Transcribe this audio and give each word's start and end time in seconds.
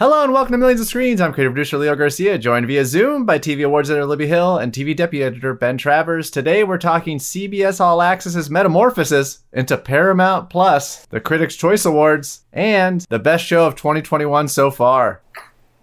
Hello 0.00 0.22
and 0.22 0.32
welcome 0.32 0.52
to 0.52 0.58
Millions 0.58 0.80
of 0.80 0.86
Screens. 0.86 1.20
I'm 1.20 1.32
creative 1.32 1.54
producer 1.54 1.76
Leo 1.76 1.96
Garcia, 1.96 2.38
joined 2.38 2.68
via 2.68 2.84
Zoom 2.84 3.26
by 3.26 3.40
TV 3.40 3.66
awards 3.66 3.90
editor 3.90 4.06
Libby 4.06 4.28
Hill 4.28 4.56
and 4.56 4.72
TV 4.72 4.94
deputy 4.94 5.24
editor 5.24 5.54
Ben 5.54 5.76
Travers. 5.76 6.30
Today 6.30 6.62
we're 6.62 6.78
talking 6.78 7.18
CBS 7.18 7.80
All 7.80 7.98
Access's 7.98 8.48
metamorphosis 8.48 9.40
into 9.52 9.76
Paramount 9.76 10.50
Plus, 10.50 11.04
the 11.06 11.18
Critics' 11.18 11.56
Choice 11.56 11.84
Awards, 11.84 12.44
and 12.52 13.00
the 13.10 13.18
best 13.18 13.44
show 13.44 13.66
of 13.66 13.74
2021 13.74 14.46
so 14.46 14.70
far. 14.70 15.20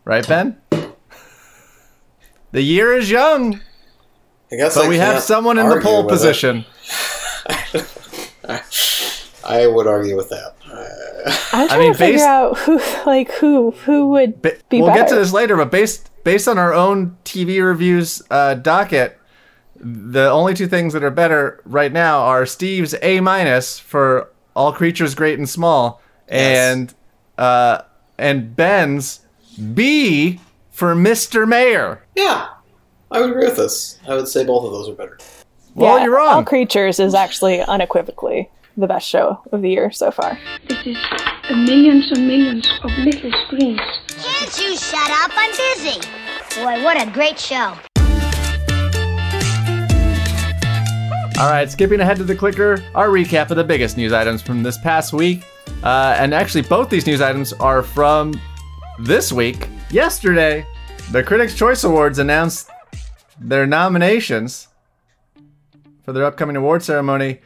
Right, 0.05 0.25
Ben? 0.25 0.61
The 2.53 2.61
year 2.61 2.97
is 2.97 3.11
young, 3.11 3.59
I 4.49 4.55
guess 4.55 4.75
but 4.75 4.85
I 4.85 4.87
we 4.87 4.95
have 4.95 5.23
someone 5.23 5.57
in 5.59 5.67
the 5.67 5.81
pole 5.81 6.07
position. 6.07 6.63
I 9.43 9.67
would 9.67 9.87
argue 9.87 10.15
with 10.15 10.29
that. 10.29 10.55
I'm 11.53 11.63
I 11.63 11.67
trying 11.67 11.79
mean, 11.79 11.91
to 11.93 11.97
figure 11.97 12.13
based- 12.15 12.25
out 12.25 12.57
who, 12.59 12.79
like, 13.05 13.31
who, 13.33 13.71
who 13.71 14.09
would 14.09 14.41
be 14.41 14.51
we'll 14.73 14.87
better. 14.87 14.99
get 15.01 15.09
to 15.09 15.15
this 15.15 15.33
later, 15.33 15.55
but 15.57 15.71
based 15.71 16.09
based 16.23 16.47
on 16.47 16.57
our 16.57 16.73
own 16.73 17.17
TV 17.25 17.63
reviews 17.65 18.21
uh, 18.31 18.55
docket, 18.55 19.19
the 19.75 20.29
only 20.29 20.53
two 20.53 20.67
things 20.67 20.93
that 20.93 21.03
are 21.03 21.11
better 21.11 21.61
right 21.65 21.91
now 21.91 22.19
are 22.19 22.45
Steve's 22.45 22.95
A 23.01 23.19
minus 23.21 23.77
for 23.79 24.31
All 24.55 24.71
Creatures 24.71 25.15
Great 25.15 25.37
and 25.39 25.47
Small, 25.49 26.01
Yes. 26.29 26.73
and 26.75 26.93
uh, 27.37 27.81
and 28.17 28.55
Ben's 28.55 29.21
B 29.73 30.39
for 30.71 30.95
Mr. 30.95 31.47
Mayor. 31.47 32.03
yeah, 32.15 32.47
I 33.11 33.21
would 33.21 33.29
agree 33.31 33.45
with 33.45 33.57
this. 33.57 33.99
I 34.07 34.15
would 34.15 34.27
say 34.27 34.43
both 34.45 34.65
of 34.65 34.71
those 34.71 34.89
are 34.89 34.93
better. 34.93 35.17
Well, 35.73 35.97
Yeah, 35.97 36.05
you're 36.05 36.15
wrong. 36.15 36.27
All. 36.35 36.43
Creatures 36.43 36.99
is 36.99 37.13
actually 37.13 37.61
unequivocally 37.61 38.49
the 38.77 38.87
best 38.87 39.07
show 39.07 39.41
of 39.51 39.61
the 39.61 39.69
year 39.69 39.91
so 39.91 40.11
far. 40.11 40.37
It 40.69 40.87
is 40.87 40.97
millions 41.49 42.11
and 42.11 42.27
millions 42.27 42.69
of 42.83 42.91
little 42.91 43.31
screens. 43.45 43.79
Can't 44.07 44.59
you 44.59 44.77
shut 44.77 45.09
up? 45.11 45.31
I'm 45.33 45.51
busy. 45.51 45.99
Boy, 46.59 46.83
what 46.83 47.01
a 47.01 47.09
great 47.11 47.39
show. 47.39 47.73
All 51.37 51.49
right, 51.49 51.69
skipping 51.69 51.99
ahead 51.99 52.17
to 52.17 52.23
the 52.23 52.35
clicker, 52.35 52.81
our 52.95 53.09
recap 53.09 53.51
of 53.51 53.57
the 53.57 53.63
biggest 53.63 53.97
news 53.97 54.13
items 54.13 54.41
from 54.41 54.63
this 54.63 54.77
past 54.77 55.11
week. 55.11 55.43
Uh, 55.83 56.15
and 56.17 56.33
actually, 56.33 56.61
both 56.61 56.89
these 56.89 57.05
news 57.05 57.19
items 57.19 57.51
are 57.53 57.83
from 57.83 58.39
this 58.99 59.33
week. 59.33 59.67
Yesterday, 59.89 60.65
the 61.11 61.21
Critics' 61.21 61.53
Choice 61.53 61.83
Awards 61.83 62.19
announced 62.19 62.69
their 63.39 63.67
nominations 63.67 64.69
for 66.03 66.13
their 66.13 66.23
upcoming 66.23 66.55
award 66.55 66.83
ceremony. 66.83 67.41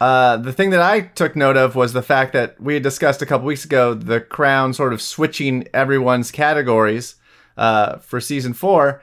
Uh, 0.00 0.38
the 0.38 0.52
thing 0.52 0.70
that 0.70 0.80
I 0.80 1.00
took 1.00 1.36
note 1.36 1.58
of 1.58 1.74
was 1.76 1.92
the 1.92 2.02
fact 2.02 2.32
that 2.32 2.58
we 2.60 2.74
had 2.74 2.82
discussed 2.82 3.20
a 3.20 3.26
couple 3.26 3.46
weeks 3.46 3.66
ago 3.66 3.92
the 3.92 4.20
Crown 4.20 4.72
sort 4.72 4.94
of 4.94 5.02
switching 5.02 5.68
everyone's 5.74 6.30
categories 6.30 7.16
uh, 7.58 7.98
for 7.98 8.20
season 8.20 8.54
four, 8.54 9.02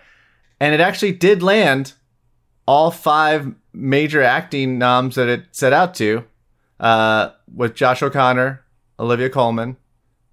and 0.60 0.74
it 0.74 0.80
actually 0.80 1.12
did 1.12 1.44
land 1.44 1.94
all 2.68 2.90
five 2.90 3.54
major 3.74 4.24
acting 4.24 4.80
noms 4.80 5.16
that 5.16 5.28
it 5.28 5.46
set 5.52 5.72
out 5.72 5.94
to, 5.96 6.26
uh, 6.80 7.30
with 7.54 7.76
Josh 7.76 8.02
O'Connor, 8.02 8.64
Olivia 9.00 9.30
Colman, 9.30 9.78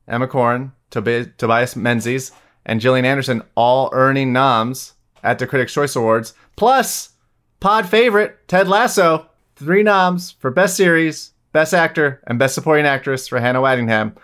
Emma 0.09 0.27
Corrin, 0.27 0.73
Tobi- 0.91 1.37
Tobias 1.37 1.77
Menzies, 1.77 2.33
and 2.65 2.81
Gillian 2.81 3.05
Anderson 3.05 3.43
all 3.55 3.91
earning 3.93 4.33
noms 4.33 4.95
at 5.23 5.39
the 5.39 5.47
Critics' 5.47 5.75
Choice 5.75 5.95
Awards. 5.95 6.33
Plus, 6.57 7.11
pod 7.61 7.87
favorite 7.87 8.49
Ted 8.49 8.67
Lasso, 8.67 9.29
three 9.57 9.83
noms 9.83 10.33
for 10.33 10.51
Best 10.51 10.77
Series, 10.77 11.33
Best 11.53 11.75
Actor, 11.75 12.23
and 12.27 12.39
Best 12.39 12.55
Supporting 12.55 12.87
Actress 12.87 13.29
for 13.29 13.41
Hannah 13.41 13.61
Waddingham. 13.61 14.17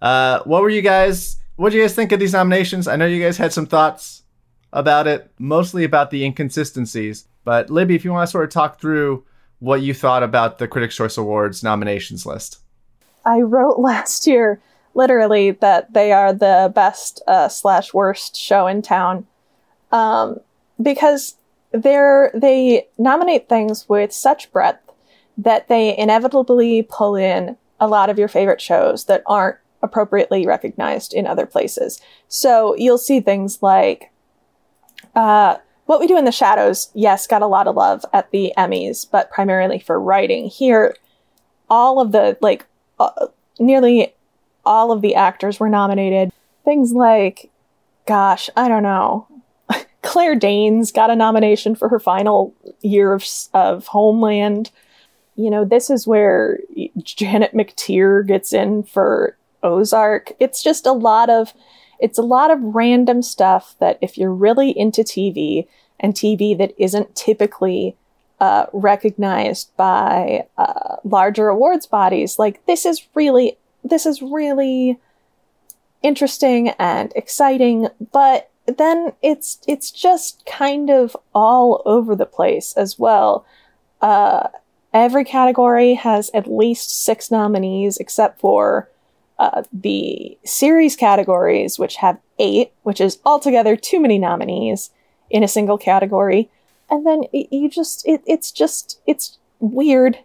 Uh, 0.00 0.40
what 0.44 0.62
were 0.62 0.70
you 0.70 0.82
guys? 0.82 1.36
What 1.56 1.70
do 1.70 1.78
you 1.78 1.82
guys 1.82 1.94
think 1.94 2.12
of 2.12 2.20
these 2.20 2.32
nominations? 2.32 2.86
I 2.86 2.96
know 2.96 3.06
you 3.06 3.22
guys 3.22 3.36
had 3.38 3.52
some 3.52 3.66
thoughts 3.66 4.22
about 4.72 5.06
it, 5.06 5.30
mostly 5.38 5.84
about 5.84 6.10
the 6.10 6.24
inconsistencies. 6.24 7.26
But 7.44 7.70
Libby, 7.70 7.94
if 7.94 8.04
you 8.04 8.12
want 8.12 8.26
to 8.26 8.30
sort 8.30 8.44
of 8.44 8.50
talk 8.50 8.80
through 8.80 9.24
what 9.58 9.80
you 9.80 9.94
thought 9.94 10.22
about 10.22 10.58
the 10.58 10.68
Critics' 10.68 10.96
Choice 10.96 11.16
Awards 11.16 11.62
nominations 11.62 12.26
list. 12.26 12.60
I 13.24 13.40
wrote 13.40 13.78
last 13.78 14.26
year, 14.26 14.60
literally, 14.94 15.52
that 15.52 15.92
they 15.92 16.12
are 16.12 16.32
the 16.32 16.70
best 16.74 17.22
uh, 17.26 17.48
slash 17.48 17.94
worst 17.94 18.36
show 18.36 18.66
in 18.66 18.82
town, 18.82 19.26
um, 19.92 20.40
because 20.80 21.36
they're 21.76 22.30
they 22.34 22.88
nominate 22.98 23.48
things 23.48 23.88
with 23.88 24.12
such 24.12 24.50
breadth 24.52 24.90
that 25.38 25.68
they 25.68 25.96
inevitably 25.96 26.82
pull 26.82 27.14
in 27.14 27.56
a 27.78 27.86
lot 27.86 28.10
of 28.10 28.18
your 28.18 28.28
favorite 28.28 28.60
shows 28.60 29.04
that 29.04 29.22
aren't 29.26 29.58
appropriately 29.82 30.46
recognized 30.46 31.12
in 31.12 31.26
other 31.26 31.46
places. 31.46 32.00
So 32.28 32.74
you'll 32.76 32.98
see 32.98 33.20
things 33.20 33.62
like 33.62 34.10
uh, 35.14 35.56
What 35.84 36.00
We 36.00 36.06
Do 36.06 36.16
in 36.16 36.24
the 36.24 36.32
Shadows, 36.32 36.90
yes, 36.94 37.26
got 37.26 37.42
a 37.42 37.46
lot 37.46 37.66
of 37.66 37.76
love 37.76 38.04
at 38.12 38.30
the 38.30 38.52
Emmys, 38.56 39.08
but 39.10 39.30
primarily 39.30 39.78
for 39.78 40.00
writing. 40.00 40.46
Here, 40.46 40.96
all 41.68 42.00
of 42.00 42.12
the, 42.12 42.38
like, 42.40 42.66
uh, 42.98 43.26
nearly 43.58 44.14
all 44.64 44.90
of 44.90 45.02
the 45.02 45.14
actors 45.14 45.60
were 45.60 45.68
nominated. 45.68 46.32
Things 46.64 46.92
like, 46.92 47.50
gosh, 48.06 48.50
I 48.56 48.68
don't 48.68 48.82
know. 48.82 49.28
Claire 50.16 50.34
Danes 50.34 50.92
got 50.92 51.10
a 51.10 51.14
nomination 51.14 51.74
for 51.74 51.90
her 51.90 52.00
final 52.00 52.54
year 52.80 53.12
of, 53.12 53.22
of 53.52 53.88
Homeland. 53.88 54.70
You 55.34 55.50
know, 55.50 55.62
this 55.62 55.90
is 55.90 56.06
where 56.06 56.58
Janet 57.02 57.52
McTeer 57.52 58.26
gets 58.26 58.54
in 58.54 58.84
for 58.84 59.36
Ozark. 59.62 60.32
It's 60.40 60.62
just 60.62 60.86
a 60.86 60.92
lot 60.92 61.28
of 61.28 61.52
it's 62.00 62.16
a 62.16 62.22
lot 62.22 62.50
of 62.50 62.62
random 62.62 63.20
stuff 63.20 63.74
that 63.78 63.98
if 64.00 64.16
you're 64.16 64.32
really 64.32 64.70
into 64.70 65.02
TV 65.02 65.66
and 66.00 66.14
TV 66.14 66.56
that 66.56 66.72
isn't 66.78 67.14
typically 67.14 67.94
uh, 68.40 68.68
recognized 68.72 69.70
by 69.76 70.46
uh, 70.56 70.96
larger 71.04 71.48
awards 71.48 71.86
bodies, 71.86 72.38
like 72.38 72.64
this 72.64 72.86
is 72.86 73.06
really 73.14 73.58
this 73.84 74.06
is 74.06 74.22
really 74.22 74.98
interesting 76.02 76.70
and 76.78 77.12
exciting, 77.14 77.88
but 78.12 78.50
then 78.66 79.12
it's 79.22 79.58
it's 79.66 79.90
just 79.90 80.44
kind 80.46 80.90
of 80.90 81.16
all 81.34 81.82
over 81.84 82.16
the 82.16 82.26
place 82.26 82.72
as 82.76 82.98
well. 82.98 83.46
Uh, 84.00 84.48
every 84.92 85.24
category 85.24 85.94
has 85.94 86.30
at 86.34 86.50
least 86.50 87.04
six 87.04 87.30
nominees, 87.30 87.96
except 87.98 88.40
for 88.40 88.90
uh, 89.38 89.62
the 89.72 90.38
series 90.44 90.96
categories, 90.96 91.78
which 91.78 91.96
have 91.96 92.18
eight, 92.38 92.72
which 92.82 93.00
is 93.00 93.18
altogether 93.24 93.76
too 93.76 94.00
many 94.00 94.18
nominees 94.18 94.90
in 95.30 95.42
a 95.42 95.48
single 95.48 95.78
category. 95.78 96.50
And 96.88 97.06
then 97.06 97.24
y- 97.32 97.48
you 97.50 97.68
just, 97.68 98.06
it, 98.06 98.22
it's 98.26 98.52
just, 98.52 99.00
it's 99.06 99.38
weird. 99.60 100.18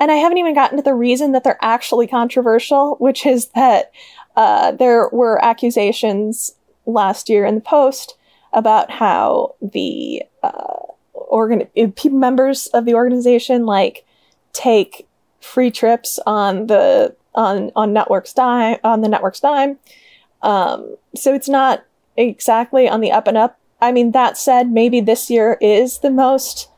And 0.00 0.10
I 0.10 0.16
haven't 0.16 0.38
even 0.38 0.54
gotten 0.54 0.76
to 0.76 0.82
the 0.82 0.94
reason 0.94 1.32
that 1.32 1.44
they're 1.44 1.58
actually 1.62 2.06
controversial, 2.06 2.96
which 2.96 3.24
is 3.24 3.48
that 3.54 3.92
uh, 4.36 4.72
there 4.72 5.08
were 5.12 5.42
accusations 5.42 6.54
last 6.86 7.28
year 7.28 7.44
in 7.44 7.54
the 7.54 7.60
Post 7.60 8.16
about 8.52 8.90
how 8.90 9.54
the 9.60 10.22
uh, 10.42 10.82
organ- 11.12 11.68
members 12.04 12.66
of 12.68 12.84
the 12.84 12.94
organization 12.94 13.66
like 13.66 14.04
take 14.52 15.06
free 15.40 15.70
trips 15.70 16.18
on 16.26 16.68
the 16.68 17.14
on 17.34 17.72
on 17.74 17.92
network's 17.92 18.32
dime 18.32 18.78
on 18.84 19.00
the 19.00 19.08
network's 19.08 19.40
dime. 19.40 19.78
Um, 20.42 20.96
so 21.16 21.34
it's 21.34 21.48
not 21.48 21.84
exactly 22.16 22.88
on 22.88 23.00
the 23.00 23.10
up 23.10 23.26
and 23.26 23.36
up. 23.36 23.58
I 23.80 23.92
mean, 23.92 24.12
that 24.12 24.38
said, 24.38 24.70
maybe 24.70 25.00
this 25.00 25.28
year 25.28 25.58
is 25.60 25.98
the 25.98 26.10
most 26.10 26.68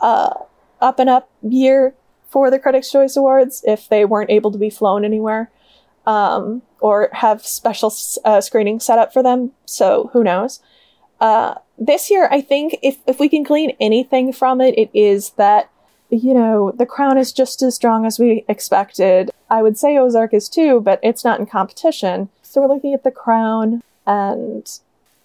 uh, 0.00 0.34
up 0.80 0.98
and 0.98 1.08
up 1.08 1.30
year 1.42 1.94
for 2.28 2.50
the 2.50 2.58
Critics' 2.58 2.90
Choice 2.90 3.16
Awards 3.16 3.64
if 3.66 3.88
they 3.88 4.04
weren't 4.04 4.30
able 4.30 4.52
to 4.52 4.58
be 4.58 4.70
flown 4.70 5.04
anywhere 5.04 5.50
um, 6.06 6.62
or 6.84 7.08
have 7.12 7.46
special 7.46 7.90
uh, 8.26 8.42
screening 8.42 8.78
set 8.78 8.98
up 8.98 9.10
for 9.10 9.22
them. 9.22 9.52
So 9.64 10.10
who 10.12 10.22
knows? 10.22 10.60
Uh, 11.18 11.54
this 11.78 12.10
year, 12.10 12.28
I 12.30 12.42
think 12.42 12.76
if 12.82 12.98
if 13.06 13.18
we 13.18 13.30
can 13.30 13.42
glean 13.42 13.74
anything 13.80 14.34
from 14.34 14.60
it, 14.60 14.76
it 14.76 14.90
is 14.92 15.30
that 15.30 15.70
you 16.10 16.34
know 16.34 16.72
the 16.72 16.84
crown 16.84 17.16
is 17.16 17.32
just 17.32 17.62
as 17.62 17.74
strong 17.74 18.04
as 18.04 18.18
we 18.18 18.44
expected. 18.48 19.30
I 19.48 19.62
would 19.62 19.78
say 19.78 19.96
Ozark 19.96 20.34
is 20.34 20.50
too, 20.50 20.82
but 20.82 21.00
it's 21.02 21.24
not 21.24 21.40
in 21.40 21.46
competition. 21.46 22.28
So 22.42 22.60
we're 22.60 22.74
looking 22.74 22.92
at 22.92 23.02
the 23.02 23.10
crown 23.10 23.82
and. 24.06 24.70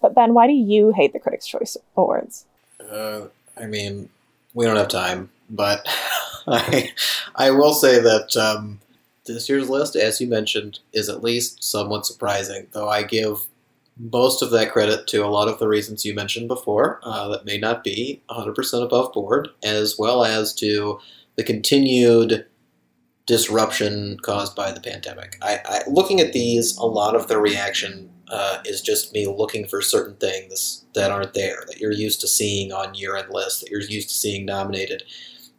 But 0.00 0.14
Ben, 0.14 0.32
why 0.32 0.46
do 0.46 0.54
you 0.54 0.92
hate 0.92 1.12
the 1.12 1.18
Critics' 1.18 1.46
Choice 1.46 1.76
Awards? 1.94 2.46
Uh, 2.90 3.26
I 3.54 3.66
mean, 3.66 4.08
we 4.54 4.64
don't 4.64 4.76
have 4.76 4.88
time, 4.88 5.28
but 5.50 5.86
I, 6.46 6.90
I 7.36 7.50
will 7.50 7.74
say 7.74 8.00
that 8.00 8.34
um, 8.34 8.80
this 9.26 9.48
year's 9.48 9.68
list, 9.68 9.96
as 9.96 10.20
you 10.20 10.26
mentioned, 10.26 10.80
is 10.92 11.08
at 11.08 11.22
least 11.22 11.62
somewhat 11.62 12.06
surprising. 12.06 12.66
Though 12.72 12.88
I 12.88 13.02
give 13.02 13.48
most 13.98 14.42
of 14.42 14.50
that 14.50 14.72
credit 14.72 15.06
to 15.08 15.24
a 15.24 15.28
lot 15.28 15.48
of 15.48 15.58
the 15.58 15.68
reasons 15.68 16.04
you 16.04 16.14
mentioned 16.14 16.48
before 16.48 17.00
uh, 17.02 17.28
that 17.28 17.44
may 17.44 17.58
not 17.58 17.84
be 17.84 18.22
100% 18.30 18.82
above 18.82 19.12
board, 19.12 19.48
as 19.62 19.96
well 19.98 20.24
as 20.24 20.54
to 20.54 20.98
the 21.36 21.44
continued 21.44 22.46
disruption 23.26 24.18
caused 24.22 24.56
by 24.56 24.72
the 24.72 24.80
pandemic. 24.80 25.36
I, 25.42 25.60
I 25.64 25.82
looking 25.88 26.20
at 26.20 26.32
these, 26.32 26.76
a 26.76 26.86
lot 26.86 27.14
of 27.14 27.28
the 27.28 27.38
reaction 27.38 28.10
uh, 28.28 28.58
is 28.64 28.80
just 28.80 29.12
me 29.12 29.26
looking 29.26 29.66
for 29.66 29.82
certain 29.82 30.16
things 30.16 30.84
that 30.94 31.10
aren't 31.10 31.34
there 31.34 31.64
that 31.66 31.78
you're 31.78 31.92
used 31.92 32.20
to 32.22 32.28
seeing 32.28 32.72
on 32.72 32.94
year-end 32.94 33.28
lists 33.30 33.60
that 33.60 33.70
you're 33.70 33.80
used 33.80 34.08
to 34.08 34.14
seeing 34.14 34.46
nominated 34.46 35.02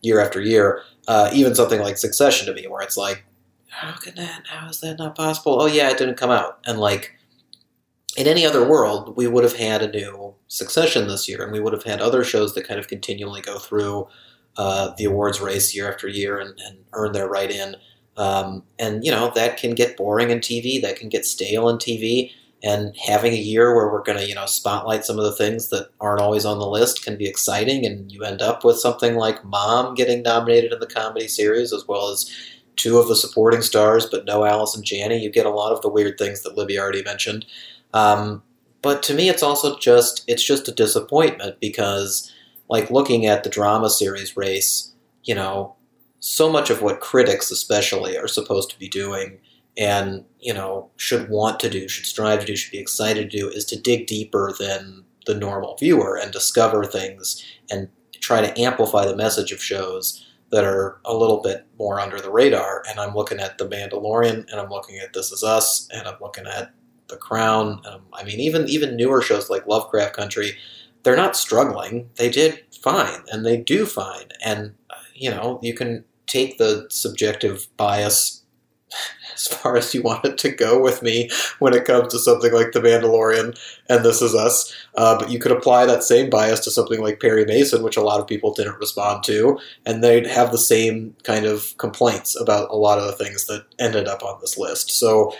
year 0.01 0.19
after 0.19 0.41
year. 0.41 0.81
Uh, 1.07 1.29
even 1.33 1.55
something 1.55 1.81
like 1.81 1.97
Succession 1.97 2.47
to 2.47 2.53
me, 2.53 2.67
where 2.67 2.81
it's 2.81 2.97
like, 2.97 3.23
how 3.71 3.93
can 3.93 4.15
that? 4.15 4.43
How 4.47 4.69
is 4.69 4.81
that 4.81 4.99
not 4.99 5.15
possible? 5.15 5.61
Oh 5.61 5.65
yeah, 5.65 5.89
it 5.89 5.97
didn't 5.97 6.17
come 6.17 6.29
out, 6.29 6.59
and 6.65 6.79
like 6.79 7.13
in 8.17 8.27
any 8.27 8.45
other 8.45 8.67
world, 8.67 9.15
we 9.15 9.27
would 9.27 9.43
have 9.43 9.55
had 9.55 9.81
a 9.81 9.91
new 9.91 10.35
Succession 10.47 11.07
this 11.07 11.29
year, 11.29 11.41
and 11.43 11.51
we 11.53 11.61
would 11.61 11.71
have 11.71 11.83
had 11.83 12.01
other 12.01 12.25
shows 12.25 12.53
that 12.53 12.67
kind 12.67 12.77
of 12.79 12.89
continually 12.89 13.39
go 13.39 13.57
through 13.57 14.05
uh, 14.57 14.91
the 14.97 15.05
awards 15.05 15.39
race 15.39 15.73
year 15.73 15.89
after 15.89 16.09
year 16.09 16.39
and, 16.39 16.59
and 16.67 16.77
earn 16.91 17.13
their 17.13 17.29
right 17.29 17.49
in. 17.49 17.77
Um, 18.17 18.63
and 18.77 19.05
you 19.05 19.11
know 19.11 19.31
that 19.35 19.55
can 19.55 19.73
get 19.73 19.95
boring 19.95 20.29
in 20.29 20.39
TV, 20.39 20.81
that 20.81 20.97
can 20.97 21.07
get 21.07 21.25
stale 21.25 21.69
in 21.69 21.77
TV, 21.77 22.31
and 22.61 22.93
having 22.97 23.31
a 23.31 23.37
year 23.37 23.73
where 23.73 23.89
we're 23.89 24.03
going 24.03 24.17
to 24.17 24.27
you 24.27 24.35
know 24.35 24.45
spotlight 24.45 25.05
some 25.05 25.17
of 25.17 25.23
the 25.23 25.31
things 25.31 25.69
that 25.69 25.87
aren't 26.01 26.19
always 26.19 26.43
on 26.43 26.59
the 26.59 26.67
list 26.67 27.05
can 27.05 27.15
be 27.15 27.27
exciting, 27.27 27.85
and 27.85 28.11
you 28.11 28.23
end 28.23 28.41
up 28.41 28.65
with 28.65 28.77
something 28.77 29.15
like 29.15 29.45
Mom 29.45 29.95
getting 29.95 30.21
nominated 30.21 30.73
in 30.73 30.81
the 30.81 30.85
comedy 30.85 31.29
series 31.29 31.71
as 31.71 31.87
well 31.87 32.09
as 32.09 32.29
two 32.75 32.97
of 32.97 33.07
the 33.07 33.15
supporting 33.15 33.61
stars, 33.61 34.05
but 34.05 34.25
no 34.25 34.45
Allison 34.45 34.83
Janney. 34.83 35.21
You 35.21 35.29
get 35.29 35.45
a 35.45 35.51
lot 35.51 35.71
of 35.71 35.81
the 35.81 35.89
weird 35.89 36.17
things 36.17 36.41
that 36.43 36.57
Libby 36.57 36.79
already 36.79 37.03
mentioned. 37.03 37.45
Um, 37.93 38.43
but 38.81 39.03
to 39.03 39.13
me, 39.13 39.29
it's 39.29 39.43
also 39.43 39.77
just 39.77 40.23
it's 40.27 40.43
just 40.43 40.67
a 40.67 40.73
disappointment 40.73 41.59
because, 41.59 42.31
like 42.69 42.89
looking 42.89 43.25
at 43.25 43.43
the 43.43 43.49
drama 43.49 43.89
series 43.89 44.35
race, 44.35 44.93
you 45.23 45.35
know, 45.35 45.75
so 46.19 46.51
much 46.51 46.69
of 46.69 46.81
what 46.81 46.99
critics, 46.99 47.51
especially, 47.51 48.17
are 48.17 48.27
supposed 48.27 48.69
to 48.71 48.79
be 48.79 48.87
doing 48.87 49.39
and 49.77 50.25
you 50.39 50.53
know 50.53 50.89
should 50.97 51.29
want 51.29 51.59
to 51.59 51.69
do, 51.69 51.87
should 51.87 52.05
strive 52.05 52.39
to 52.39 52.45
do, 52.45 52.55
should 52.55 52.71
be 52.71 52.79
excited 52.79 53.29
to 53.29 53.37
do, 53.37 53.49
is 53.49 53.65
to 53.65 53.79
dig 53.79 54.07
deeper 54.07 54.51
than 54.59 55.03
the 55.25 55.35
normal 55.35 55.77
viewer 55.77 56.17
and 56.17 56.31
discover 56.31 56.83
things 56.83 57.43
and 57.69 57.87
try 58.19 58.41
to 58.41 58.59
amplify 58.59 59.05
the 59.05 59.15
message 59.15 59.51
of 59.51 59.61
shows 59.61 60.25
that 60.51 60.63
are 60.63 60.99
a 61.05 61.15
little 61.15 61.41
bit 61.41 61.65
more 61.79 61.99
under 61.99 62.19
the 62.19 62.31
radar. 62.31 62.83
And 62.89 62.99
I'm 62.99 63.15
looking 63.15 63.39
at 63.39 63.57
The 63.57 63.67
Mandalorian, 63.67 64.49
and 64.51 64.59
I'm 64.59 64.69
looking 64.69 64.99
at 64.99 65.13
This 65.13 65.31
Is 65.31 65.43
Us, 65.43 65.87
and 65.91 66.07
I'm 66.07 66.19
looking 66.21 66.45
at 66.45 66.71
The 67.07 67.17
Crown. 67.17 67.81
Um, 67.85 68.01
I 68.13 68.23
mean, 68.23 68.39
even 68.39 68.67
even 68.67 68.95
newer 68.95 69.21
shows 69.21 69.49
like 69.49 69.67
Lovecraft 69.67 70.15
Country, 70.15 70.57
they're 71.03 71.15
not 71.15 71.35
struggling. 71.35 72.09
They 72.15 72.29
did 72.29 72.63
fine, 72.81 73.23
and 73.31 73.45
they 73.45 73.57
do 73.57 73.85
fine. 73.85 74.27
And 74.43 74.73
uh, 74.89 74.95
you 75.15 75.31
know, 75.31 75.59
you 75.63 75.73
can 75.73 76.03
take 76.27 76.57
the 76.57 76.87
subjective 76.89 77.67
bias 77.77 78.40
as 79.33 79.47
far 79.47 79.77
as 79.77 79.93
you 79.93 80.01
want 80.01 80.25
it 80.25 80.37
to 80.39 80.51
go 80.51 80.81
with 80.81 81.01
me 81.01 81.29
when 81.59 81.73
it 81.73 81.85
comes 81.85 82.11
to 82.11 82.19
something 82.19 82.53
like 82.53 82.71
The 82.71 82.81
Mandalorian 82.81 83.57
and 83.89 84.05
This 84.05 84.21
Is 84.21 84.35
Us. 84.35 84.73
Uh, 84.95 85.17
but 85.17 85.29
you 85.29 85.39
could 85.39 85.51
apply 85.51 85.85
that 85.85 86.03
same 86.03 86.29
bias 86.29 86.59
to 86.61 86.71
something 86.71 87.01
like 87.01 87.19
Perry 87.19 87.45
Mason, 87.45 87.83
which 87.83 87.97
a 87.97 88.01
lot 88.01 88.19
of 88.19 88.27
people 88.27 88.53
didn't 88.53 88.79
respond 88.79 89.23
to, 89.25 89.59
and 89.85 90.03
they'd 90.03 90.27
have 90.27 90.51
the 90.51 90.57
same 90.57 91.15
kind 91.23 91.45
of 91.45 91.75
complaints 91.77 92.39
about 92.39 92.69
a 92.69 92.75
lot 92.75 92.99
of 92.99 93.05
the 93.05 93.23
things 93.23 93.45
that 93.47 93.65
ended 93.79 94.07
up 94.07 94.23
on 94.23 94.39
this 94.41 94.57
list. 94.57 94.91
So 94.91 95.33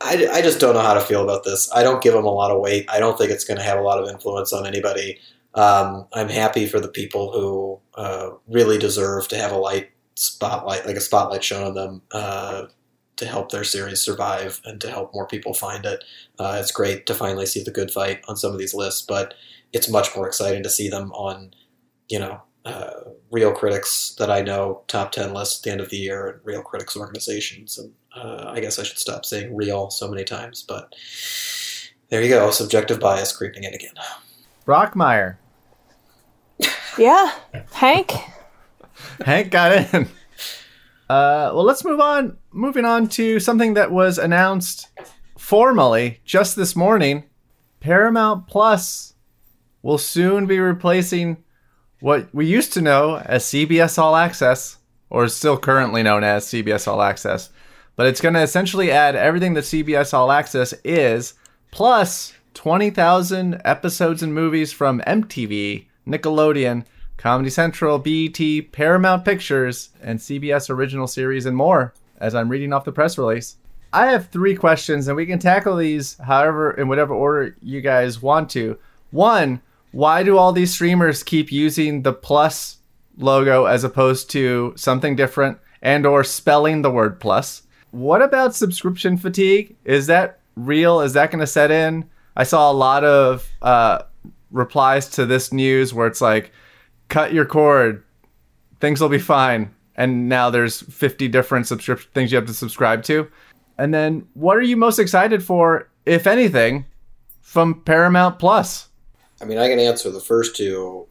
I, 0.00 0.28
I 0.32 0.42
just 0.42 0.60
don't 0.60 0.74
know 0.74 0.82
how 0.82 0.94
to 0.94 1.00
feel 1.00 1.22
about 1.22 1.44
this. 1.44 1.70
I 1.72 1.82
don't 1.82 2.02
give 2.02 2.14
them 2.14 2.24
a 2.24 2.30
lot 2.30 2.50
of 2.50 2.60
weight. 2.60 2.86
I 2.90 2.98
don't 2.98 3.16
think 3.16 3.30
it's 3.30 3.44
going 3.44 3.58
to 3.58 3.64
have 3.64 3.78
a 3.78 3.82
lot 3.82 4.02
of 4.02 4.08
influence 4.08 4.52
on 4.52 4.66
anybody. 4.66 5.18
Um, 5.54 6.06
I'm 6.12 6.28
happy 6.28 6.66
for 6.66 6.80
the 6.80 6.88
people 6.88 7.32
who 7.32 7.80
uh, 8.00 8.30
really 8.48 8.78
deserve 8.78 9.28
to 9.28 9.36
have 9.36 9.52
a 9.52 9.58
light 9.58 9.90
spotlight, 10.14 10.86
like 10.86 10.96
a 10.96 11.00
spotlight 11.00 11.44
shown 11.44 11.66
on 11.66 11.74
them. 11.74 12.02
Uh, 12.10 12.66
to 13.22 13.28
help 13.28 13.52
their 13.52 13.62
series 13.62 14.00
survive 14.00 14.60
and 14.64 14.80
to 14.80 14.90
help 14.90 15.14
more 15.14 15.28
people 15.28 15.54
find 15.54 15.86
it. 15.86 16.02
Uh, 16.40 16.58
it's 16.60 16.72
great 16.72 17.06
to 17.06 17.14
finally 17.14 17.46
see 17.46 17.62
the 17.62 17.70
good 17.70 17.90
fight 17.90 18.20
on 18.26 18.36
some 18.36 18.52
of 18.52 18.58
these 18.58 18.74
lists, 18.74 19.00
but 19.00 19.34
it's 19.72 19.88
much 19.88 20.14
more 20.16 20.26
exciting 20.26 20.62
to 20.64 20.68
see 20.68 20.88
them 20.88 21.12
on, 21.12 21.54
you 22.08 22.18
know, 22.18 22.42
uh, 22.64 22.90
real 23.30 23.52
critics 23.52 24.16
that 24.18 24.28
I 24.28 24.42
know 24.42 24.82
top 24.88 25.12
10 25.12 25.32
lists 25.32 25.60
at 25.60 25.62
the 25.62 25.70
end 25.70 25.80
of 25.80 25.90
the 25.90 25.96
year 25.96 26.26
and 26.26 26.40
real 26.42 26.62
critics 26.62 26.96
organizations. 26.96 27.78
And 27.78 27.92
uh, 28.16 28.50
I 28.50 28.58
guess 28.58 28.80
I 28.80 28.82
should 28.82 28.98
stop 28.98 29.24
saying 29.24 29.54
real 29.54 29.90
so 29.90 30.08
many 30.08 30.24
times, 30.24 30.64
but 30.64 30.92
there 32.08 32.22
you 32.22 32.28
go. 32.28 32.50
Subjective 32.50 32.98
bias 32.98 33.36
creeping 33.36 33.62
in 33.62 33.72
again. 33.72 33.94
Brockmire. 34.66 35.36
Yeah, 36.98 37.32
Hank. 37.72 38.12
Hank 39.24 39.50
got 39.52 39.94
in. 39.94 40.08
Uh, 41.12 41.52
well, 41.52 41.64
let's 41.64 41.84
move 41.84 42.00
on. 42.00 42.38
Moving 42.52 42.86
on 42.86 43.06
to 43.06 43.38
something 43.38 43.74
that 43.74 43.92
was 43.92 44.16
announced 44.16 44.88
formally 45.36 46.20
just 46.24 46.56
this 46.56 46.74
morning. 46.74 47.24
Paramount 47.80 48.46
Plus 48.46 49.12
will 49.82 49.98
soon 49.98 50.46
be 50.46 50.58
replacing 50.58 51.44
what 52.00 52.34
we 52.34 52.46
used 52.46 52.72
to 52.72 52.80
know 52.80 53.16
as 53.26 53.44
CBS 53.44 53.98
All 53.98 54.16
Access, 54.16 54.78
or 55.10 55.24
is 55.24 55.34
still 55.34 55.58
currently 55.58 56.02
known 56.02 56.24
as 56.24 56.46
CBS 56.46 56.88
All 56.88 57.02
Access. 57.02 57.50
But 57.94 58.06
it's 58.06 58.22
going 58.22 58.34
to 58.34 58.40
essentially 58.40 58.90
add 58.90 59.14
everything 59.14 59.52
that 59.52 59.64
CBS 59.64 60.14
All 60.14 60.32
Access 60.32 60.72
is, 60.82 61.34
plus 61.72 62.32
20,000 62.54 63.60
episodes 63.66 64.22
and 64.22 64.32
movies 64.32 64.72
from 64.72 65.02
MTV, 65.06 65.88
Nickelodeon, 66.08 66.86
Comedy 67.16 67.50
Central, 67.50 67.98
BET, 67.98 68.72
Paramount 68.72 69.24
Pictures, 69.24 69.90
and 70.02 70.18
CBS 70.18 70.70
original 70.70 71.06
series 71.06 71.46
and 71.46 71.56
more, 71.56 71.94
as 72.18 72.34
I'm 72.34 72.48
reading 72.48 72.72
off 72.72 72.84
the 72.84 72.92
press 72.92 73.16
release. 73.16 73.56
I 73.92 74.06
have 74.06 74.28
three 74.28 74.56
questions, 74.56 75.06
and 75.06 75.16
we 75.16 75.26
can 75.26 75.38
tackle 75.38 75.76
these 75.76 76.16
however, 76.18 76.72
in 76.72 76.88
whatever 76.88 77.12
order 77.12 77.56
you 77.60 77.80
guys 77.80 78.22
want 78.22 78.48
to. 78.50 78.78
One, 79.10 79.60
why 79.90 80.22
do 80.22 80.38
all 80.38 80.52
these 80.52 80.72
streamers 80.72 81.22
keep 81.22 81.52
using 81.52 82.02
the 82.02 82.14
plus 82.14 82.78
logo 83.18 83.66
as 83.66 83.84
opposed 83.84 84.30
to 84.30 84.72
something 84.76 85.14
different 85.14 85.58
and 85.82 86.06
or 86.06 86.24
spelling 86.24 86.82
the 86.82 86.90
word 86.90 87.20
plus? 87.20 87.62
What 87.90 88.22
about 88.22 88.54
subscription 88.54 89.18
fatigue? 89.18 89.76
Is 89.84 90.06
that 90.06 90.40
real? 90.56 91.00
Is 91.00 91.12
that 91.12 91.30
going 91.30 91.40
to 91.40 91.46
set 91.46 91.70
in? 91.70 92.08
I 92.34 92.44
saw 92.44 92.70
a 92.70 92.72
lot 92.72 93.04
of 93.04 93.46
uh, 93.60 94.02
replies 94.50 95.10
to 95.10 95.26
this 95.26 95.52
news 95.52 95.92
where 95.92 96.06
it's 96.06 96.22
like, 96.22 96.52
cut 97.12 97.32
your 97.32 97.44
cord. 97.44 98.02
Things 98.80 99.00
will 99.00 99.10
be 99.10 99.18
fine. 99.18 99.72
And 99.94 100.28
now 100.28 100.48
there's 100.48 100.80
50 100.80 101.28
different 101.28 101.66
subscription 101.66 102.10
things 102.14 102.32
you 102.32 102.36
have 102.36 102.46
to 102.46 102.54
subscribe 102.54 103.02
to. 103.04 103.30
And 103.78 103.92
then 103.92 104.26
what 104.34 104.56
are 104.56 104.62
you 104.62 104.76
most 104.76 104.98
excited 104.98 105.44
for, 105.44 105.88
if 106.06 106.26
anything, 106.26 106.86
from 107.42 107.82
Paramount 107.82 108.38
Plus? 108.38 108.88
I 109.40 109.44
mean, 109.44 109.58
I 109.58 109.68
can 109.68 109.78
answer 109.78 110.10
the 110.10 110.20
first 110.20 110.56
two 110.56 111.06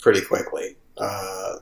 pretty 0.00 0.22
quickly. 0.22 0.76
Uh, 0.96 1.56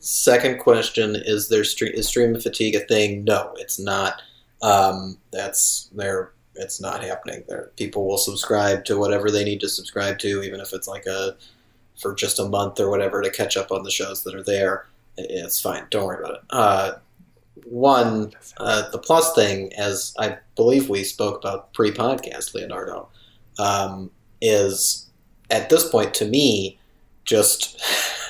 second 0.00 0.58
question 0.58 1.14
is 1.14 1.48
there 1.48 1.62
stre- 1.62 1.94
is 1.94 2.08
streaming 2.08 2.40
fatigue 2.40 2.74
a 2.74 2.80
thing? 2.80 3.22
No, 3.24 3.54
it's 3.58 3.78
not. 3.78 4.20
Um, 4.62 5.18
that's 5.30 5.88
there. 5.92 6.32
It's 6.56 6.80
not 6.80 7.04
happening. 7.04 7.44
There, 7.46 7.70
people 7.76 8.08
will 8.08 8.18
subscribe 8.18 8.84
to 8.86 8.98
whatever 8.98 9.30
they 9.30 9.44
need 9.44 9.60
to 9.60 9.68
subscribe 9.68 10.18
to, 10.20 10.42
even 10.42 10.60
if 10.60 10.72
it's 10.72 10.88
like 10.88 11.06
a 11.06 11.36
for 12.00 12.14
just 12.14 12.38
a 12.38 12.48
month 12.48 12.80
or 12.80 12.90
whatever 12.90 13.22
to 13.22 13.30
catch 13.30 13.56
up 13.56 13.72
on 13.72 13.82
the 13.82 13.90
shows 13.90 14.24
that 14.24 14.34
are 14.34 14.42
there. 14.42 14.86
It's 15.16 15.60
fine. 15.60 15.84
Don't 15.90 16.06
worry 16.06 16.22
about 16.22 16.36
it. 16.36 16.40
Uh, 16.50 16.92
one, 17.64 18.32
uh, 18.58 18.88
the 18.90 18.98
plus 18.98 19.34
thing, 19.34 19.72
as 19.74 20.14
I 20.18 20.38
believe 20.56 20.88
we 20.88 21.04
spoke 21.04 21.38
about 21.38 21.72
pre-podcast, 21.74 22.54
Leonardo, 22.54 23.08
um, 23.58 24.10
is 24.40 25.06
at 25.50 25.68
this 25.68 25.88
point 25.88 26.14
to 26.14 26.24
me 26.24 26.78
just 27.24 27.82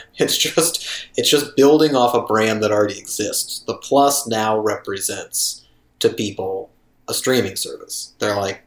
it's 0.16 0.36
just 0.36 1.08
it's 1.16 1.30
just 1.30 1.56
building 1.56 1.94
off 1.94 2.14
a 2.14 2.22
brand 2.22 2.62
that 2.62 2.72
already 2.72 2.98
exists. 2.98 3.60
The 3.66 3.76
plus 3.76 4.26
now 4.26 4.58
represents 4.58 5.66
to 6.00 6.08
people 6.08 6.70
a 7.08 7.14
streaming 7.14 7.56
service. 7.56 8.12
They're 8.18 8.36
like 8.36 8.62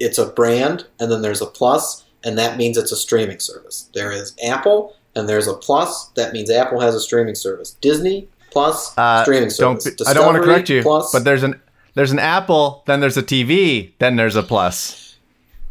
it's 0.00 0.18
a 0.18 0.26
brand, 0.26 0.86
and 0.98 1.10
then 1.10 1.22
there's 1.22 1.42
a 1.42 1.46
plus, 1.46 2.04
and 2.24 2.38
that 2.38 2.56
means 2.56 2.76
it's 2.76 2.92
a 2.92 2.96
streaming 2.96 3.38
service. 3.40 3.88
There 3.94 4.10
is 4.12 4.34
Apple, 4.44 4.94
and 5.14 5.28
there's 5.28 5.46
a 5.46 5.54
Plus. 5.54 6.08
That 6.16 6.32
means 6.32 6.50
Apple 6.50 6.80
has 6.80 6.94
a 6.94 7.00
streaming 7.00 7.34
service. 7.34 7.76
Disney 7.80 8.28
Plus 8.50 8.96
Uh, 8.96 9.22
streaming 9.22 9.50
service. 9.50 9.84
be- 9.84 10.04
I 10.06 10.12
don't 10.14 10.26
want 10.26 10.36
to 10.38 10.42
correct 10.42 10.68
you, 10.68 10.82
Plus. 10.82 11.12
but 11.12 11.24
there's 11.24 11.42
an 11.42 11.60
there's 11.94 12.10
an 12.12 12.18
Apple, 12.18 12.82
then 12.86 12.98
there's 13.00 13.16
a 13.16 13.22
TV, 13.22 13.92
then 14.00 14.16
there's 14.16 14.34
a 14.36 14.42
plus. 14.42 15.14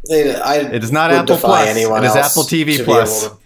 They- 0.10 0.34
I 0.36 0.56
It 0.58 0.84
is 0.84 0.92
not 0.92 1.12
Apple 1.12 1.38
Plus. 1.38 1.68
anyone 1.68 2.04
It 2.04 2.08
is 2.08 2.16
Apple 2.16 2.44
TV 2.44 2.84
Plus. 2.84 3.24
to- 3.28 3.38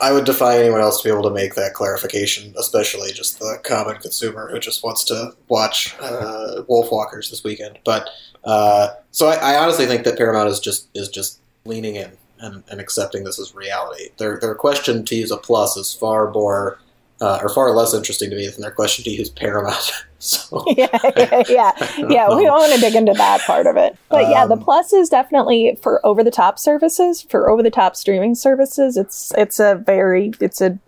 I 0.00 0.10
would 0.12 0.24
defy 0.24 0.58
anyone 0.58 0.80
else 0.80 1.00
to 1.00 1.08
be 1.08 1.12
able 1.12 1.22
to 1.22 1.30
make 1.30 1.54
that 1.54 1.72
clarification, 1.72 2.52
especially 2.58 3.12
just 3.12 3.38
the 3.38 3.58
common 3.62 3.96
consumer 3.96 4.50
who 4.50 4.58
just 4.58 4.82
wants 4.82 5.04
to 5.04 5.32
watch 5.48 5.94
uh, 6.00 6.62
Wolfwalkers 6.68 7.30
this 7.30 7.42
weekend. 7.44 7.78
But 7.84 8.10
uh, 8.42 8.88
so 9.12 9.28
I, 9.28 9.36
I 9.36 9.56
honestly 9.62 9.86
think 9.86 10.04
that 10.04 10.18
Paramount 10.18 10.48
is 10.50 10.60
just 10.60 10.88
is 10.94 11.08
just 11.08 11.38
leaning 11.64 11.94
in 11.96 12.10
and, 12.40 12.62
and 12.70 12.80
accepting 12.80 13.24
this 13.24 13.38
as 13.38 13.54
reality. 13.54 14.08
Their 14.18 14.38
their 14.38 14.54
question 14.54 15.04
to 15.04 15.14
use 15.14 15.30
a 15.30 15.36
plus 15.36 15.76
is 15.76 15.92
far 15.94 16.30
more 16.30 16.78
uh, 17.20 17.38
are 17.40 17.48
far 17.48 17.70
less 17.74 17.94
interesting 17.94 18.30
to 18.30 18.36
me 18.36 18.48
than 18.48 18.60
their 18.60 18.70
question 18.70 19.04
to 19.04 19.10
use 19.10 19.30
Paramount. 19.30 19.92
so 20.18 20.64
yeah, 20.76 20.88
yeah, 21.16 21.42
yeah. 21.48 21.72
yeah 22.08 22.34
we 22.34 22.44
don't 22.44 22.58
want 22.58 22.74
to 22.74 22.80
dig 22.80 22.94
into 22.94 23.12
that 23.12 23.40
part 23.42 23.66
of 23.66 23.76
it. 23.76 23.96
But 24.08 24.28
yeah, 24.28 24.46
the 24.46 24.54
Um, 24.54 24.62
plus 24.62 24.92
is 24.92 25.08
definitely 25.08 25.78
for 25.82 26.04
over 26.04 26.24
the 26.24 26.30
top 26.30 26.58
services, 26.58 27.22
for 27.22 27.48
over 27.48 27.62
the 27.62 27.70
top 27.70 27.96
streaming 27.96 28.34
services. 28.34 28.96
It's 28.96 29.32
it's 29.36 29.60
a 29.60 29.76
very 29.86 30.32
it's 30.40 30.60
a 30.60 30.78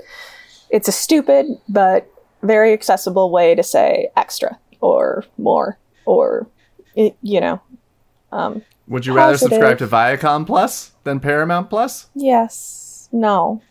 it's 0.70 0.88
a 0.88 0.92
stupid 0.92 1.46
but 1.68 2.10
very 2.42 2.72
accessible 2.72 3.30
way 3.30 3.54
to 3.54 3.62
say 3.62 4.08
extra 4.16 4.58
or 4.80 5.24
more 5.38 5.78
or 6.04 6.46
you 6.94 7.40
know. 7.40 7.60
Um, 8.36 8.62
Would 8.88 9.06
you 9.06 9.14
rather 9.14 9.38
subscribe 9.38 9.78
to 9.78 9.86
Viacom 9.86 10.46
Plus 10.46 10.92
than 11.04 11.20
Paramount 11.20 11.70
Plus? 11.70 12.08
yes, 12.14 13.08
no, 13.12 13.62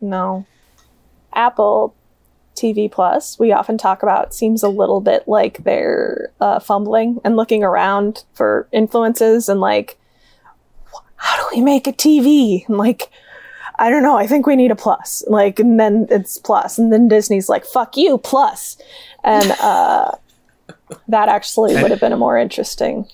no. 0.00 0.46
Apple 1.34 1.94
TV 2.54 2.90
Plus, 2.90 3.38
we 3.38 3.52
often 3.52 3.76
talk 3.76 4.02
about, 4.02 4.32
seems 4.32 4.62
a 4.62 4.68
little 4.68 5.02
bit 5.02 5.28
like 5.28 5.62
they're 5.64 6.32
uh, 6.40 6.58
fumbling 6.58 7.20
and 7.22 7.36
looking 7.36 7.62
around 7.62 8.24
for 8.32 8.66
influences 8.72 9.48
and 9.48 9.60
like, 9.60 9.98
how 11.16 11.36
do 11.36 11.56
we 11.56 11.62
make 11.62 11.86
a 11.86 11.92
TV? 11.92 12.66
And 12.68 12.78
like, 12.78 13.10
I 13.78 13.90
don't 13.90 14.02
know. 14.02 14.16
I 14.16 14.26
think 14.26 14.46
we 14.46 14.56
need 14.56 14.70
a 14.70 14.76
plus. 14.76 15.22
Like, 15.26 15.58
and 15.58 15.78
then 15.78 16.06
it's 16.08 16.38
plus. 16.38 16.46
plus, 16.46 16.78
and 16.78 16.90
then 16.90 17.08
Disney's 17.08 17.50
like, 17.50 17.66
"Fuck 17.66 17.98
you, 17.98 18.16
plus," 18.16 18.78
and 19.22 19.50
uh, 19.60 20.12
that 21.08 21.28
actually 21.28 21.74
would 21.82 21.90
have 21.90 22.00
been 22.00 22.14
a 22.14 22.16
more 22.16 22.38
interesting. 22.38 23.06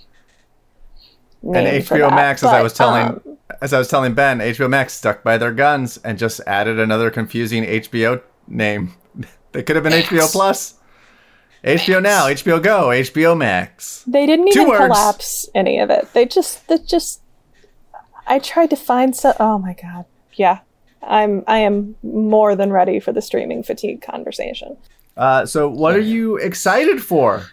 And 1.43 1.53
name 1.53 1.83
for 1.83 1.97
HBO. 1.97 2.11
Max, 2.11 2.43
as 2.43 2.51
I 2.51 2.63
was 2.63 2.73
telling, 2.73 3.07
um, 3.07 3.39
as 3.61 3.73
I 3.73 3.79
was 3.79 3.89
telling 3.89 4.15
Ben, 4.15 4.39
HBO 4.39 4.71
Max 4.71 4.95
stuck 4.95 5.23
by 5.25 5.39
their 5.39 5.53
guns 5.53 5.99
and 5.99 6.19
just 6.19 6.41
added 6.47 6.79
another 6.79 7.11
confusing 7.11 7.65
HBO 7.65 8.23
name. 8.49 8.95
They 9.53 9.63
could 9.63 9.77
have 9.77 9.83
been 9.83 9.93
HBO 9.93 10.33
Plus, 10.33 10.81
HBO 11.63 12.03
Now, 12.03 12.25
HBO 12.29 12.63
Go, 12.63 12.87
HBO 12.87 13.37
Max. 13.37 14.03
They 14.07 14.25
didn't 14.25 14.49
even 14.49 14.65
collapse 14.65 15.47
any 15.55 15.79
of 15.79 15.91
it. 15.91 16.09
They 16.15 16.25
just, 16.25 16.67
they 16.69 16.79
just. 16.79 17.21
I 18.27 18.39
tried 18.39 18.71
to 18.71 18.77
find 18.77 19.15
some. 19.15 19.35
Oh 19.39 19.59
my 19.59 19.75
god! 19.75 20.07
Yeah, 20.33 20.61
I'm. 21.03 21.45
I 21.47 21.59
am 21.59 21.97
more 22.03 22.57
than 22.57 22.73
ready 22.73 22.99
for 22.99 23.13
the 23.13 23.21
streaming 23.21 23.63
fatigue 23.63 24.01
conversation. 24.01 24.79
Uh, 25.19 25.45
so, 25.45 25.69
what 25.69 25.95
are 25.95 26.01
you 26.01 26.37
excited 26.39 27.03
for? 27.03 27.47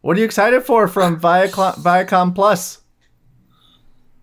What 0.00 0.16
are 0.16 0.20
you 0.20 0.24
excited 0.24 0.62
for 0.62 0.88
from 0.88 1.20
Viacom, 1.20 1.74
Viacom 1.76 2.34
Plus? 2.34 2.81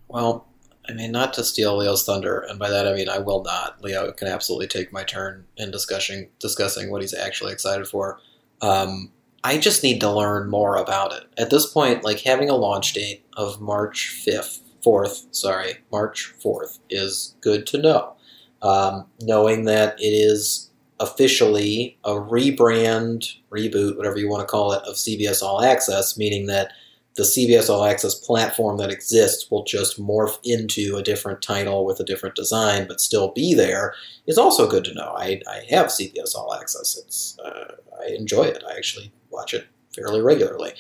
Well, 0.10 0.48
I 0.90 0.94
mean, 0.94 1.12
not 1.12 1.34
to 1.36 1.44
steal 1.44 1.78
Leo's 1.78 2.04
thunder, 2.04 2.40
and 2.40 2.58
by 2.58 2.70
that 2.70 2.88
I 2.88 2.94
mean 2.94 3.08
I 3.08 3.20
will 3.20 3.44
not. 3.44 3.82
Leo 3.82 4.12
can 4.12 4.28
absolutely 4.28 4.68
take 4.68 4.92
my 4.92 5.04
turn 5.04 5.46
in 5.56 5.72
discussing 5.72 6.30
discussing 6.40 6.90
what 6.90 7.02
he's 7.02 7.14
actually 7.14 7.54
excited 7.54 7.88
for. 7.88 8.20
Um, 8.62 9.12
I 9.44 9.58
just 9.58 9.84
need 9.84 10.02
to 10.02 10.12
learn 10.12 10.50
more 10.50 10.76
about 10.76 11.14
it. 11.14 11.24
At 11.38 11.52
this 11.52 11.72
point, 11.72 12.04
like 12.04 12.22
having 12.22 12.50
a 12.50 12.56
launch 12.56 12.94
date 12.94 13.24
of 13.34 13.62
March 13.62 14.10
fifth, 14.10 14.62
fourth, 14.84 15.28
sorry, 15.32 15.78
March 15.92 16.26
fourth 16.26 16.80
is 16.90 17.36
good 17.40 17.66
to 17.68 17.78
know. 17.78 18.16
Um, 18.62 19.06
knowing 19.22 19.66
that 19.66 19.98
it 20.00 20.12
is 20.12 20.72
officially 21.00 21.98
a 22.04 22.12
rebrand, 22.12 23.36
reboot, 23.52 23.96
whatever 23.96 24.18
you 24.18 24.28
want 24.28 24.42
to 24.42 24.52
call 24.52 24.74
it, 24.74 24.84
of 24.84 24.96
CBS 24.96 25.42
All 25.42 25.64
Access, 25.64 26.18
meaning 26.18 26.48
that 26.48 26.74
the 27.16 27.24
CBS 27.24 27.70
All 27.70 27.84
Access 27.84 28.16
platform 28.16 28.78
that 28.78 28.92
exists 28.92 29.50
will 29.52 29.64
just 29.64 30.00
morph 30.00 30.38
into 30.44 30.96
a 30.96 31.04
different 31.04 31.42
title 31.42 31.86
with 31.86 32.00
a 32.00 32.06
different 32.06 32.36
design, 32.36 32.88
but 32.88 33.02
still 33.02 33.32
be 33.32 33.54
there, 33.54 33.94
is 34.28 34.38
also 34.38 34.70
good 34.70 34.86
to 34.86 34.94
know. 34.94 35.14
I, 35.18 35.42
I 35.50 35.66
have 35.70 35.88
CBS 35.88 36.36
All 36.36 36.54
Access. 36.54 36.98
It's 36.98 37.38
uh, 37.40 37.76
I 38.02 38.12
enjoy 38.12 38.44
it. 38.44 38.64
I 38.70 38.76
actually 38.76 39.12
watch 39.32 39.54
it 39.54 39.68
fairly 39.94 40.22
regularly. 40.22 40.72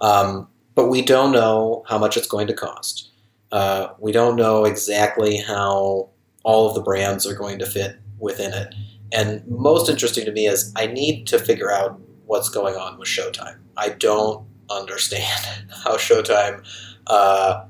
Um, 0.00 0.48
but 0.74 0.88
we 0.88 1.02
don't 1.02 1.32
know 1.32 1.84
how 1.88 1.98
much 1.98 2.16
it's 2.16 2.28
going 2.28 2.46
to 2.46 2.54
cost. 2.54 3.10
Uh, 3.52 3.88
we 3.98 4.12
don't 4.12 4.36
know 4.36 4.64
exactly 4.64 5.38
how 5.38 6.08
all 6.44 6.68
of 6.68 6.74
the 6.74 6.82
brands 6.82 7.26
are 7.26 7.34
going 7.34 7.58
to 7.58 7.66
fit 7.66 7.98
within 8.18 8.52
it. 8.52 8.74
And 9.12 9.46
most 9.48 9.90
interesting 9.90 10.24
to 10.24 10.32
me 10.32 10.46
is 10.46 10.72
I 10.76 10.86
need 10.86 11.26
to 11.28 11.38
figure 11.38 11.72
out 11.72 12.00
what's 12.26 12.48
going 12.48 12.76
on 12.76 12.98
with 12.98 13.08
Showtime. 13.08 13.58
I 13.76 13.90
don't 13.90 14.46
understand 14.70 15.46
how 15.84 15.96
Showtime 15.96 16.64
uh, 17.06 17.64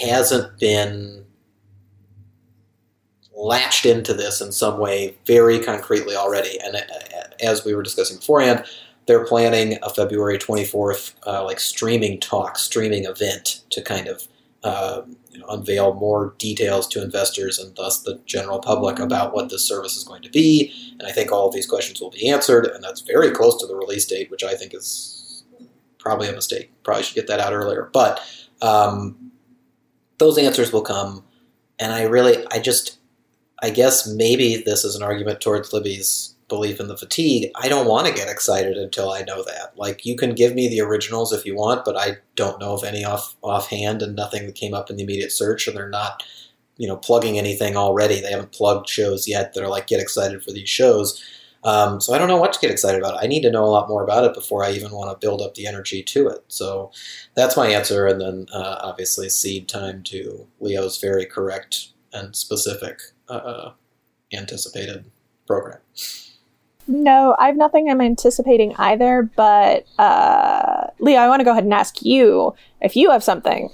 hasn't 0.00 0.58
been 0.58 1.24
latched 3.34 3.86
into 3.86 4.14
this 4.14 4.40
in 4.40 4.52
some 4.52 4.78
way 4.78 5.16
very 5.26 5.58
concretely 5.58 6.14
already. 6.14 6.58
And 6.60 6.76
uh, 6.76 6.80
as 7.40 7.64
we 7.64 7.74
were 7.74 7.82
discussing 7.82 8.18
beforehand, 8.18 8.64
they're 9.06 9.24
planning 9.24 9.78
a 9.82 9.90
February 9.90 10.38
24th 10.38 11.14
uh, 11.26 11.44
like 11.44 11.58
streaming 11.58 12.20
talk, 12.20 12.56
streaming 12.56 13.04
event 13.04 13.62
to 13.70 13.82
kind 13.82 14.06
of 14.06 14.28
uh, 14.62 15.02
you 15.32 15.40
know, 15.40 15.46
unveil 15.48 15.94
more 15.94 16.34
details 16.38 16.86
to 16.86 17.02
investors 17.02 17.58
and 17.58 17.74
thus 17.74 18.02
the 18.02 18.20
general 18.26 18.60
public 18.60 19.00
about 19.00 19.34
what 19.34 19.48
this 19.48 19.66
service 19.66 19.96
is 19.96 20.04
going 20.04 20.22
to 20.22 20.30
be. 20.30 20.72
And 21.00 21.08
I 21.08 21.10
think 21.10 21.32
all 21.32 21.48
of 21.48 21.54
these 21.54 21.66
questions 21.66 22.00
will 22.00 22.10
be 22.10 22.28
answered, 22.28 22.66
and 22.66 22.84
that's 22.84 23.00
very 23.00 23.32
close 23.32 23.58
to 23.60 23.66
the 23.66 23.74
release 23.74 24.06
date, 24.06 24.30
which 24.30 24.44
I 24.44 24.54
think 24.54 24.72
is 24.72 25.21
probably 26.02 26.28
a 26.28 26.32
mistake. 26.32 26.70
Probably 26.82 27.04
should 27.04 27.14
get 27.14 27.28
that 27.28 27.40
out 27.40 27.52
earlier. 27.52 27.88
But 27.92 28.20
um, 28.60 29.32
those 30.18 30.36
answers 30.36 30.72
will 30.72 30.82
come, 30.82 31.24
and 31.78 31.92
I 31.92 32.02
really, 32.02 32.44
I 32.50 32.58
just, 32.58 32.98
I 33.62 33.70
guess 33.70 34.06
maybe 34.06 34.56
this 34.56 34.84
is 34.84 34.96
an 34.96 35.02
argument 35.02 35.40
towards 35.40 35.72
Libby's 35.72 36.34
belief 36.48 36.80
in 36.80 36.88
the 36.88 36.98
fatigue. 36.98 37.50
I 37.56 37.68
don't 37.68 37.86
want 37.86 38.06
to 38.06 38.12
get 38.12 38.28
excited 38.28 38.76
until 38.76 39.10
I 39.10 39.22
know 39.22 39.42
that. 39.44 39.72
Like 39.76 40.04
you 40.04 40.16
can 40.16 40.34
give 40.34 40.54
me 40.54 40.68
the 40.68 40.82
originals 40.82 41.32
if 41.32 41.46
you 41.46 41.54
want, 41.54 41.84
but 41.84 41.96
I 41.96 42.18
don't 42.36 42.60
know 42.60 42.74
of 42.74 42.84
any 42.84 43.04
off 43.04 43.36
offhand, 43.40 44.02
and 44.02 44.14
nothing 44.14 44.46
that 44.46 44.54
came 44.54 44.74
up 44.74 44.90
in 44.90 44.96
the 44.96 45.04
immediate 45.04 45.32
search, 45.32 45.66
and 45.66 45.76
they're 45.76 45.88
not, 45.88 46.22
you 46.76 46.88
know, 46.88 46.96
plugging 46.96 47.38
anything 47.38 47.76
already. 47.76 48.20
They 48.20 48.32
haven't 48.32 48.52
plugged 48.52 48.88
shows 48.88 49.26
yet 49.26 49.54
that 49.54 49.62
are 49.62 49.68
like 49.68 49.86
get 49.86 50.00
excited 50.00 50.42
for 50.42 50.50
these 50.50 50.68
shows. 50.68 51.22
Um, 51.64 52.00
so 52.00 52.12
I 52.12 52.18
don't 52.18 52.28
know 52.28 52.38
what 52.38 52.52
to 52.52 52.60
get 52.60 52.70
excited 52.70 53.00
about. 53.00 53.22
I 53.22 53.26
need 53.26 53.42
to 53.42 53.50
know 53.50 53.64
a 53.64 53.66
lot 53.66 53.88
more 53.88 54.02
about 54.02 54.24
it 54.24 54.34
before 54.34 54.64
I 54.64 54.72
even 54.72 54.90
want 54.92 55.10
to 55.10 55.24
build 55.24 55.40
up 55.40 55.54
the 55.54 55.66
energy 55.66 56.02
to 56.02 56.28
it. 56.28 56.44
So 56.48 56.90
that's 57.34 57.56
my 57.56 57.68
answer, 57.68 58.06
and 58.06 58.20
then 58.20 58.46
uh, 58.52 58.78
obviously 58.80 59.28
seed 59.28 59.68
time 59.68 60.02
to 60.04 60.46
Leo's 60.60 60.98
very 60.98 61.24
correct 61.24 61.90
and 62.12 62.34
specific 62.34 63.00
uh, 63.28 63.70
anticipated 64.32 65.04
program. 65.46 65.78
No, 66.88 67.36
I 67.38 67.46
have 67.46 67.56
nothing 67.56 67.88
I'm 67.88 68.00
anticipating 68.00 68.74
either. 68.76 69.30
But 69.36 69.86
uh, 69.98 70.88
Leo, 70.98 71.18
I 71.20 71.28
want 71.28 71.40
to 71.40 71.44
go 71.44 71.52
ahead 71.52 71.64
and 71.64 71.72
ask 71.72 72.02
you 72.02 72.54
if 72.80 72.96
you 72.96 73.10
have 73.10 73.22
something. 73.22 73.70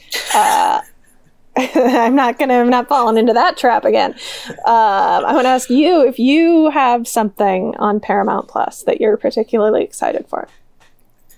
Uh, 1.59 1.69
I'm 1.75 2.15
not 2.15 2.39
gonna. 2.39 2.55
I'm 2.55 2.71
not 2.71 2.89
falling 2.89 3.19
into 3.19 3.33
that 3.33 3.57
trap 3.57 3.85
again. 3.85 4.13
Um, 4.49 4.57
I 4.67 5.33
want 5.33 5.45
to 5.45 5.51
ask 5.51 5.71
you 5.71 6.07
if 6.07 6.19
you 6.19 6.71
have 6.71 7.09
something 7.09 7.75
on 7.79 8.01
Paramount 8.01 8.49
Plus 8.49 8.83
that 8.85 9.01
you're 9.01 9.17
particularly 9.17 9.83
excited 9.83 10.27
for. 10.29 10.49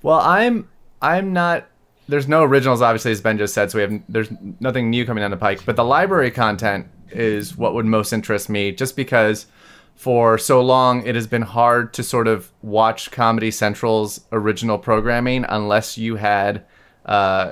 Well, 0.02 0.20
I'm 0.20 0.68
I'm 1.00 1.32
not. 1.32 1.66
There's 2.08 2.26
no 2.26 2.42
originals, 2.42 2.82
obviously, 2.82 3.12
as 3.12 3.20
Ben 3.20 3.38
just 3.38 3.54
said. 3.54 3.70
So 3.70 3.78
we 3.78 3.82
have 3.82 4.02
there's 4.08 4.30
nothing 4.60 4.90
new 4.90 5.04
coming 5.06 5.22
down 5.22 5.30
the 5.30 5.36
pike. 5.36 5.64
But 5.64 5.76
the 5.76 5.84
library 5.84 6.30
content 6.30 6.86
is 7.10 7.56
what 7.56 7.74
would 7.74 7.86
most 7.86 8.12
interest 8.12 8.48
me, 8.48 8.72
just 8.72 8.96
because 8.96 9.46
for 9.94 10.38
so 10.38 10.62
long 10.62 11.06
it 11.06 11.14
has 11.14 11.26
been 11.26 11.42
hard 11.42 11.92
to 11.92 12.02
sort 12.02 12.26
of 12.26 12.50
watch 12.62 13.10
Comedy 13.10 13.50
Central's 13.50 14.22
original 14.32 14.78
programming 14.78 15.44
unless 15.46 15.98
you 15.98 16.16
had 16.16 16.64
uh, 17.04 17.50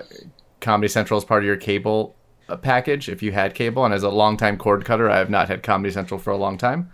Comedy 0.61 0.89
Central 0.89 1.19
as 1.19 1.25
part 1.25 1.43
of 1.43 1.47
your 1.47 1.59
cable 1.59 2.15
uh, 2.15 2.18
package. 2.57 3.09
If 3.09 3.23
you 3.23 3.33
had 3.33 3.55
cable, 3.55 3.85
and 3.85 3.93
as 3.93 4.03
a 4.03 4.11
longtime 4.11 4.57
cord 4.57 4.85
cutter, 4.85 5.11
I 5.11 5.19
have 5.19 5.31
not 5.31 5.49
had 5.49 5.63
Comedy 5.63 5.93
Central 5.93 6.19
for 6.19 6.31
a 6.31 6.37
long 6.37 6.59
time. 6.59 6.91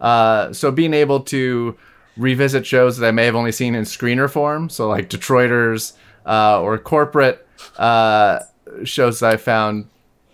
Uh, 0.00 0.52
so 0.52 0.70
being 0.70 0.94
able 0.94 1.20
to 1.20 1.76
revisit 2.16 2.66
shows 2.66 2.98
that 2.98 3.08
I 3.08 3.10
may 3.10 3.24
have 3.24 3.34
only 3.34 3.52
seen 3.52 3.74
in 3.74 3.84
screener 3.84 4.30
form, 4.30 4.68
so 4.68 4.88
like 4.88 5.08
Detroiters 5.08 5.92
uh, 6.26 6.60
or 6.60 6.78
corporate 6.78 7.46
uh, 7.76 8.40
shows 8.84 9.20
that 9.20 9.32
I 9.32 9.36
found 9.36 9.88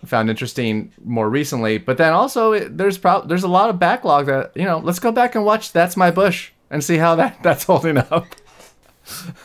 found 0.05 0.29
interesting 0.29 0.91
more 1.03 1.29
recently. 1.29 1.77
But 1.77 1.97
then 1.97 2.13
also 2.13 2.53
it, 2.53 2.77
there's 2.77 2.97
pro- 2.97 3.25
there's 3.25 3.43
a 3.43 3.47
lot 3.47 3.69
of 3.69 3.79
backlog 3.79 4.25
that 4.27 4.51
you 4.55 4.65
know. 4.65 4.79
Let's 4.79 4.99
go 4.99 5.11
back 5.11 5.35
and 5.35 5.45
watch 5.45 5.71
That's 5.71 5.95
My 5.97 6.11
Bush 6.11 6.51
and 6.69 6.83
see 6.83 6.97
how 6.97 7.15
that 7.15 7.37
that's 7.43 7.63
holding 7.63 7.97
up. 7.97 8.27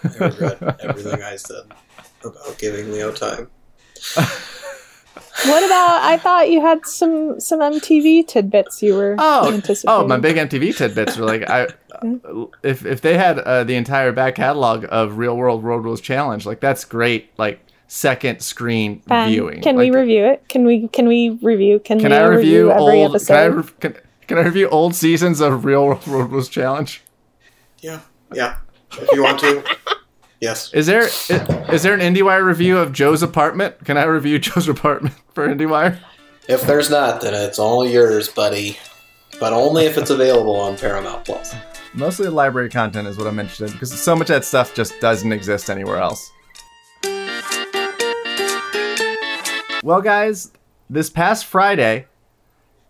I 0.04 0.24
regret 0.24 0.80
everything 0.80 1.22
I 1.22 1.36
said 1.36 1.64
about 2.24 2.58
giving 2.58 2.92
Leo 2.92 3.12
time. 3.12 3.50
What 5.44 5.62
about? 5.64 6.02
I 6.02 6.16
thought 6.18 6.50
you 6.50 6.60
had 6.60 6.86
some 6.86 7.38
some 7.40 7.60
MTV 7.60 8.26
tidbits 8.26 8.82
you 8.82 8.94
were 8.94 9.16
Oh, 9.18 9.52
anticipating. 9.52 9.90
oh, 9.90 10.06
my 10.06 10.16
big 10.16 10.36
MTV 10.36 10.76
tidbits 10.76 11.16
were 11.16 11.26
like 11.26 11.48
I, 11.48 11.68
if 12.62 12.86
if 12.86 13.00
they 13.02 13.18
had 13.18 13.38
uh, 13.40 13.64
the 13.64 13.74
entire 13.74 14.12
back 14.12 14.36
catalog 14.36 14.86
of 14.90 15.18
Real 15.18 15.36
World 15.36 15.62
Road 15.62 15.84
Rules 15.84 16.00
Challenge, 16.00 16.46
like 16.46 16.60
that's 16.60 16.84
great. 16.84 17.30
Like 17.38 17.60
second 17.88 18.40
screen 18.40 19.02
Ben, 19.06 19.28
viewing. 19.28 19.62
Can 19.62 19.76
Like, 19.76 19.92
we 19.92 19.96
review 19.98 20.24
it? 20.24 20.48
Can 20.48 20.64
we? 20.64 20.88
Can 20.88 21.06
we 21.06 21.30
review? 21.42 21.78
Can, 21.80 22.00
Can 22.00 22.10
we 22.10 22.16
I 22.16 22.24
review 22.26 22.70
every 22.70 22.82
old? 23.02 23.10
episode? 23.10 23.34
Can 23.34 23.36
I, 23.42 23.46
re- 23.56 23.70
can, 23.80 23.96
Can 24.28 24.38
I 24.38 24.42
review 24.42 24.68
old 24.70 24.94
seasons 24.94 25.40
of 25.40 25.64
Real 25.64 25.86
World 25.86 26.08
Road 26.08 26.30
Rules 26.30 26.48
Challenge? 26.48 27.02
Yeah, 27.80 28.00
yeah. 28.34 28.56
If 28.92 29.12
you 29.12 29.22
want 29.22 29.38
to, 29.40 29.62
yes. 30.40 30.72
Is 30.72 30.86
there 30.86 31.06
is, 31.06 31.30
is 31.30 31.82
there 31.82 31.94
an 31.94 32.00
IndieWire 32.00 32.44
review 32.44 32.78
of 32.78 32.92
Joe's 32.92 33.22
apartment? 33.22 33.84
Can 33.84 33.96
I 33.96 34.04
review 34.04 34.38
Joe's 34.40 34.68
apartment 34.68 35.14
for 35.34 35.48
IndieWire? 35.48 35.98
If 36.48 36.62
there's 36.62 36.90
not, 36.90 37.20
then 37.20 37.34
it's 37.34 37.58
all 37.58 37.86
yours, 37.86 38.28
buddy. 38.28 38.78
But 39.40 39.52
only 39.52 39.84
if 39.84 39.98
it's 39.98 40.10
available 40.10 40.56
on 40.56 40.78
Paramount 40.78 41.24
Plus. 41.24 41.54
Mostly 41.92 42.28
library 42.28 42.70
content 42.70 43.08
is 43.08 43.18
what 43.18 43.26
I'm 43.26 43.38
interested 43.38 43.66
in 43.66 43.72
because 43.72 43.92
so 43.92 44.14
much 44.14 44.30
of 44.30 44.36
that 44.36 44.44
stuff 44.44 44.74
just 44.74 44.98
doesn't 45.00 45.32
exist 45.32 45.68
anywhere 45.68 45.98
else. 45.98 46.30
Well, 49.82 50.00
guys, 50.02 50.52
this 50.90 51.10
past 51.10 51.46
Friday, 51.46 52.06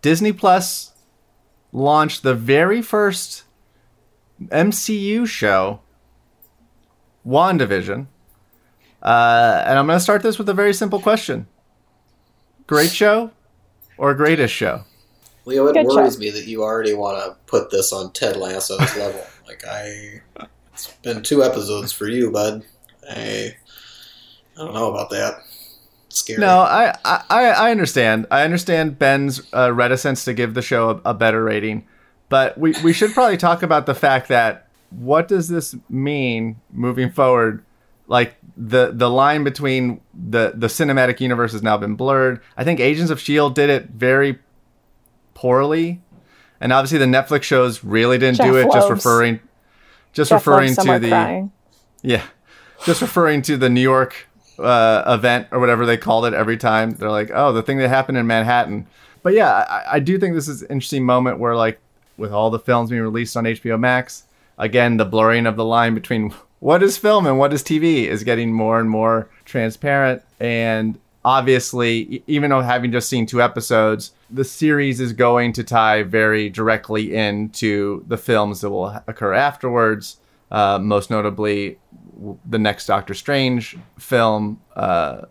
Disney 0.01 0.31
Plus 0.31 0.93
launched 1.71 2.23
the 2.23 2.33
very 2.33 2.81
first 2.81 3.43
MCU 4.41 5.27
show, 5.27 5.81
WandaVision. 7.27 8.07
Uh, 9.01 9.63
and 9.65 9.77
I'm 9.77 9.85
going 9.85 9.97
to 9.97 10.03
start 10.03 10.23
this 10.23 10.37
with 10.37 10.49
a 10.49 10.53
very 10.53 10.73
simple 10.73 10.99
question 10.99 11.47
Great 12.65 12.91
show 12.91 13.31
or 13.97 14.13
greatest 14.13 14.53
show? 14.53 14.83
Leo, 15.45 15.67
it 15.67 15.73
Good 15.73 15.85
worries 15.85 16.15
show. 16.15 16.19
me 16.19 16.29
that 16.31 16.45
you 16.45 16.63
already 16.63 16.93
want 16.93 17.17
to 17.23 17.37
put 17.45 17.69
this 17.71 17.93
on 17.93 18.11
Ted 18.11 18.35
Lasso's 18.35 18.79
level. 18.97 19.25
Like 19.47 19.63
I, 19.65 20.21
it's 20.73 20.91
been 21.03 21.23
two 21.23 21.43
episodes 21.43 21.91
for 21.91 22.07
you, 22.07 22.31
bud. 22.31 22.65
I, 23.09 23.55
I 24.57 24.57
don't 24.57 24.73
know 24.73 24.91
about 24.91 25.09
that. 25.11 25.41
It's 26.07 26.19
scary. 26.19 26.39
No, 26.39 26.59
I, 26.59 26.93
I, 27.05 27.21
I 27.29 27.71
understand. 27.71 28.27
I 28.29 28.43
understand 28.43 28.99
Ben's 28.99 29.41
uh, 29.53 29.71
reticence 29.71 30.25
to 30.25 30.33
give 30.33 30.53
the 30.53 30.61
show 30.61 30.89
a, 30.89 31.11
a 31.11 31.13
better 31.13 31.43
rating, 31.43 31.87
but 32.27 32.57
we, 32.57 32.73
we 32.83 32.91
should 32.91 33.13
probably 33.13 33.37
talk 33.37 33.63
about 33.63 33.85
the 33.85 33.95
fact 33.95 34.27
that 34.27 34.66
what 34.89 35.27
does 35.27 35.47
this 35.47 35.75
mean 35.89 36.59
moving 36.71 37.11
forward? 37.11 37.63
Like 38.07 38.35
the 38.55 38.91
the 38.93 39.09
line 39.09 39.43
between 39.43 40.01
the 40.13 40.53
the 40.55 40.67
cinematic 40.67 41.19
universe 41.19 41.51
has 41.51 41.61
now 41.61 41.77
been 41.77 41.95
blurred. 41.95 42.41
I 42.55 42.63
think 42.63 42.79
Agents 42.79 43.11
of 43.11 43.19
Shield 43.19 43.53
did 43.53 43.69
it 43.69 43.89
very 43.89 44.39
poorly, 45.33 46.01
and 46.61 46.71
obviously 46.71 46.99
the 46.99 47.05
Netflix 47.05 47.43
shows 47.43 47.83
really 47.83 48.17
didn't 48.17 48.39
do 48.39 48.53
Jeff 48.53 48.67
it. 48.67 48.71
Just 48.71 48.89
referring, 48.89 49.39
just 50.13 50.29
Jeff 50.29 50.47
referring 50.47 50.73
to 50.75 50.99
the 50.99 51.09
crying. 51.09 51.51
yeah, 52.01 52.23
just 52.85 53.01
referring 53.01 53.41
to 53.43 53.57
the 53.57 53.69
New 53.69 53.81
York 53.81 54.27
uh, 54.59 55.03
event 55.07 55.47
or 55.51 55.59
whatever 55.59 55.85
they 55.85 55.97
called 55.97 56.25
it 56.25 56.33
every 56.33 56.57
time. 56.57 56.91
They're 56.91 57.11
like, 57.11 57.31
oh, 57.33 57.53
the 57.53 57.61
thing 57.63 57.77
that 57.77 57.89
happened 57.89 58.17
in 58.17 58.27
Manhattan. 58.27 58.87
But 59.23 59.33
yeah, 59.33 59.51
I, 59.51 59.95
I 59.95 59.99
do 59.99 60.17
think 60.17 60.33
this 60.35 60.47
is 60.47 60.61
an 60.61 60.69
interesting 60.69 61.05
moment 61.05 61.39
where, 61.39 61.55
like, 61.55 61.79
with 62.17 62.31
all 62.31 62.49
the 62.49 62.59
films 62.59 62.89
being 62.89 63.01
released 63.01 63.35
on 63.37 63.43
HBO 63.43 63.79
Max, 63.79 64.23
again, 64.57 64.97
the 64.97 65.05
blurring 65.05 65.45
of 65.45 65.55
the 65.55 65.65
line 65.65 65.93
between 65.93 66.33
what 66.59 66.81
is 66.81 66.97
film 66.97 67.27
and 67.27 67.37
what 67.37 67.53
is 67.53 67.63
TV 67.63 68.05
is 68.05 68.23
getting 68.23 68.51
more 68.51 68.79
and 68.79 68.89
more 68.89 69.29
transparent. 69.45 70.23
And 70.39 70.99
obviously, 71.23 72.23
even 72.27 72.49
though 72.49 72.61
having 72.61 72.91
just 72.91 73.09
seen 73.09 73.25
two 73.25 73.41
episodes, 73.41 74.11
the 74.29 74.43
series 74.43 74.99
is 74.99 75.13
going 75.13 75.53
to 75.53 75.63
tie 75.63 76.03
very 76.03 76.49
directly 76.49 77.15
into 77.15 78.03
the 78.07 78.17
films 78.17 78.61
that 78.61 78.69
will 78.69 79.01
occur 79.07 79.33
afterwards. 79.33 80.17
Uh, 80.49 80.79
most 80.79 81.09
notably, 81.09 81.77
the 82.49 82.57
next 82.57 82.85
Doctor 82.87 83.13
Strange 83.13 83.77
film, 83.99 84.61
uh, 84.75 85.23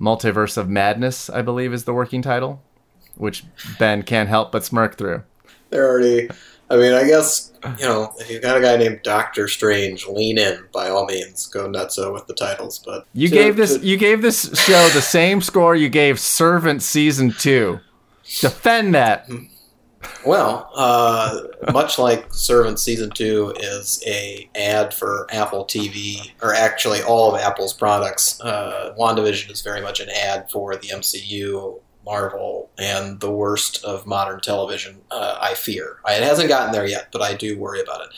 Multiverse 0.00 0.56
of 0.56 0.68
Madness, 0.68 1.30
I 1.30 1.42
believe 1.42 1.72
is 1.72 1.84
the 1.84 1.94
working 1.94 2.22
title, 2.22 2.62
which 3.16 3.44
Ben 3.78 4.02
can't 4.02 4.28
help 4.28 4.50
but 4.50 4.64
smirk 4.64 4.96
through. 4.98 5.22
They're 5.70 5.88
already. 5.88 6.30
I 6.70 6.76
mean, 6.76 6.92
I 6.94 7.04
guess 7.06 7.52
you 7.78 7.84
know 7.86 8.12
if 8.18 8.30
you've 8.30 8.42
got 8.42 8.56
a 8.56 8.60
guy 8.60 8.76
named 8.76 9.00
Doctor 9.02 9.48
Strange, 9.48 10.06
lean 10.08 10.38
in 10.38 10.64
by 10.72 10.88
all 10.88 11.04
means. 11.06 11.46
Go 11.46 11.68
nuts 11.68 11.96
with 11.98 12.26
the 12.26 12.34
titles, 12.34 12.78
but 12.84 13.06
You 13.12 13.28
to- 13.28 13.34
gave 13.34 13.56
this 13.56 13.76
to- 13.78 13.84
you 13.86 13.96
gave 13.96 14.22
this 14.22 14.50
show 14.64 14.88
the 14.90 15.02
same 15.02 15.40
score 15.42 15.74
you 15.76 15.88
gave 15.88 16.18
Servant 16.18 16.82
season 16.82 17.32
two. 17.38 17.80
Defend 18.40 18.94
that. 18.94 19.28
Well, 20.26 20.70
uh, 20.74 21.40
much 21.72 21.98
like 21.98 22.32
Servant 22.32 22.78
season 22.78 23.10
two 23.10 23.54
is 23.58 24.02
a 24.06 24.48
ad 24.54 24.92
for 24.94 25.26
Apple 25.30 25.64
TV, 25.64 26.30
or 26.42 26.54
actually 26.54 27.02
all 27.02 27.34
of 27.34 27.40
Apple's 27.40 27.72
products, 27.72 28.38
uh, 28.42 28.94
WandaVision 28.98 29.50
is 29.50 29.60
very 29.62 29.80
much 29.80 30.00
an 30.00 30.08
ad 30.10 30.50
for 30.50 30.76
the 30.76 30.88
MCU, 30.90 31.78
Marvel, 32.04 32.70
and 32.78 33.20
the 33.20 33.30
worst 33.30 33.82
of 33.84 34.06
modern 34.06 34.40
television. 34.40 35.00
Uh, 35.10 35.38
I 35.40 35.54
fear 35.54 35.98
it 36.06 36.22
hasn't 36.22 36.48
gotten 36.48 36.72
there 36.72 36.86
yet, 36.86 37.08
but 37.12 37.22
I 37.22 37.34
do 37.34 37.58
worry 37.58 37.80
about 37.80 38.02
it. 38.02 38.08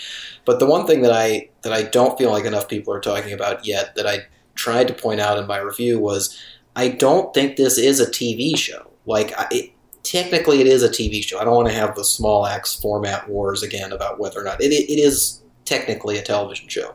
But 0.45 0.59
the 0.59 0.67
one 0.67 0.87
thing 0.87 1.03
that 1.03 1.13
I 1.13 1.51
that 1.63 1.73
I 1.73 1.83
don't 1.83 2.19
feel 2.19 2.31
like 2.31 2.45
enough 2.45 2.69
people 2.69 2.93
are 2.93 3.01
talking 3.01 3.33
about 3.33 3.67
yet 3.67 3.95
that 3.97 4.07
I 4.07 4.27
tried 4.55 4.89
to 4.89 4.95
point 4.95 5.21
out 5.21 5.39
in 5.39 5.47
my 5.47 5.59
review 5.59 5.99
was 5.99 6.41
I 6.75 6.89
don't 6.89 7.33
think 7.33 7.57
this 7.57 7.79
is 7.79 8.01
a 8.01 8.11
TV 8.11 8.57
show. 8.57 8.91
Like 9.07 9.33
it, 9.51 9.73
technically 10.03 10.61
it 10.61 10.67
is 10.67 10.83
a 10.83 10.89
TV 10.89 11.23
show. 11.23 11.39
I 11.39 11.45
don't 11.45 11.55
want 11.55 11.69
to 11.69 11.75
have 11.75 11.95
the 11.95 12.05
small 12.05 12.47
axe 12.47 12.79
format 12.79 13.29
wars 13.29 13.63
again 13.63 13.93
about 13.93 14.19
whether 14.19 14.41
or 14.41 14.45
not 14.45 14.61
it, 14.61 14.73
it 14.73 14.99
is 14.99 15.41
technically 15.65 16.17
a 16.17 16.23
television 16.23 16.69
show. 16.69 16.95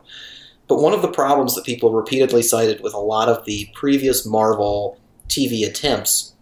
But 0.68 0.80
one 0.80 0.94
of 0.94 1.02
the 1.02 1.08
problems 1.08 1.54
that 1.54 1.64
people 1.64 1.92
repeatedly 1.92 2.42
cited 2.42 2.82
with 2.82 2.94
a 2.94 2.98
lot 2.98 3.28
of 3.28 3.44
the 3.44 3.68
previous 3.74 4.24
Marvel 4.24 4.98
TV 5.28 5.66
attempts 5.66 6.34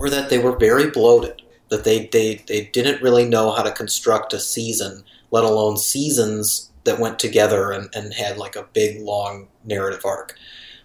were 0.00 0.10
that 0.10 0.30
they 0.30 0.38
were 0.38 0.56
very 0.56 0.90
bloated. 0.90 1.42
That 1.68 1.84
they, 1.84 2.06
they, 2.06 2.42
they 2.48 2.64
didn't 2.72 3.02
really 3.02 3.24
know 3.24 3.52
how 3.52 3.62
to 3.62 3.70
construct 3.70 4.32
a 4.32 4.40
season, 4.40 5.04
let 5.30 5.44
alone 5.44 5.76
seasons 5.76 6.70
that 6.82 6.98
went 6.98 7.20
together 7.20 7.70
and, 7.70 7.88
and 7.94 8.12
had 8.12 8.38
like 8.38 8.56
a 8.56 8.66
big 8.72 9.00
long 9.02 9.46
narrative 9.64 10.04
arc. 10.04 10.34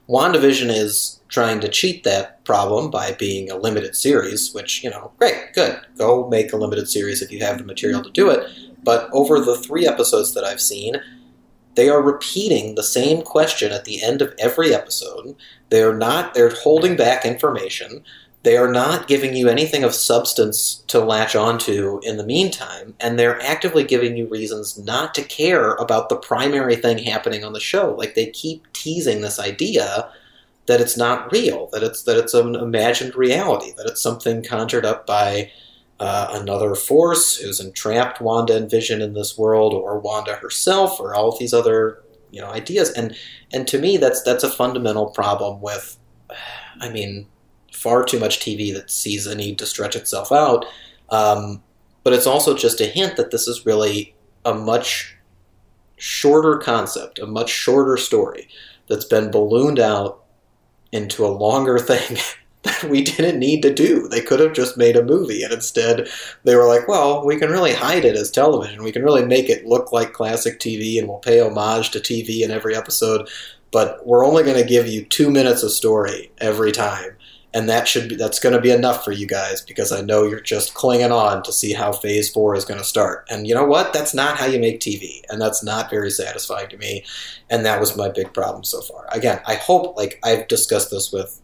WandaVision 0.07 0.69
is 0.69 1.19
trying 1.29 1.59
to 1.61 1.69
cheat 1.69 2.03
that 2.03 2.43
problem 2.45 2.91
by 2.91 3.13
being 3.13 3.49
a 3.49 3.57
limited 3.57 3.95
series, 3.95 4.53
which, 4.53 4.83
you 4.83 4.89
know, 4.91 5.11
great, 5.17 5.53
good. 5.55 5.79
Go 5.97 6.29
make 6.29 6.53
a 6.53 6.57
limited 6.57 6.87
series 6.87 7.23
if 7.23 7.31
you 7.31 7.39
have 7.39 7.57
the 7.57 7.63
material 7.63 8.03
to 8.03 8.11
do 8.11 8.29
it. 8.29 8.47
But 8.83 9.09
over 9.11 9.39
the 9.39 9.57
three 9.57 9.87
episodes 9.87 10.35
that 10.35 10.43
I've 10.43 10.61
seen, 10.61 10.97
they 11.73 11.89
are 11.89 12.01
repeating 12.01 12.75
the 12.75 12.83
same 12.83 13.23
question 13.23 13.71
at 13.71 13.85
the 13.85 14.03
end 14.03 14.21
of 14.21 14.35
every 14.37 14.75
episode. 14.75 15.35
They're 15.69 15.95
not, 15.95 16.35
they're 16.35 16.53
holding 16.53 16.95
back 16.95 17.25
information. 17.25 18.03
They 18.45 18.57
are 18.57 18.71
not 18.71 19.07
giving 19.07 19.35
you 19.35 19.49
anything 19.49 19.83
of 19.83 19.95
substance 19.95 20.83
to 20.89 20.99
latch 20.99 21.35
onto 21.35 21.99
in 22.03 22.17
the 22.17 22.23
meantime, 22.23 22.93
and 22.99 23.17
they're 23.17 23.41
actively 23.41 23.83
giving 23.83 24.15
you 24.15 24.27
reasons 24.27 24.77
not 24.77 25.15
to 25.15 25.23
care 25.23 25.73
about 25.73 26.09
the 26.09 26.15
primary 26.15 26.75
thing 26.75 26.99
happening 26.99 27.43
on 27.43 27.53
the 27.53 27.59
show. 27.59 27.95
Like 27.97 28.13
they 28.13 28.27
keep 28.29 28.71
teasing 28.71 29.21
this 29.21 29.39
idea 29.39 30.11
that 30.67 30.79
it's 30.79 30.95
not 30.95 31.31
real, 31.31 31.69
that 31.73 31.81
it's 31.81 32.03
that 32.03 32.17
it's 32.17 32.35
an 32.35 32.53
imagined 32.53 33.15
reality, 33.15 33.71
that 33.77 33.87
it's 33.87 34.03
something 34.03 34.43
conjured 34.43 34.85
up 34.85 35.07
by 35.07 35.51
uh, 35.99 36.27
another 36.33 36.75
force 36.75 37.37
who's 37.37 37.59
entrapped 37.59 38.21
Wanda 38.21 38.55
and 38.55 38.69
Vision 38.69 39.01
in 39.01 39.15
this 39.15 39.35
world, 39.39 39.73
or 39.73 39.97
Wanda 39.97 40.35
herself, 40.35 40.99
or 40.99 41.15
all 41.15 41.29
of 41.29 41.39
these 41.39 41.53
other 41.53 41.99
you 42.29 42.41
know 42.41 42.51
ideas. 42.51 42.91
And 42.91 43.17
and 43.51 43.67
to 43.69 43.79
me, 43.79 43.97
that's 43.97 44.21
that's 44.21 44.43
a 44.43 44.51
fundamental 44.51 45.07
problem 45.07 45.61
with, 45.61 45.97
I 46.79 46.89
mean, 46.89 47.25
far 47.85 48.03
too 48.03 48.19
much 48.19 48.39
TV 48.39 48.73
that 48.73 48.89
sees 48.89 49.27
a 49.27 49.35
need 49.35 49.59
to 49.59 49.65
stretch 49.67 49.95
itself 49.95 50.31
out. 50.31 50.65
Um, 51.09 51.61
but 52.03 52.13
it's 52.13 52.25
also 52.25 52.57
just 52.57 52.81
a 52.81 52.87
hint 52.87 53.15
that 53.15 53.29
this 53.29 53.47
is 53.47 53.63
really 53.63 54.15
a 54.43 54.55
much 54.55 55.15
shorter 55.97 56.57
concept, 56.57 57.19
a 57.19 57.27
much 57.27 57.51
shorter 57.51 57.95
story 57.95 58.47
that's 58.89 59.05
been 59.05 59.29
ballooned 59.29 59.79
out 59.79 60.23
into 60.91 61.23
a 61.23 61.27
longer 61.27 61.77
thing 61.91 62.17
that 62.63 62.85
we 62.85 63.03
didn't 63.03 63.37
need 63.37 63.61
to 63.61 63.71
do. 63.71 64.07
They 64.07 64.21
could 64.21 64.39
have 64.39 64.53
just 64.53 64.77
made 64.77 64.95
a 64.95 65.03
movie, 65.03 65.43
and 65.43 65.53
instead 65.53 66.07
they 66.43 66.55
were 66.55 66.67
like, 66.67 66.87
well, 66.87 67.23
we 67.23 67.37
can 67.37 67.51
really 67.51 67.73
hide 67.73 68.03
it 68.03 68.15
as 68.15 68.31
television. 68.31 68.83
We 68.83 68.91
can 68.91 69.03
really 69.03 69.25
make 69.25 69.47
it 69.47 69.67
look 69.67 69.91
like 69.91 70.11
classic 70.11 70.59
TV, 70.59 70.97
and 70.97 71.07
we'll 71.07 71.19
pay 71.19 71.39
homage 71.39 71.91
to 71.91 71.99
TV 71.99 72.41
in 72.41 72.49
every 72.49 72.75
episode, 72.75 73.29
but 73.71 74.05
we're 74.07 74.25
only 74.25 74.41
going 74.41 74.59
to 74.59 74.67
give 74.67 74.87
you 74.87 75.05
two 75.05 75.29
minutes 75.29 75.61
of 75.61 75.71
story 75.71 76.31
every 76.39 76.71
time. 76.71 77.14
And 77.55 77.67
that 77.69 77.87
should 77.87 78.09
be 78.09 78.15
that's 78.15 78.39
going 78.39 78.53
to 78.53 78.61
be 78.61 78.69
enough 78.69 79.03
for 79.03 79.11
you 79.11 79.25
guys 79.25 79.61
because 79.61 79.91
I 79.91 80.01
know 80.01 80.23
you're 80.23 80.39
just 80.41 80.75
clinging 80.75 81.11
on 81.11 81.41
to 81.43 81.51
see 81.51 81.73
how 81.73 81.91
Phase 81.91 82.29
Four 82.29 82.53
is 82.53 82.65
going 82.65 82.79
to 82.79 82.85
start. 82.85 83.25
And 83.31 83.47
you 83.47 83.55
know 83.55 83.65
what? 83.65 83.93
That's 83.93 84.13
not 84.13 84.37
how 84.37 84.45
you 84.45 84.59
make 84.59 84.81
TV, 84.81 85.21
and 85.29 85.41
that's 85.41 85.63
not 85.63 85.89
very 85.89 86.11
satisfying 86.11 86.69
to 86.69 86.77
me 86.77 87.03
and 87.49 87.65
that 87.65 87.79
was 87.79 87.95
my 87.95 88.09
big 88.09 88.33
problem 88.33 88.63
so 88.63 88.81
far. 88.81 89.07
Again, 89.11 89.39
I 89.45 89.55
hope 89.55 89.95
like 89.97 90.19
I've 90.23 90.47
discussed 90.47 90.91
this 90.91 91.11
with 91.11 91.41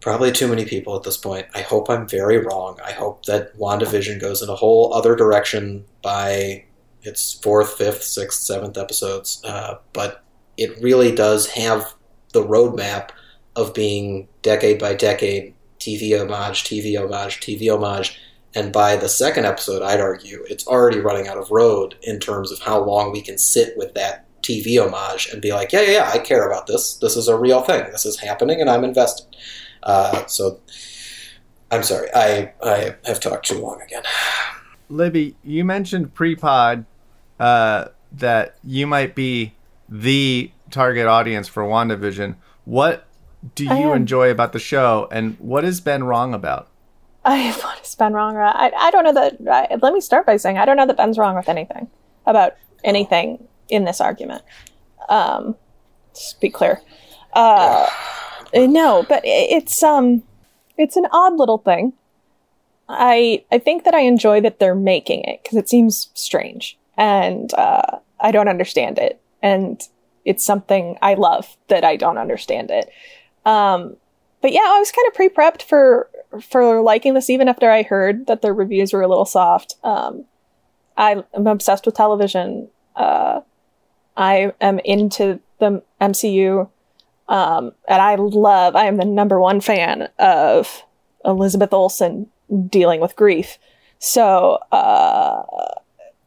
probably 0.00 0.30
too 0.30 0.46
many 0.46 0.64
people 0.64 0.94
at 0.96 1.02
this 1.02 1.16
point. 1.16 1.46
I 1.54 1.62
hope 1.62 1.90
I'm 1.90 2.08
very 2.08 2.38
wrong. 2.38 2.78
I 2.84 2.92
hope 2.92 3.24
that 3.26 3.56
WandaVision 3.58 4.20
goes 4.20 4.42
in 4.42 4.48
a 4.48 4.54
whole 4.54 4.94
other 4.94 5.16
direction 5.16 5.84
by 6.02 6.64
its 7.02 7.34
fourth, 7.34 7.74
fifth, 7.76 8.04
sixth, 8.04 8.42
seventh 8.42 8.78
episodes. 8.78 9.42
Uh, 9.44 9.78
but 9.92 10.22
it 10.56 10.80
really 10.80 11.14
does 11.14 11.48
have 11.50 11.94
the 12.32 12.44
roadmap 12.44 13.10
of 13.56 13.74
being 13.74 14.28
decade 14.42 14.78
by 14.78 14.94
decade 14.94 15.54
TV 15.80 16.18
homage, 16.18 16.64
TV 16.64 17.00
homage, 17.00 17.40
TV 17.40 17.72
homage, 17.72 18.20
And 18.54 18.72
by 18.72 18.96
the 18.96 19.08
second 19.08 19.44
episode, 19.44 19.82
I'd 19.82 20.00
argue 20.00 20.44
it's 20.48 20.66
already 20.66 20.98
running 20.98 21.28
out 21.28 21.36
of 21.36 21.50
road 21.50 21.96
in 22.02 22.20
terms 22.20 22.50
of 22.50 22.60
how 22.60 22.82
long 22.82 23.12
we 23.12 23.20
can 23.20 23.36
sit 23.36 23.76
with 23.76 23.92
that 23.94 24.24
TV 24.42 24.82
homage 24.82 25.28
and 25.30 25.42
be 25.42 25.52
like, 25.52 25.72
yeah, 25.72 25.82
yeah, 25.82 25.90
yeah, 25.90 26.10
I 26.12 26.18
care 26.18 26.46
about 26.46 26.66
this. 26.66 26.94
This 26.96 27.16
is 27.16 27.28
a 27.28 27.36
real 27.36 27.62
thing. 27.62 27.84
This 27.90 28.06
is 28.06 28.18
happening, 28.18 28.60
and 28.60 28.70
I'm 28.70 28.84
invested. 28.84 29.26
Uh, 29.82 30.24
so, 30.26 30.60
I'm 31.70 31.82
sorry, 31.82 32.08
I 32.14 32.52
I 32.62 32.94
have 33.04 33.20
talked 33.20 33.46
too 33.46 33.58
long 33.58 33.80
again. 33.82 34.02
Libby, 34.88 35.34
you 35.42 35.64
mentioned 35.64 36.14
pre-pod 36.14 36.86
uh, 37.40 37.86
that 38.12 38.56
you 38.62 38.86
might 38.86 39.14
be 39.14 39.54
the 39.88 40.50
target 40.70 41.06
audience 41.06 41.48
for 41.48 41.64
WandaVision. 41.64 42.36
What 42.64 43.05
do 43.54 43.64
you 43.64 43.92
enjoy 43.92 44.30
about 44.30 44.52
the 44.52 44.58
show, 44.58 45.08
and 45.10 45.38
what 45.38 45.64
has 45.64 45.80
been 45.80 46.04
wrong 46.04 46.34
about? 46.34 46.68
I 47.24 47.50
what 47.52 47.78
has 47.78 47.94
been 47.94 48.12
wrong? 48.12 48.36
I, 48.36 48.70
I 48.76 48.90
don't 48.90 49.04
know 49.04 49.12
that. 49.12 49.36
I, 49.50 49.74
let 49.82 49.92
me 49.92 50.00
start 50.00 50.26
by 50.26 50.36
saying 50.36 50.58
I 50.58 50.64
don't 50.64 50.76
know 50.76 50.86
that 50.86 50.96
Ben's 50.96 51.18
wrong 51.18 51.34
with 51.34 51.48
anything 51.48 51.88
about 52.24 52.54
anything 52.84 53.46
in 53.68 53.84
this 53.84 54.00
argument. 54.00 54.42
Um, 55.08 55.56
just 56.14 56.40
be 56.40 56.50
clear. 56.50 56.80
Uh, 57.32 57.88
no, 58.54 59.04
but 59.08 59.22
it's 59.24 59.82
um, 59.82 60.22
it's 60.76 60.96
an 60.96 61.06
odd 61.12 61.36
little 61.36 61.58
thing. 61.58 61.92
I 62.88 63.44
I 63.50 63.58
think 63.58 63.84
that 63.84 63.94
I 63.94 64.00
enjoy 64.00 64.40
that 64.42 64.58
they're 64.58 64.74
making 64.74 65.24
it 65.24 65.42
because 65.42 65.58
it 65.58 65.68
seems 65.68 66.10
strange 66.14 66.78
and 66.96 67.52
uh, 67.54 67.98
I 68.20 68.30
don't 68.30 68.48
understand 68.48 68.98
it, 68.98 69.20
and 69.42 69.80
it's 70.24 70.44
something 70.44 70.98
I 71.02 71.14
love 71.14 71.56
that 71.68 71.84
I 71.84 71.96
don't 71.96 72.18
understand 72.18 72.70
it. 72.70 72.90
Um, 73.46 73.96
but 74.42 74.52
yeah, 74.52 74.60
I 74.64 74.78
was 74.78 74.92
kind 74.92 75.08
of 75.08 75.14
pre-prepped 75.14 75.62
for 75.62 76.10
for 76.42 76.82
liking 76.82 77.14
this, 77.14 77.30
even 77.30 77.48
after 77.48 77.70
I 77.70 77.82
heard 77.82 78.26
that 78.26 78.42
the 78.42 78.52
reviews 78.52 78.92
were 78.92 79.00
a 79.00 79.08
little 79.08 79.24
soft. 79.24 79.76
Um, 79.82 80.26
I 80.96 81.24
am 81.34 81.46
obsessed 81.46 81.86
with 81.86 81.94
television. 81.94 82.68
Uh, 82.94 83.40
I 84.16 84.52
am 84.60 84.78
into 84.80 85.40
the 85.58 85.82
MCU, 86.00 86.68
um, 87.28 87.72
and 87.88 88.02
I 88.02 88.16
love. 88.16 88.76
I 88.76 88.84
am 88.84 88.96
the 88.96 89.04
number 89.04 89.40
one 89.40 89.60
fan 89.60 90.08
of 90.18 90.82
Elizabeth 91.24 91.72
Olsen 91.72 92.28
dealing 92.68 93.00
with 93.00 93.16
grief. 93.16 93.58
So 93.98 94.58
uh, 94.72 95.42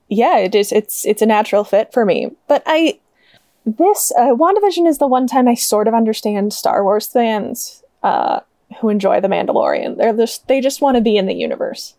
yeah, 0.08 0.38
it 0.38 0.55
is. 0.55 0.71
It's 0.71 1.05
it's 1.05 1.21
a 1.21 1.27
natural 1.27 1.63
fit 1.63 1.93
for 1.93 2.05
me. 2.05 2.32
But 2.47 2.63
I 2.65 2.99
this 3.65 4.11
uh, 4.17 4.33
WandaVision 4.33 4.87
is 4.87 4.97
the 4.97 5.07
one 5.07 5.27
time 5.27 5.47
I 5.47 5.53
sort 5.55 5.87
of 5.87 5.93
understand 5.93 6.53
Star 6.53 6.83
Wars 6.83 7.07
fans 7.07 7.83
uh, 8.03 8.39
who 8.79 8.89
enjoy 8.89 9.19
The 9.19 9.27
Mandalorian. 9.27 9.97
They're 9.97 10.15
just 10.15 10.47
they 10.47 10.61
just 10.61 10.81
want 10.81 10.95
to 10.95 11.01
be 11.01 11.17
in 11.17 11.25
the 11.25 11.35
universe. 11.35 11.95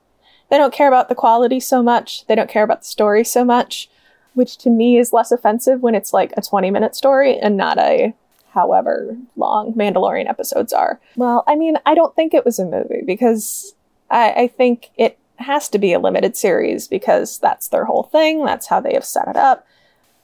They 0.50 0.58
don't 0.58 0.74
care 0.74 0.88
about 0.88 1.08
the 1.08 1.14
quality 1.14 1.60
so 1.60 1.82
much. 1.82 2.26
They 2.26 2.34
don't 2.34 2.50
care 2.50 2.64
about 2.64 2.80
the 2.80 2.86
story 2.86 3.24
so 3.24 3.44
much, 3.44 3.88
which 4.34 4.56
to 4.58 4.70
me 4.70 4.98
is 4.98 5.12
less 5.12 5.30
offensive 5.30 5.80
when 5.80 5.94
it's 5.94 6.12
like 6.12 6.32
a 6.36 6.42
20 6.42 6.70
minute 6.70 6.96
story 6.96 7.38
and 7.38 7.56
not 7.56 7.78
a 7.78 8.14
however 8.52 9.16
long 9.36 9.72
Mandalorian 9.74 10.28
episodes 10.28 10.72
are. 10.72 11.00
Well, 11.16 11.44
I 11.46 11.54
mean, 11.54 11.76
I 11.86 11.94
don't 11.94 12.14
think 12.16 12.34
it 12.34 12.44
was 12.44 12.58
a 12.58 12.64
movie 12.64 13.02
because 13.06 13.74
I, 14.10 14.32
I 14.32 14.46
think 14.48 14.90
it 14.96 15.18
has 15.36 15.68
to 15.70 15.78
be 15.78 15.92
a 15.92 16.00
limited 16.00 16.36
series 16.36 16.88
because 16.88 17.38
that's 17.38 17.68
their 17.68 17.84
whole 17.84 18.04
thing. 18.04 18.44
That's 18.44 18.66
how 18.66 18.80
they 18.80 18.94
have 18.94 19.04
set 19.04 19.28
it 19.28 19.36
up. 19.36 19.66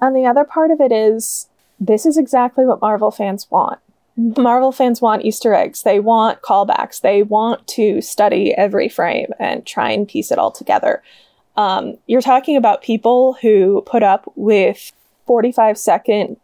And 0.00 0.14
the 0.14 0.26
other 0.26 0.44
part 0.44 0.70
of 0.70 0.80
it 0.80 0.92
is 0.92 1.48
this 1.80 2.06
is 2.06 2.16
exactly 2.16 2.64
what 2.64 2.80
Marvel 2.80 3.10
fans 3.10 3.50
want. 3.50 3.80
Marvel 4.16 4.72
fans 4.72 5.02
want 5.02 5.24
Easter 5.24 5.52
eggs. 5.52 5.82
They 5.82 6.00
want 6.00 6.40
callbacks. 6.40 7.00
They 7.00 7.22
want 7.22 7.66
to 7.68 8.00
study 8.00 8.54
every 8.54 8.88
frame 8.88 9.28
and 9.38 9.66
try 9.66 9.90
and 9.90 10.08
piece 10.08 10.30
it 10.30 10.38
all 10.38 10.50
together. 10.50 11.02
Um, 11.56 11.98
you're 12.06 12.22
talking 12.22 12.56
about 12.56 12.82
people 12.82 13.34
who 13.42 13.82
put 13.86 14.02
up 14.02 14.30
with 14.34 14.92
45 15.26 15.76
second 15.76 16.36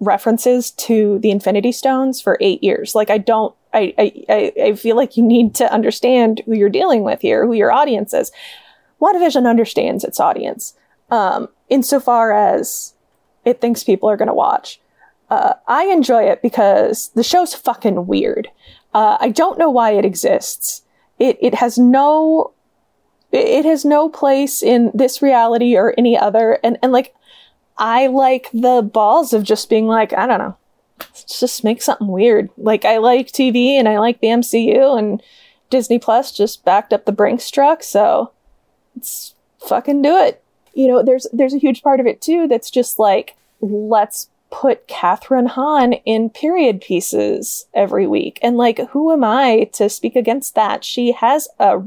references 0.00 0.70
to 0.72 1.18
the 1.18 1.30
Infinity 1.30 1.72
Stones 1.72 2.20
for 2.20 2.38
eight 2.40 2.62
years. 2.62 2.94
Like, 2.94 3.10
I 3.10 3.18
don't, 3.18 3.54
I, 3.74 3.94
I, 4.28 4.52
I 4.62 4.74
feel 4.74 4.96
like 4.96 5.16
you 5.16 5.24
need 5.24 5.54
to 5.56 5.72
understand 5.72 6.42
who 6.46 6.54
you're 6.54 6.68
dealing 6.68 7.02
with 7.02 7.20
here, 7.20 7.46
who 7.46 7.52
your 7.52 7.72
audience 7.72 8.14
is. 8.14 8.30
WandaVision 9.00 9.48
understands 9.48 10.04
its 10.04 10.20
audience 10.20 10.74
um, 11.10 11.48
insofar 11.68 12.32
as 12.32 12.94
it 13.44 13.60
thinks 13.60 13.84
people 13.84 14.08
are 14.10 14.16
going 14.16 14.28
to 14.28 14.34
watch. 14.34 14.80
Uh, 15.30 15.54
I 15.66 15.84
enjoy 15.84 16.24
it 16.24 16.42
because 16.42 17.10
the 17.10 17.22
show's 17.22 17.54
fucking 17.54 18.06
weird. 18.06 18.48
Uh, 18.94 19.18
I 19.20 19.28
don't 19.28 19.58
know 19.58 19.70
why 19.70 19.92
it 19.92 20.04
exists. 20.04 20.82
It 21.18 21.36
it 21.40 21.54
has 21.54 21.78
no 21.78 22.52
it 23.30 23.66
has 23.66 23.84
no 23.84 24.08
place 24.08 24.62
in 24.62 24.90
this 24.94 25.20
reality 25.20 25.76
or 25.76 25.94
any 25.98 26.16
other. 26.16 26.58
And 26.64 26.78
and 26.82 26.92
like 26.92 27.14
I 27.76 28.06
like 28.06 28.48
the 28.52 28.80
balls 28.82 29.32
of 29.32 29.42
just 29.42 29.68
being 29.68 29.86
like 29.86 30.14
I 30.14 30.26
don't 30.26 30.38
know, 30.38 30.56
let's 30.98 31.38
just 31.38 31.64
make 31.64 31.82
something 31.82 32.08
weird. 32.08 32.48
Like 32.56 32.86
I 32.86 32.96
like 32.96 33.26
TV 33.28 33.72
and 33.72 33.86
I 33.86 33.98
like 33.98 34.20
the 34.20 34.28
MCU 34.28 34.98
and 34.98 35.22
Disney 35.68 35.98
Plus 35.98 36.32
just 36.32 36.64
backed 36.64 36.94
up 36.94 37.04
the 37.04 37.12
Brinks 37.12 37.50
truck, 37.50 37.82
so 37.82 38.32
let's 38.96 39.34
fucking 39.60 40.00
do 40.00 40.16
it 40.16 40.42
you 40.78 40.86
know, 40.86 41.02
there's 41.02 41.26
there's 41.32 41.54
a 41.54 41.58
huge 41.58 41.82
part 41.82 41.98
of 41.98 42.06
it 42.06 42.22
too 42.22 42.46
that's 42.46 42.70
just 42.70 43.00
like 43.00 43.34
let's 43.60 44.30
put 44.52 44.86
Kathryn 44.86 45.48
Hahn 45.48 45.92
in 45.92 46.30
period 46.30 46.80
pieces 46.80 47.66
every 47.74 48.06
week, 48.06 48.38
and 48.42 48.56
like 48.56 48.78
who 48.90 49.12
am 49.12 49.24
I 49.24 49.68
to 49.72 49.88
speak 49.88 50.14
against 50.14 50.54
that? 50.54 50.84
She 50.84 51.10
has 51.10 51.48
a 51.58 51.82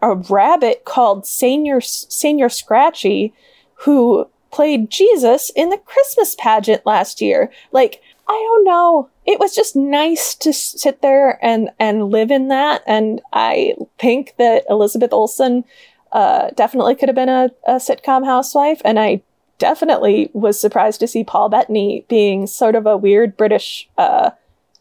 a 0.00 0.14
rabbit 0.14 0.86
called 0.86 1.26
Senior 1.26 1.80
Señor 1.80 2.50
Scratchy, 2.50 3.34
who 3.74 4.26
played 4.50 4.88
Jesus 4.90 5.50
in 5.54 5.68
the 5.68 5.76
Christmas 5.76 6.34
pageant 6.38 6.86
last 6.86 7.20
year. 7.20 7.52
Like 7.72 8.00
I 8.26 8.32
don't 8.32 8.64
know. 8.64 9.10
It 9.26 9.38
was 9.38 9.54
just 9.54 9.76
nice 9.76 10.34
to 10.36 10.54
sit 10.54 11.02
there 11.02 11.38
and 11.44 11.68
and 11.78 12.08
live 12.08 12.30
in 12.30 12.48
that, 12.48 12.84
and 12.86 13.20
I 13.34 13.74
think 13.98 14.32
that 14.38 14.64
Elizabeth 14.70 15.12
Olsen 15.12 15.64
uh, 16.12 16.50
definitely 16.56 16.94
could 16.94 17.08
have 17.08 17.16
been 17.16 17.28
a, 17.28 17.50
a 17.66 17.74
sitcom 17.74 18.24
housewife, 18.24 18.80
and 18.84 18.98
I 18.98 19.22
definitely 19.58 20.30
was 20.32 20.60
surprised 20.60 21.00
to 21.00 21.08
see 21.08 21.24
Paul 21.24 21.48
Bettany 21.48 22.04
being 22.08 22.46
sort 22.46 22.74
of 22.74 22.86
a 22.86 22.96
weird 22.96 23.36
British 23.36 23.88
uh, 23.98 24.30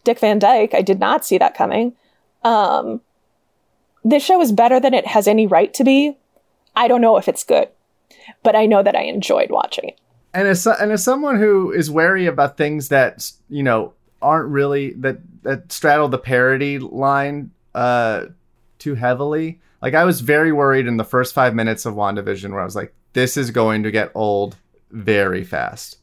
Dick 0.04 0.20
Van 0.20 0.40
Dyke. 0.40 0.74
I 0.74 0.82
did 0.82 1.00
not 1.00 1.26
see 1.26 1.38
that 1.38 1.56
coming. 1.56 1.94
Um, 2.44 3.02
this 4.04 4.24
show 4.24 4.40
is 4.42 4.52
better 4.52 4.80
than 4.80 4.94
it 4.94 5.08
has 5.08 5.28
any 5.28 5.48
right 5.48 5.74
to 5.74 5.84
be. 5.84 6.18
I 6.76 6.88
don't 6.88 7.02
know 7.02 7.18
if 7.18 7.28
it's 7.28 7.44
good, 7.44 7.70
but 8.44 8.56
I 8.56 8.66
know 8.66 8.84
that 8.84 8.96
I 8.96 9.04
enjoyed 9.04 9.50
watching 9.50 9.90
it. 9.90 10.00
And 10.34 10.48
as 10.48 10.68
and 10.68 10.92
as 10.92 11.04
someone 11.04 11.40
who 11.40 11.72
is 11.72 11.90
wary 11.90 12.26
about 12.26 12.58
things 12.58 12.90
that 12.90 13.32
you 13.50 13.64
know 13.64 13.94
aren't 14.22 14.50
really 14.50 14.92
that 14.94 15.20
that 15.44 15.72
straddle 15.72 16.10
the 16.10 16.18
parody 16.18 16.78
line 16.78 17.52
uh, 17.74 18.26
too 18.78 18.96
heavily, 18.96 19.62
like 19.82 19.94
I 19.94 20.06
was 20.06 20.22
very 20.22 20.52
worried 20.52 20.88
in 20.88 20.98
the 20.98 21.04
first 21.04 21.34
five 21.34 21.54
minutes 21.54 21.86
of 21.86 21.96
WandaVision 21.96 22.52
where 22.52 22.62
I 22.62 22.66
was 22.66 22.76
like, 22.76 22.94
this 23.14 23.38
is 23.38 23.52
going 23.52 23.84
to 23.84 23.92
get 23.92 24.12
old 24.16 24.58
very 24.92 25.44
fast. 25.44 25.98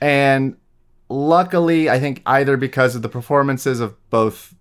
And 0.00 0.56
luckily, 1.08 1.88
I 1.90 1.98
think 1.98 2.22
either 2.26 2.56
because 2.56 2.96
of 2.96 3.02
the 3.02 3.08
performances 3.08 3.80
of 3.80 3.96
both 4.10 4.54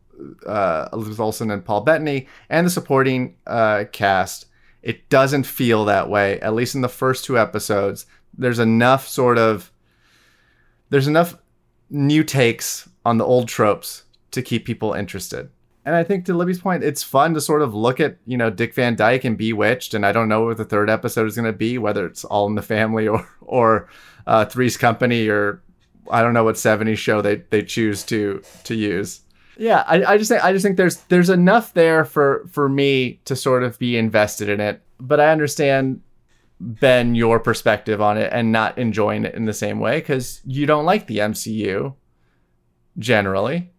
uh, 0.46 0.90
Elizabeth 0.94 1.20
Olsen 1.20 1.52
and 1.52 1.66
Paul 1.66 1.82
Bettany 1.82 2.28
and 2.50 2.68
the 2.68 2.72
supporting 2.72 3.36
uh, 3.48 3.86
cast, 3.92 4.46
it 4.82 5.10
doesn't 5.10 5.46
feel 5.46 5.86
that 5.86 6.10
way. 6.10 6.40
At 6.42 6.54
least 6.54 6.76
in 6.76 6.82
the 6.82 6.90
first 6.90 7.26
two 7.26 7.40
episodes, 7.40 8.06
there's 8.38 8.60
enough 8.60 9.08
sort 9.08 9.38
of 9.38 9.72
there's 10.90 11.08
enough 11.08 11.38
new 11.90 12.24
takes 12.24 12.88
on 13.06 13.18
the 13.18 13.26
old 13.26 13.48
tropes 13.48 14.04
to 14.32 14.42
keep 14.42 14.66
people 14.66 14.94
interested. 14.94 15.50
And 15.86 15.96
I 15.96 16.04
think 16.04 16.26
to 16.26 16.34
Libby's 16.34 16.62
point, 16.62 16.84
it's 16.84 17.04
fun 17.04 17.34
to 17.34 17.42
sort 17.42 17.62
of 17.62 17.74
look 17.74 18.00
at, 18.00 18.18
you 18.26 18.38
know, 18.38 18.50
Dick 18.50 18.74
Van 18.74 18.96
Dyke 18.96 19.26
and 19.26 19.38
Bewitched, 19.38 19.94
and 19.94 20.06
I 20.06 20.14
don't 20.14 20.30
know 20.30 20.46
what 20.46 20.58
the 20.58 20.66
third 20.66 20.90
episode 20.90 21.28
is 21.28 21.36
going 21.36 21.46
to 21.46 21.58
be, 21.58 21.78
whether 21.78 22.06
it's 22.06 22.24
All 22.24 22.48
in 22.48 22.56
the 22.56 22.62
Family 22.62 23.08
or 23.10 23.28
or 23.42 23.90
uh, 24.26 24.46
Three's 24.46 24.78
Company 24.78 25.28
or 25.28 25.62
I 26.10 26.22
don't 26.22 26.34
know 26.34 26.44
what 26.44 26.56
70s 26.56 26.98
show 26.98 27.22
they 27.22 27.38
they 27.50 27.64
choose 27.64 28.04
to 28.04 28.42
to 28.64 28.76
use. 28.76 29.22
Yeah, 29.58 29.84
I, 29.86 30.04
I 30.04 30.18
just 30.18 30.30
think 30.30 30.44
I 30.44 30.52
just 30.52 30.64
think 30.64 30.78
there's 30.78 30.98
there's 31.04 31.30
enough 31.30 31.74
there 31.74 32.06
for 32.06 32.48
for 32.52 32.68
me 32.68 33.22
to 33.26 33.36
sort 33.36 33.64
of 33.64 33.78
be 33.78 33.98
invested 33.98 34.50
in 34.50 34.60
it, 34.60 34.82
but 35.00 35.20
I 35.20 35.32
understand 35.32 36.02
Ben 36.60 37.14
your 37.14 37.40
perspective 37.40 38.02
on 38.02 38.18
it 38.18 38.32
and 38.32 38.52
not 38.52 38.78
enjoying 38.78 39.26
it 39.26 39.36
in 39.36 39.46
the 39.46 39.54
same 39.54 39.80
way 39.80 40.00
because 40.00 40.42
you 40.46 40.66
don't 40.66 40.86
like 40.86 41.08
the 41.08 41.20
MCU 41.20 41.94
generally. 42.98 43.73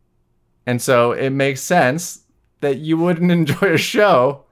And 0.67 0.81
so 0.81 1.13
it 1.13 1.31
makes 1.31 1.61
sense 1.61 2.23
that 2.61 2.79
you 2.79 2.97
wouldn't 2.97 3.31
enjoy 3.41 3.75
a 3.75 3.79
show 3.79 4.45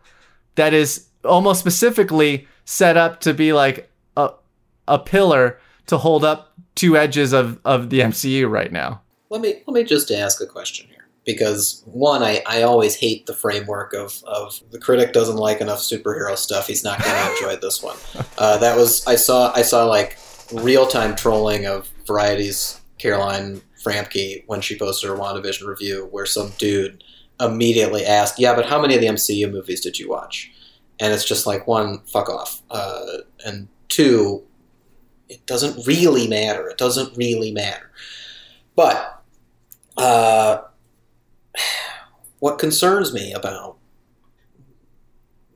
that 0.55 0.75
is 0.75 1.07
almost 1.25 1.61
specifically 1.61 2.47
set 2.65 2.97
up 2.97 3.21
to 3.21 3.35
be 3.35 3.53
like 3.53 3.91
a, 4.17 4.31
a 4.89 4.99
pillar 4.99 5.59
to 5.87 5.99
hold 5.99 6.25
up 6.25 6.53
two 6.75 6.97
edges 6.97 7.33
of, 7.33 7.61
of 7.65 7.91
the 7.91 8.01
MCU 8.01 8.49
right 8.51 8.73
now. 8.73 9.01
Let 9.31 9.41
me 9.41 9.63
let 9.67 9.75
me 9.75 9.85
just 9.85 10.11
ask 10.11 10.41
a 10.43 10.47
question 10.47 10.89
here. 10.89 11.09
because 11.25 11.83
one, 11.87 12.23
I, 12.23 12.43
I 12.47 12.63
always 12.63 12.95
hate 12.97 13.27
the 13.27 13.35
framework 13.35 13.95
of, 13.95 14.23
of 14.27 14.61
the 14.71 14.79
critic 14.79 15.13
doesn't 15.13 15.37
like 15.37 15.61
enough 15.61 15.79
superhero 15.79 16.37
stuff. 16.37 16.67
He's 16.67 16.85
not 16.85 17.03
going 17.03 17.15
to 17.27 17.33
enjoy 17.33 17.57
this 17.61 17.83
one. 17.83 17.97
Uh, 18.39 18.59
that 18.59 18.77
was 18.77 19.07
I 19.07 19.17
saw 19.17 19.53
I 19.55 19.63
saw 19.63 19.87
like 19.87 20.19
real 20.53 20.87
time 20.87 21.17
trolling 21.17 21.67
of 21.67 21.89
Variety's 22.07 22.81
Caroline 22.99 23.63
Framke 23.83 24.45
when 24.47 24.61
she 24.61 24.79
posted 24.79 25.09
her 25.11 25.17
WandaVision 25.17 25.67
review, 25.67 26.09
where 26.11 26.27
some 26.27 26.53
dude 26.59 27.03
immediately 27.41 28.05
asked, 28.05 28.39
"Yeah, 28.39 28.55
but 28.55 28.67
how 28.67 28.81
many 28.81 28.95
of 28.95 29.01
the 29.01 29.09
MCU 29.09 29.51
movies 29.51 29.81
did 29.81 29.99
you 29.99 30.09
watch?" 30.09 30.51
And 31.01 31.13
it's 31.13 31.25
just 31.25 31.47
like 31.47 31.67
one, 31.67 32.03
fuck 32.07 32.29
off, 32.29 32.63
uh, 32.71 33.19
and 33.45 33.69
two, 33.89 34.45
it 35.29 35.45
doesn't 35.47 35.87
really 35.87 36.29
matter. 36.29 36.69
It 36.69 36.79
doesn't 36.79 37.17
really 37.17 37.51
matter. 37.53 37.91
But 38.77 39.23
uh, 39.97 40.63
what 42.39 42.59
concerns 42.59 43.13
me 43.13 43.33
about 43.33 43.79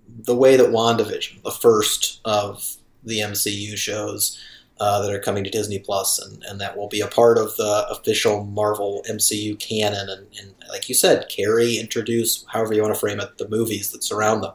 the 0.08 0.36
way 0.36 0.56
that 0.56 0.70
WandaVision, 0.70 1.42
the 1.42 1.50
first 1.50 2.20
of 2.24 2.76
the 3.04 3.20
MCU 3.20 3.76
shows 3.76 4.38
uh, 4.78 5.00
that 5.00 5.12
are 5.12 5.20
coming 5.20 5.44
to 5.44 5.50
Disney 5.50 5.78
Plus, 5.78 6.18
and, 6.18 6.42
and 6.44 6.60
that 6.60 6.76
will 6.76 6.88
be 6.88 7.00
a 7.00 7.06
part 7.06 7.38
of 7.38 7.56
the 7.56 7.86
official 7.90 8.44
Marvel 8.44 9.04
MCU 9.08 9.58
canon, 9.58 10.08
and, 10.08 10.26
and 10.38 10.54
like 10.68 10.88
you 10.88 10.94
said, 10.94 11.28
carry, 11.28 11.78
introduce, 11.78 12.44
however 12.48 12.74
you 12.74 12.82
want 12.82 12.94
to 12.94 13.00
frame 13.00 13.20
it, 13.20 13.38
the 13.38 13.48
movies 13.48 13.90
that 13.92 14.04
surround 14.04 14.42
them 14.42 14.52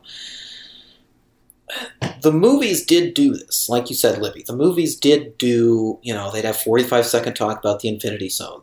the 2.22 2.32
movies 2.32 2.86
did 2.86 3.14
do 3.16 3.34
this, 3.34 3.68
like 3.68 3.90
you 3.90 3.96
said, 3.96 4.22
Libby. 4.22 4.44
The 4.44 4.56
movies 4.56 4.96
did 4.96 5.38
do, 5.40 6.00
you 6.04 6.14
know, 6.14 6.32
they'd 6.32 6.46
have 6.46 6.58
45 6.58 7.06
second 7.06 7.34
talk 7.34 7.58
about 7.58 7.80
the 7.80 7.90
Infinity 7.90 8.30
Stone. 8.30 8.62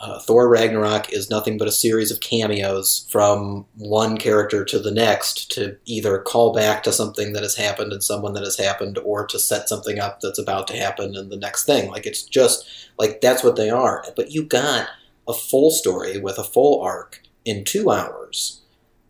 Uh, 0.00 0.20
Thor 0.20 0.48
Ragnarok 0.48 1.12
is 1.12 1.28
nothing 1.28 1.58
but 1.58 1.66
a 1.66 1.72
series 1.72 2.12
of 2.12 2.20
cameos 2.20 3.06
from 3.10 3.66
one 3.76 4.16
character 4.16 4.64
to 4.64 4.78
the 4.78 4.92
next 4.92 5.50
to 5.52 5.76
either 5.86 6.18
call 6.18 6.52
back 6.52 6.84
to 6.84 6.92
something 6.92 7.32
that 7.32 7.42
has 7.42 7.56
happened 7.56 7.92
and 7.92 8.02
someone 8.02 8.34
that 8.34 8.44
has 8.44 8.56
happened 8.56 8.98
or 8.98 9.26
to 9.26 9.38
set 9.38 9.68
something 9.68 9.98
up 9.98 10.20
that's 10.20 10.38
about 10.38 10.68
to 10.68 10.76
happen 10.76 11.16
in 11.16 11.30
the 11.30 11.36
next 11.36 11.64
thing. 11.64 11.90
Like, 11.90 12.06
it's 12.06 12.22
just, 12.22 12.64
like, 12.96 13.20
that's 13.20 13.42
what 13.42 13.56
they 13.56 13.70
are. 13.70 14.04
But 14.14 14.30
you 14.30 14.44
got 14.44 14.88
a 15.26 15.32
full 15.32 15.70
story 15.72 16.18
with 16.20 16.38
a 16.38 16.44
full 16.44 16.80
arc 16.80 17.22
in 17.44 17.64
two 17.64 17.90
hours, 17.90 18.60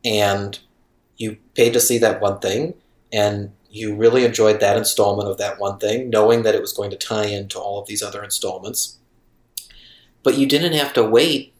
and 0.04 0.58
you 1.16 1.36
paid 1.54 1.72
to 1.74 1.80
see 1.80 1.98
that 1.98 2.20
one 2.20 2.38
thing 2.38 2.74
and 3.14 3.52
you 3.70 3.94
really 3.94 4.24
enjoyed 4.24 4.60
that 4.60 4.76
installment 4.76 5.28
of 5.28 5.38
that 5.38 5.58
one 5.58 5.78
thing, 5.78 6.10
knowing 6.10 6.42
that 6.42 6.54
it 6.54 6.60
was 6.60 6.72
going 6.72 6.90
to 6.90 6.96
tie 6.96 7.26
into 7.26 7.58
all 7.58 7.80
of 7.80 7.86
these 7.86 8.02
other 8.02 8.22
installments. 8.22 8.98
But 10.24 10.36
you 10.36 10.46
didn't 10.46 10.72
have 10.72 10.92
to 10.94 11.04
wait 11.04 11.54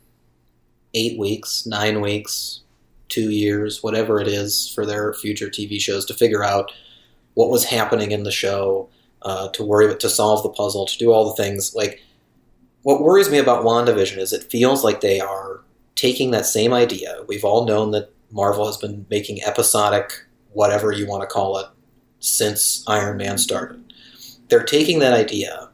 eight 0.95 1.19
weeks, 1.19 1.65
nine 1.65 2.01
weeks, 2.01 2.61
two 3.09 3.31
years, 3.31 3.83
whatever 3.83 4.21
it 4.21 4.27
is, 4.27 4.69
for 4.75 4.85
their 4.85 5.15
future 5.15 5.49
TV 5.49 5.81
shows 5.81 6.05
to 6.07 6.15
figure 6.15 6.43
out 6.43 6.73
what 7.35 7.51
was 7.51 7.65
happening 7.65 8.11
in 8.11 8.25
the 8.25 8.33
show, 8.33 8.89
uh, 9.23 9.49
to 9.51 9.63
worry 9.63 9.95
to 9.95 10.09
solve 10.09 10.43
the 10.43 10.49
puzzle, 10.49 10.87
to 10.87 10.99
do 10.99 11.13
all 11.13 11.29
the 11.29 11.43
things. 11.43 11.75
Like, 11.75 12.03
what 12.83 13.01
worries 13.01 13.31
me 13.31 13.39
about 13.39 13.65
WandaVision 13.65 14.19
is 14.19 14.33
it 14.33 14.51
feels 14.51 14.83
like 14.83 15.01
they 15.01 15.21
are 15.21 15.61
taking 15.95 16.33
that 16.33 16.47
same 16.47 16.73
idea. 16.73 17.19
We've 17.29 17.45
all 17.45 17.65
known 17.65 17.93
that 17.93 18.11
Marvel 18.31 18.67
has 18.67 18.77
been 18.77 19.07
making 19.09 19.43
episodic 19.43 20.13
whatever 20.55 20.93
you 20.93 21.07
want 21.07 21.23
to 21.23 21.27
call 21.33 21.59
it, 21.59 21.67
since 22.21 22.83
Iron 22.87 23.19
Man 23.19 23.39
started. 23.39 23.93
They're 24.49 24.65
taking 24.65 24.99
that 25.01 25.13
idea, 25.13 25.69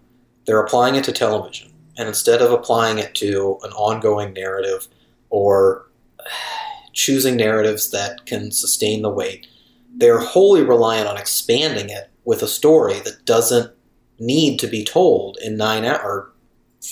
they're 0.47 0.61
applying 0.61 0.97
it 0.97 1.05
to 1.05 1.12
television, 1.12 1.73
and 1.97 2.09
instead 2.09 2.43
of 2.43 2.51
applying 2.51 2.99
it 2.99 3.14
to 3.16 3.59
an 3.62 3.71
ongoing 3.73 4.33
narrative 4.33 4.88
or 5.29 5.87
choosing 6.93 7.37
narratives 7.37 7.90
that 7.90 8.27
can 8.27 8.51
sustain 8.51 9.03
the 9.03 9.11
weight, 9.11 9.47
they're 9.97 10.19
wholly 10.21 10.62
reliant 10.62 11.09
on 11.09 11.16
expanding 11.16 11.90
it 11.90 12.11
with 12.25 12.43
a 12.43 12.49
story 12.49 12.99
that 13.01 13.25
doesn't 13.25 13.73
need 14.19 14.59
to 14.59 14.66
be 14.66 14.85
told 14.85 15.38
in 15.43 15.57
nine 15.57 15.85
or 15.85 16.33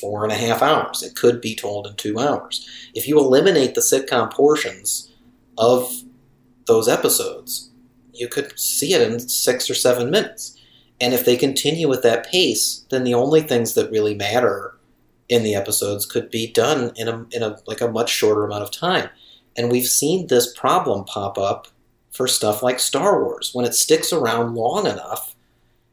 four 0.01 0.25
and 0.25 0.33
a 0.33 0.37
half 0.37 0.63
hours. 0.63 1.03
It 1.03 1.17
could 1.17 1.41
be 1.41 1.55
told 1.55 1.87
in 1.87 1.95
two 1.95 2.19
hours. 2.19 2.67
If 2.95 3.07
you 3.09 3.19
eliminate 3.19 3.75
the 3.75 3.81
sitcom 3.81 4.33
portions 4.33 5.13
of 5.57 6.03
those 6.67 6.89
episodes, 6.89 7.68
you 8.19 8.29
could 8.29 8.59
see 8.59 8.95
it 8.95 9.01
in 9.01 9.21
six 9.21 9.71
or 9.71 9.75
seven 9.75 10.11
minutes. 10.11 10.57
And 11.01 11.15
if 11.15 11.25
they 11.25 11.37
continue 11.37 11.89
with 11.89 12.03
that 12.03 12.27
pace, 12.27 12.85
then 12.91 13.05
the 13.05 13.15
only 13.15 13.41
things 13.41 13.75
that 13.75 13.91
really 13.91 14.15
matter 14.15 14.75
in 15.29 15.43
the 15.43 15.55
episodes 15.55 16.07
could 16.07 16.31
be 16.31 16.51
done 16.51 16.93
in 16.97 17.09
a 17.09 17.27
in 17.31 17.43
a 17.43 17.59
like 17.67 17.81
a 17.81 17.91
much 17.91 18.11
shorter 18.11 18.45
amount 18.45 18.63
of 18.63 18.71
time. 18.71 19.09
And 19.57 19.71
we've 19.71 19.87
seen 19.87 20.27
this 20.27 20.53
problem 20.57 21.05
pop 21.05 21.39
up 21.39 21.69
for 22.11 22.27
stuff 22.27 22.63
like 22.63 22.81
Star 22.81 23.23
Wars 23.23 23.51
when 23.53 23.65
it 23.65 23.75
sticks 23.75 24.13
around 24.13 24.55
long 24.55 24.87
enough 24.87 25.37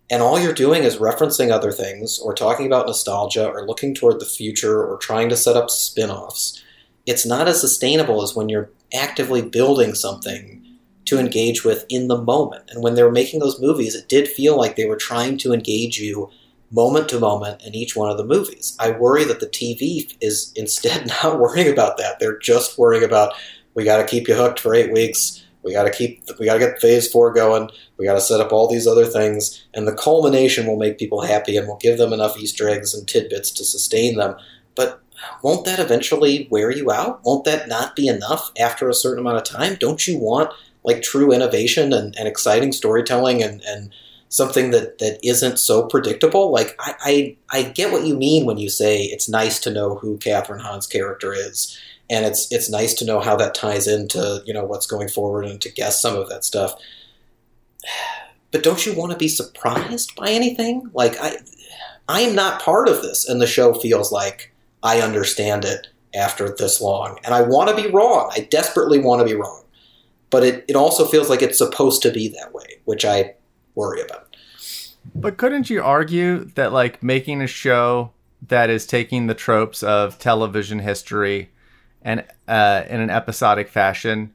and 0.10 0.22
all 0.22 0.40
you're 0.40 0.54
doing 0.54 0.84
is 0.84 0.98
referencing 0.98 1.52
other 1.52 1.72
things 1.72 2.20
or 2.20 2.34
talking 2.34 2.68
about 2.68 2.86
nostalgia 2.86 3.48
or 3.48 3.66
looking 3.66 3.96
toward 3.96 4.20
the 4.20 4.26
future 4.26 4.84
or 4.84 4.98
trying 4.98 5.30
to 5.30 5.36
set 5.36 5.56
up 5.56 5.70
spin-offs. 5.70 6.62
It's 7.06 7.26
not 7.26 7.48
as 7.48 7.60
sustainable 7.60 8.22
as 8.22 8.36
when 8.36 8.50
you're 8.50 8.70
actively 8.94 9.42
building 9.42 9.96
something 9.96 10.65
to 11.06 11.20
engage 11.20 11.64
with 11.64 11.86
in 11.90 12.08
the 12.08 12.22
moment. 12.22 12.70
And 12.70 12.84
when 12.84 12.96
they 12.96 13.04
were 13.04 13.12
making 13.12 13.40
those 13.40 13.62
movies, 13.62 13.96
it 13.96 14.10
did 14.10 14.28
feel 14.28 14.58
like 14.58 14.76
they 14.76 14.86
were 14.86 14.96
trying 14.96 15.38
to 15.40 15.54
engage 15.54 16.00
you 16.00 16.30
moment 16.72 17.08
to 17.10 17.20
moment 17.20 17.62
in 17.64 17.76
each 17.76 17.96
one 17.96 18.10
of 18.10 18.18
the 18.18 18.26
movies. 18.26 18.76
I 18.80 18.92
worry 18.92 19.24
that 19.26 19.40
the 19.40 19.48
TV 19.48 20.16
is 20.22 20.52
instead 20.56 21.08
not 21.08 21.40
worrying 21.40 21.72
about 21.72 21.98
that. 21.98 22.20
They're 22.20 22.40
just 22.40 22.78
worrying 22.78 23.04
about 23.04 23.34
we 23.74 23.84
got 23.84 23.98
to 23.98 24.06
keep 24.06 24.28
you 24.28 24.36
hooked 24.36 24.60
for 24.60 24.74
eight 24.74 24.92
weeks. 24.92 25.44
We 25.64 25.74
got 25.74 25.84
to 25.84 25.92
keep 25.92 26.24
we 26.40 26.46
got 26.46 26.54
to 26.54 26.60
get 26.60 26.80
phase 26.80 27.12
4 27.12 27.34
going. 27.34 27.70
We 27.98 28.06
got 28.06 28.14
to 28.14 28.22
set 28.22 28.40
up 28.40 28.52
all 28.52 28.68
these 28.68 28.88
other 28.88 29.06
things 29.06 29.66
and 29.74 29.88
the 29.88 29.96
culmination 29.96 30.68
will 30.68 30.78
make 30.78 31.00
people 31.00 31.22
happy 31.22 31.58
and 31.58 31.68
will 31.68 31.78
give 31.78 31.98
them 31.98 32.14
enough 32.14 32.38
easter 32.38 32.70
eggs 32.70 32.94
and 32.94 33.08
tidbits 33.08 33.52
to 33.52 33.66
sustain 33.66 34.18
them. 34.18 34.36
But 34.76 35.02
won't 35.42 35.66
that 35.66 35.80
eventually 35.80 36.48
wear 36.52 36.72
you 36.72 36.92
out? 36.92 37.22
Won't 37.24 37.46
that 37.46 37.68
not 37.68 37.96
be 37.96 38.08
enough 38.08 38.52
after 38.60 38.90
a 38.90 38.94
certain 38.94 39.20
amount 39.20 39.38
of 39.38 39.44
time? 39.44 39.76
Don't 39.80 40.08
you 40.08 40.20
want 40.20 40.52
like 40.86 41.02
true 41.02 41.34
innovation 41.34 41.92
and, 41.92 42.16
and 42.18 42.28
exciting 42.28 42.72
storytelling 42.72 43.44
and, 43.44 43.62
and 43.64 43.92
something 44.30 44.72
that, 44.72 45.00
that 45.00 45.20
isn't 45.24 45.58
so 45.58 45.88
predictable. 45.88 46.52
Like 46.52 46.76
I, 46.80 47.38
I 47.52 47.60
I 47.60 47.64
get 47.64 47.92
what 47.92 48.06
you 48.06 48.16
mean 48.16 48.46
when 48.46 48.58
you 48.58 48.70
say 48.70 49.02
it's 49.02 49.28
nice 49.28 49.60
to 49.62 49.74
know 49.74 49.96
who 49.96 50.18
Kathryn 50.18 50.62
Hahn's 50.62 50.88
character 50.88 51.34
is. 51.34 51.78
And 52.10 52.26
it's 52.26 52.52
it's 52.52 52.70
nice 52.70 52.94
to 52.96 53.06
know 53.06 53.20
how 53.20 53.36
that 53.38 53.56
ties 53.56 53.88
into, 53.88 54.44
you 54.46 54.54
know, 54.54 54.64
what's 54.64 54.88
going 54.88 55.10
forward 55.10 55.46
and 55.46 55.60
to 55.62 55.72
guess 55.72 56.02
some 56.02 56.16
of 56.16 56.30
that 56.30 56.46
stuff. 56.46 56.76
But 58.52 58.64
don't 58.64 58.86
you 58.86 58.94
want 58.94 59.12
to 59.12 59.18
be 59.18 59.28
surprised 59.28 60.16
by 60.16 60.30
anything? 60.30 60.90
Like 60.94 61.18
I 61.20 61.38
I 62.08 62.22
am 62.22 62.36
not 62.36 62.62
part 62.62 62.88
of 62.88 63.02
this 63.02 63.28
and 63.28 63.42
the 63.42 63.48
show 63.48 63.74
feels 63.74 64.12
like 64.12 64.54
I 64.84 65.02
understand 65.02 65.66
it 65.66 65.88
after 66.14 66.50
this 66.50 66.80
long. 66.80 67.20
And 67.26 67.34
I 67.34 67.42
want 67.42 67.70
to 67.70 67.76
be 67.76 67.90
wrong. 67.90 68.32
I 68.34 68.42
desperately 68.42 69.00
want 69.00 69.20
to 69.20 69.26
be 69.26 69.34
wrong 69.34 69.65
but 70.36 70.44
it, 70.44 70.66
it 70.68 70.76
also 70.76 71.06
feels 71.06 71.30
like 71.30 71.42
it's 71.42 71.58
supposed 71.58 72.02
to 72.02 72.12
be 72.12 72.28
that 72.28 72.54
way, 72.54 72.82
which 72.84 73.06
I 73.06 73.36
worry 73.74 74.02
about. 74.02 74.36
But 75.16 75.38
couldn't 75.38 75.70
you 75.70 75.82
argue 75.82 76.44
that 76.56 76.74
like 76.74 77.02
making 77.02 77.42
a 77.42 77.48
show 77.48 78.12
that 78.46 78.70
is 78.70 78.86
taking 78.86 79.28
the 79.28 79.34
tropes 79.34 79.82
of 79.82 80.20
television 80.20 80.80
history 80.80 81.52
and 82.02 82.26
uh, 82.50 82.84
in 82.90 83.00
an 83.00 83.10
episodic 83.10 83.70
fashion, 83.70 84.34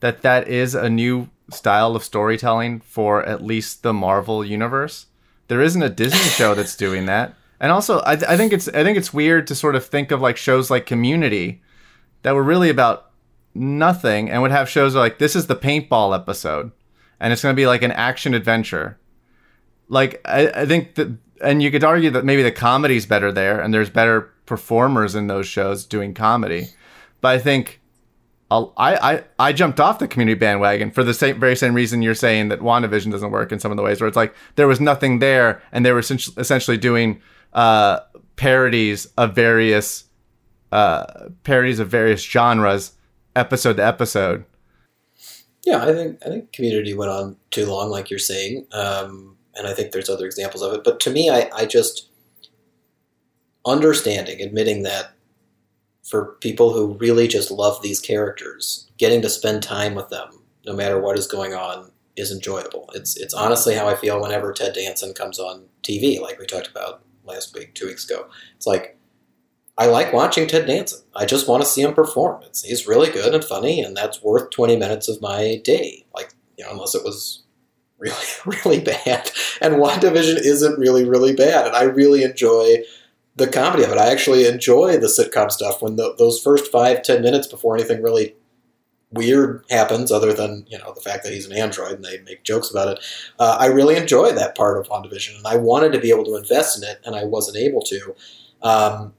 that 0.00 0.22
that 0.22 0.48
is 0.48 0.74
a 0.74 0.88
new 0.88 1.28
style 1.50 1.94
of 1.94 2.02
storytelling 2.02 2.80
for 2.80 3.22
at 3.22 3.44
least 3.44 3.82
the 3.82 3.92
Marvel 3.92 4.42
universe? 4.42 5.08
There 5.48 5.60
isn't 5.60 5.82
a 5.82 5.90
Disney 5.90 6.30
show 6.30 6.54
that's 6.54 6.74
doing 6.74 7.04
that. 7.04 7.34
And 7.60 7.70
also, 7.70 8.00
I, 8.06 8.16
th- 8.16 8.30
I 8.30 8.38
think 8.38 8.54
it's 8.54 8.68
I 8.68 8.82
think 8.82 8.96
it's 8.96 9.12
weird 9.12 9.46
to 9.48 9.54
sort 9.54 9.76
of 9.76 9.84
think 9.84 10.10
of 10.10 10.22
like 10.22 10.38
shows 10.38 10.70
like 10.70 10.86
Community 10.86 11.60
that 12.22 12.34
were 12.34 12.42
really 12.42 12.70
about 12.70 13.10
nothing 13.54 14.30
and 14.30 14.42
would 14.42 14.50
have 14.50 14.68
shows 14.68 14.94
like 14.94 15.18
this 15.18 15.36
is 15.36 15.46
the 15.46 15.56
paintball 15.56 16.14
episode 16.14 16.72
and 17.20 17.32
it's 17.32 17.42
going 17.42 17.54
to 17.54 17.56
be 17.56 17.66
like 17.66 17.82
an 17.82 17.92
action 17.92 18.34
adventure. 18.34 18.98
Like 19.88 20.20
I, 20.24 20.48
I 20.48 20.66
think 20.66 20.96
that 20.96 21.16
and 21.40 21.62
you 21.62 21.70
could 21.70 21.84
argue 21.84 22.10
that 22.10 22.24
maybe 22.24 22.42
the 22.42 22.52
comedy's 22.52 23.06
better 23.06 23.30
there 23.30 23.60
and 23.60 23.72
there's 23.72 23.90
better 23.90 24.32
performers 24.46 25.14
in 25.14 25.26
those 25.26 25.46
shows 25.46 25.84
doing 25.84 26.14
comedy. 26.14 26.66
But 27.20 27.28
i 27.28 27.38
think 27.38 27.80
I'll, 28.50 28.74
I, 28.76 29.14
I 29.14 29.24
I 29.38 29.52
jumped 29.52 29.80
off 29.80 29.98
the 29.98 30.06
community 30.06 30.38
bandwagon 30.38 30.90
for 30.90 31.02
the 31.02 31.14
same 31.14 31.40
very 31.40 31.56
same 31.56 31.74
reason 31.74 32.02
you're 32.02 32.14
saying 32.14 32.48
that 32.48 32.60
WandaVision 32.60 33.10
doesn't 33.10 33.30
work 33.30 33.52
in 33.52 33.58
some 33.58 33.70
of 33.70 33.76
the 33.76 33.82
ways 33.82 34.00
where 34.00 34.08
it's 34.08 34.16
like 34.16 34.34
there 34.56 34.68
was 34.68 34.80
nothing 34.80 35.18
there 35.18 35.62
and 35.72 35.84
they 35.84 35.92
were 35.92 36.00
essentially 36.00 36.76
doing 36.76 37.20
uh, 37.54 38.00
parodies 38.36 39.06
of 39.16 39.34
various 39.34 40.04
uh, 40.72 41.28
parodies 41.42 41.78
of 41.78 41.88
various 41.88 42.22
genres 42.22 42.92
episode 43.36 43.76
to 43.76 43.86
episode. 43.86 44.44
Yeah, 45.64 45.82
I 45.82 45.92
think 45.92 46.18
I 46.24 46.28
think 46.28 46.52
Community 46.52 46.94
went 46.94 47.10
on 47.10 47.36
too 47.50 47.66
long, 47.66 47.90
like 47.90 48.10
you're 48.10 48.18
saying, 48.18 48.66
um, 48.72 49.36
and 49.54 49.66
I 49.66 49.72
think 49.72 49.92
there's 49.92 50.10
other 50.10 50.26
examples 50.26 50.62
of 50.62 50.74
it. 50.74 50.84
But 50.84 51.00
to 51.00 51.10
me, 51.10 51.30
I, 51.30 51.50
I 51.54 51.64
just 51.64 52.08
understanding, 53.64 54.40
admitting 54.40 54.82
that 54.82 55.14
for 56.02 56.36
people 56.40 56.72
who 56.72 56.98
really 56.98 57.26
just 57.26 57.50
love 57.50 57.80
these 57.82 58.00
characters, 58.00 58.90
getting 58.98 59.22
to 59.22 59.30
spend 59.30 59.62
time 59.62 59.94
with 59.94 60.10
them, 60.10 60.42
no 60.66 60.74
matter 60.74 61.00
what 61.00 61.18
is 61.18 61.26
going 61.26 61.54
on, 61.54 61.90
is 62.16 62.30
enjoyable. 62.30 62.90
It's 62.94 63.16
it's 63.16 63.34
honestly 63.34 63.74
how 63.74 63.88
I 63.88 63.96
feel 63.96 64.20
whenever 64.20 64.52
Ted 64.52 64.74
Danson 64.74 65.14
comes 65.14 65.38
on 65.38 65.64
TV, 65.82 66.20
like 66.20 66.38
we 66.38 66.46
talked 66.46 66.68
about 66.68 67.02
last 67.24 67.54
week, 67.54 67.74
two 67.74 67.86
weeks 67.86 68.08
ago. 68.08 68.26
It's 68.56 68.66
like 68.66 68.98
I 69.76 69.86
like 69.86 70.12
watching 70.12 70.46
Ted 70.46 70.66
Danson. 70.66 71.00
I 71.16 71.26
just 71.26 71.48
want 71.48 71.62
to 71.62 71.68
see 71.68 71.82
him 71.82 71.94
perform. 71.94 72.42
It's, 72.44 72.62
he's 72.62 72.86
really 72.86 73.10
good 73.10 73.34
and 73.34 73.42
funny, 73.42 73.80
and 73.80 73.96
that's 73.96 74.22
worth 74.22 74.50
twenty 74.50 74.76
minutes 74.76 75.08
of 75.08 75.20
my 75.20 75.60
day. 75.64 76.04
Like 76.14 76.32
you 76.56 76.64
know, 76.64 76.70
unless 76.72 76.94
it 76.94 77.04
was 77.04 77.42
really 77.98 78.24
really 78.64 78.80
bad. 78.80 79.30
And 79.60 79.74
WandaVision 79.74 80.36
isn't 80.36 80.78
really 80.78 81.04
really 81.04 81.34
bad, 81.34 81.66
and 81.66 81.76
I 81.76 81.84
really 81.84 82.22
enjoy 82.22 82.78
the 83.36 83.48
comedy 83.48 83.82
of 83.82 83.90
it. 83.90 83.98
I 83.98 84.10
actually 84.10 84.46
enjoy 84.46 84.96
the 84.96 85.08
sitcom 85.08 85.50
stuff 85.50 85.82
when 85.82 85.96
the, 85.96 86.14
those 86.18 86.40
first 86.40 86.70
five 86.70 87.02
ten 87.02 87.22
minutes 87.22 87.48
before 87.48 87.76
anything 87.76 88.02
really 88.02 88.36
weird 89.10 89.64
happens, 89.70 90.12
other 90.12 90.32
than 90.32 90.66
you 90.68 90.78
know 90.78 90.92
the 90.94 91.00
fact 91.00 91.24
that 91.24 91.32
he's 91.32 91.46
an 91.46 91.56
android 91.56 91.92
and 91.94 92.04
they 92.04 92.20
make 92.20 92.44
jokes 92.44 92.70
about 92.70 92.88
it. 92.88 93.04
Uh, 93.40 93.56
I 93.58 93.66
really 93.66 93.96
enjoy 93.96 94.30
that 94.32 94.54
part 94.54 94.78
of 94.78 94.88
WandaVision, 94.88 95.36
and 95.36 95.46
I 95.46 95.56
wanted 95.56 95.92
to 95.92 96.00
be 96.00 96.10
able 96.10 96.24
to 96.26 96.36
invest 96.36 96.80
in 96.80 96.88
it, 96.88 97.00
and 97.04 97.16
I 97.16 97.24
wasn't 97.24 97.56
able 97.56 97.82
to. 97.82 98.14
Um, 98.62 99.14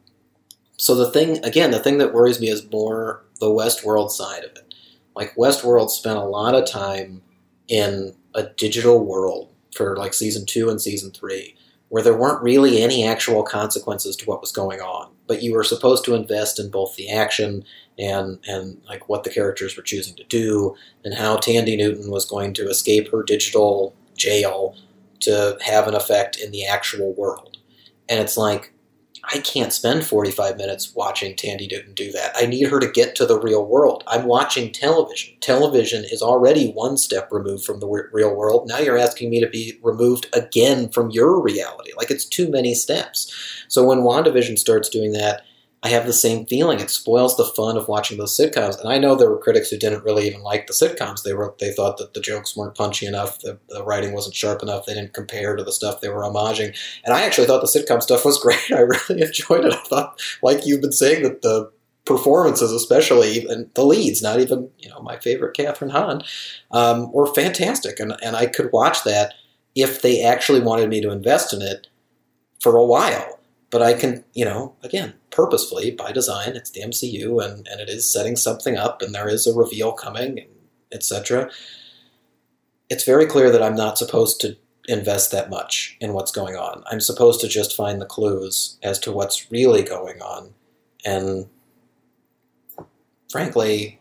so 0.78 0.96
the 0.96 1.10
thing, 1.12 1.44
again, 1.44 1.72
the 1.72 1.80
thing 1.80 1.98
that 2.00 2.14
worries 2.14 2.40
me 2.40 2.50
is 2.50 2.70
more 2.72 3.24
the 3.40 3.48
Westworld 3.48 4.12
side 4.12 4.44
of 4.44 4.52
it. 4.52 4.74
Like 5.16 5.36
Westworld 5.36 5.90
spent 5.90 6.18
a 6.18 6.24
lot 6.24 6.56
of 6.56 6.70
time 6.70 7.22
in 7.68 8.16
a 8.34 8.44
digital 8.44 9.04
world 9.04 9.50
for 9.74 9.96
like 9.98 10.14
season 10.14 10.46
two 10.46 10.70
and 10.70 10.82
season 10.82 11.12
three, 11.12 11.56
where 11.90 12.04
there 12.04 12.18
weren't 12.18 12.44
really 12.44 12.82
any 12.82 13.06
actual 13.06 13.44
consequences 13.44 14.16
to 14.18 14.26
what 14.26 14.42
was 14.42 14.52
going 14.52 14.82
on, 14.82 15.12
but 15.28 15.42
you 15.42 15.54
were 15.54 15.64
supposed 15.64 16.04
to 16.06 16.16
invest 16.16 16.60
in 16.60 16.70
both 16.70 16.96
the 16.96 17.10
action 17.10 17.64
and 17.98 18.40
and 18.46 18.82
like 18.90 19.08
what 19.08 19.24
the 19.24 19.30
characters 19.30 19.78
were 19.78 19.84
choosing 19.84 20.16
to 20.16 20.24
do 20.26 20.76
and 21.06 21.14
how 21.14 21.38
Thandie 21.38 21.78
Newton 21.78 22.12
was 22.12 22.26
going 22.26 22.54
to 22.54 22.68
escape 22.68 23.10
her 23.12 23.24
digital 23.24 23.96
jail 24.18 24.76
to 25.22 25.58
have 25.62 25.88
an 25.88 25.96
effect 25.96 26.38
in 26.38 26.52
the 26.52 26.66
actual 26.66 27.14
world. 27.14 27.58
And 28.10 28.20
it's 28.20 28.38
like 28.38 28.74
I 29.34 29.40
can't 29.40 29.74
spend 29.74 30.06
45 30.06 30.58
minutes 30.58 30.94
watching 30.94 31.36
Thandie 31.36 31.72
Newton 31.72 31.94
do 31.94 32.12
that. 32.12 32.34
I 32.36 32.46
need 32.46 32.68
her 32.70 32.80
to 32.80 32.92
get 32.92 33.16
to 33.16 33.26
the 33.26 33.40
real 33.40 33.66
world. 33.66 34.04
I'm 34.08 34.26
watching 34.26 34.72
television. 34.72 35.36
Television 35.42 36.06
is 36.06 36.22
already 36.22 36.72
one 36.72 36.98
step 36.98 37.32
removed 37.32 37.66
from 37.66 37.80
the 37.80 37.88
real 37.88 38.36
world. 38.36 38.68
Now 38.68 38.80
you're 38.80 38.98
asking 38.98 39.30
me 39.30 39.40
to 39.40 39.50
be 39.50 39.80
removed 39.82 40.28
again 40.34 40.90
from 40.90 41.12
your 41.12 41.42
reality. 41.42 41.92
Like 41.98 42.12
it's 42.12 42.26
too 42.26 42.50
many 42.50 42.76
steps. 42.76 43.32
So 43.68 43.84
when 43.84 44.00
WandaVision 44.00 44.60
starts 44.60 44.90
doing 44.90 45.14
that, 45.14 45.44
I 45.86 45.90
have 45.90 46.08
the 46.08 46.14
same 46.14 46.48
feeling. 46.48 46.80
It 46.80 46.90
spoils 46.90 47.38
the 47.38 47.46
fun 47.46 47.78
of 47.78 47.88
watching 47.88 48.18
those 48.18 48.36
sitcoms. 48.36 48.80
And 48.80 48.90
I 48.90 48.98
know 48.98 49.14
there 49.14 49.30
were 49.30 49.38
critics 49.38 49.70
who 49.70 49.78
didn't 49.78 50.04
really 50.04 50.26
even 50.26 50.42
like 50.42 50.66
the 50.66 50.74
sitcoms. 50.74 51.22
They 51.22 51.36
were 51.36 51.54
they 51.60 51.72
thought 51.74 51.98
that 51.98 52.16
the 52.16 52.22
jokes 52.22 52.58
weren't 52.58 52.74
punchy 52.74 53.06
enough, 53.06 53.38
the, 53.42 53.60
the 53.70 53.84
writing 53.84 54.12
wasn't 54.12 54.34
sharp 54.34 54.64
enough, 54.64 54.88
they 54.88 54.96
didn't 54.96 55.14
compare 55.14 55.56
to 55.56 55.64
the 55.64 55.72
stuff 55.72 56.02
they 56.02 56.10
were 56.10 56.24
homaging. 56.24 56.76
And 57.06 57.14
I 57.14 57.22
actually 57.22 57.46
thought 57.46 57.62
the 57.62 57.68
sitcom 57.68 58.02
stuff 58.02 58.26
was 58.26 58.40
great. 58.42 58.72
I 58.72 58.80
really 58.80 59.22
enjoyed 59.22 59.64
it. 59.64 59.74
I 59.74 59.84
thought, 59.84 60.20
like 60.42 60.66
you've 60.66 60.82
been 60.82 60.92
saying, 60.92 61.22
that 61.22 61.44
the 61.44 61.72
performances, 62.04 62.72
especially 62.72 63.46
and 63.46 63.70
the 63.76 63.86
leads, 63.86 64.24
not 64.24 64.40
even 64.40 64.72
you 64.80 64.90
know 64.90 65.02
my 65.02 65.18
favorite 65.18 65.56
Kathryn 65.56 65.92
Hahn, 65.92 66.24
um, 66.72 67.12
were 67.12 67.32
fantastic, 67.32 68.00
and 68.00 68.16
and 68.24 68.36
I 68.36 68.48
could 68.48 68.72
watch 68.74 69.04
that 69.04 69.36
if 69.76 70.02
they 70.02 70.24
actually 70.24 70.62
wanted 70.62 70.90
me 70.90 71.00
to 71.02 71.12
invest 71.12 71.54
in 71.54 71.62
it 71.62 71.86
for 72.60 72.76
a 72.76 72.84
while. 72.84 73.40
But 73.70 73.82
I 73.82 73.94
can, 73.94 74.24
you 74.34 74.46
know, 74.46 74.74
again, 74.84 75.14
purposefully 75.36 75.92
by 75.92 76.12
design. 76.14 76.56
It's 76.56 76.72
the 76.72 76.82
MCU, 76.82 77.44
and, 77.44 77.68
and 77.68 77.82
it 77.82 77.90
is 77.90 78.12
setting 78.12 78.38
something 78.38 78.78
up, 78.78 79.02
and 79.02 79.14
there 79.14 79.28
is 79.28 79.46
a 79.46 79.54
reveal 79.54 79.92
coming, 79.92 80.48
etc. 80.94 81.50
It's 82.90 83.04
very 83.04 83.26
clear 83.26 83.52
that 83.52 83.62
I'm 83.62 83.76
not 83.76 83.98
supposed 83.98 84.40
to 84.42 84.56
invest 84.88 85.32
that 85.32 85.50
much 85.50 85.98
in 86.00 86.14
what's 86.14 86.32
going 86.32 86.56
on. 86.56 86.84
I'm 86.90 87.02
supposed 87.02 87.42
to 87.42 87.48
just 87.48 87.76
find 87.76 88.00
the 88.00 88.06
clues 88.06 88.78
as 88.82 88.98
to 89.00 89.12
what's 89.12 89.52
really 89.52 89.84
going 89.84 90.22
on, 90.22 90.54
and 91.04 91.48
frankly, 93.30 94.00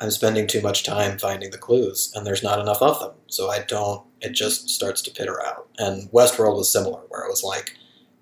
I'm 0.00 0.10
spending 0.10 0.46
too 0.46 0.62
much 0.62 0.84
time 0.84 1.18
finding 1.18 1.50
the 1.50 1.58
clues, 1.58 2.10
and 2.14 2.26
there's 2.26 2.42
not 2.42 2.58
enough 2.58 2.80
of 2.80 2.98
them. 2.98 3.12
So 3.26 3.50
I 3.50 3.60
don't. 3.68 4.04
It 4.20 4.32
just 4.32 4.70
starts 4.70 5.02
to 5.02 5.10
pitter 5.10 5.44
out. 5.44 5.68
And 5.78 6.10
Westworld 6.10 6.56
was 6.56 6.72
similar, 6.72 7.02
where 7.08 7.24
it 7.24 7.28
was 7.28 7.44
like 7.44 7.76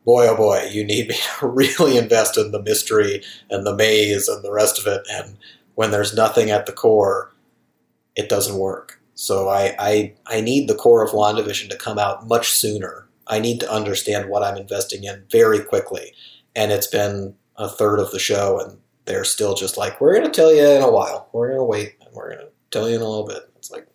boy, 0.04 0.26
oh 0.28 0.36
boy, 0.36 0.68
you 0.70 0.84
need 0.84 1.08
me 1.08 1.16
to 1.38 1.46
really 1.46 1.96
invest 1.96 2.38
in 2.38 2.52
the 2.52 2.62
mystery 2.62 3.22
and 3.50 3.66
the 3.66 3.74
maze 3.74 4.28
and 4.28 4.44
the 4.44 4.52
rest 4.52 4.78
of 4.78 4.86
it. 4.86 5.02
And 5.10 5.36
when 5.74 5.90
there's 5.90 6.14
nothing 6.14 6.50
at 6.50 6.66
the 6.66 6.72
core, 6.72 7.32
it 8.16 8.28
doesn't 8.28 8.58
work. 8.58 9.00
So 9.14 9.48
I, 9.48 9.74
I, 9.78 10.14
I 10.26 10.40
need 10.40 10.68
the 10.68 10.74
core 10.74 11.04
of 11.04 11.12
WandaVision 11.12 11.68
to 11.70 11.76
come 11.76 11.98
out 11.98 12.26
much 12.26 12.52
sooner. 12.52 13.06
I 13.26 13.38
need 13.38 13.60
to 13.60 13.70
understand 13.70 14.28
what 14.28 14.42
I'm 14.42 14.56
investing 14.56 15.04
in 15.04 15.24
very 15.30 15.60
quickly. 15.60 16.14
And 16.56 16.72
it's 16.72 16.86
been 16.86 17.34
a 17.56 17.68
third 17.68 18.00
of 18.00 18.10
the 18.10 18.18
show, 18.18 18.58
and 18.58 18.78
they're 19.04 19.24
still 19.24 19.54
just 19.54 19.76
like, 19.76 20.00
we're 20.00 20.14
going 20.14 20.24
to 20.24 20.32
tell 20.32 20.52
you 20.52 20.66
in 20.66 20.82
a 20.82 20.90
while. 20.90 21.28
We're 21.32 21.48
going 21.48 21.60
to 21.60 21.64
wait, 21.64 21.94
and 22.00 22.12
we're 22.14 22.34
going 22.34 22.46
to 22.46 22.52
tell 22.70 22.88
you 22.88 22.96
in 22.96 23.02
a 23.02 23.08
little 23.08 23.26
bit. 23.26 23.42
It's 23.56 23.70
like, 23.70 23.86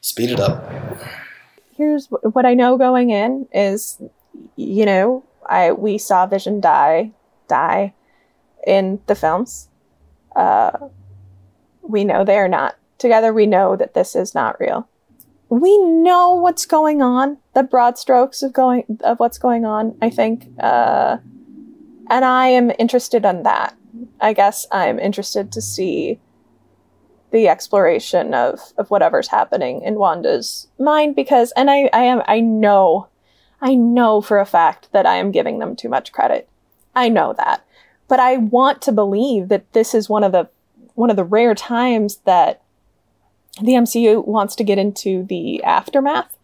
speed 0.00 0.30
it 0.30 0.40
up 0.40 0.64
here's 1.76 2.06
what 2.06 2.46
I 2.46 2.54
know 2.54 2.78
going 2.78 3.10
in 3.10 3.46
is, 3.52 4.00
you 4.56 4.86
know, 4.86 5.24
I 5.46 5.72
we 5.72 5.98
saw 5.98 6.26
Vision 6.26 6.60
die 6.60 7.12
die 7.48 7.94
in 8.66 9.00
the 9.06 9.14
films. 9.14 9.68
Uh, 10.34 10.88
we 11.82 12.04
know 12.04 12.24
they 12.24 12.38
are 12.38 12.48
not 12.48 12.76
together. 12.98 13.32
We 13.32 13.46
know 13.46 13.76
that 13.76 13.94
this 13.94 14.16
is 14.16 14.34
not 14.34 14.60
real. 14.60 14.88
We 15.48 15.78
know 15.78 16.34
what's 16.34 16.66
going 16.66 17.02
on. 17.02 17.38
The 17.54 17.62
broad 17.62 17.98
strokes 17.98 18.42
of 18.42 18.52
going 18.52 18.84
of 19.04 19.20
what's 19.20 19.38
going 19.38 19.64
on. 19.64 19.96
I 20.02 20.10
think, 20.10 20.48
uh, 20.58 21.18
and 22.10 22.24
I 22.24 22.48
am 22.48 22.72
interested 22.78 23.24
in 23.24 23.44
that. 23.44 23.76
I 24.20 24.32
guess 24.32 24.66
I'm 24.72 24.98
interested 24.98 25.52
to 25.52 25.62
see 25.62 26.20
the 27.30 27.48
exploration 27.48 28.34
of 28.34 28.60
of 28.78 28.90
whatever's 28.90 29.28
happening 29.28 29.82
in 29.82 29.96
Wanda's 29.96 30.68
mind 30.78 31.16
because 31.16 31.52
and 31.52 31.70
I 31.70 31.90
I 31.92 32.02
am 32.02 32.22
I 32.26 32.40
know 32.40 33.08
I 33.60 33.74
know 33.74 34.20
for 34.20 34.38
a 34.38 34.46
fact 34.46 34.88
that 34.92 35.06
I 35.06 35.16
am 35.16 35.32
giving 35.32 35.58
them 35.58 35.76
too 35.76 35.88
much 35.88 36.12
credit. 36.12 36.48
I 36.94 37.08
know 37.08 37.34
that. 37.36 37.64
But 38.08 38.20
I 38.20 38.36
want 38.36 38.82
to 38.82 38.92
believe 38.92 39.48
that 39.48 39.72
this 39.72 39.94
is 39.94 40.08
one 40.08 40.24
of 40.24 40.32
the 40.32 40.48
one 40.94 41.10
of 41.10 41.16
the 41.16 41.24
rare 41.24 41.54
times 41.54 42.16
that 42.24 42.62
the 43.60 43.72
MCU 43.72 44.24
wants 44.26 44.54
to 44.56 44.64
get 44.64 44.78
into 44.78 45.24
the 45.24 45.62
aftermath 45.62 46.36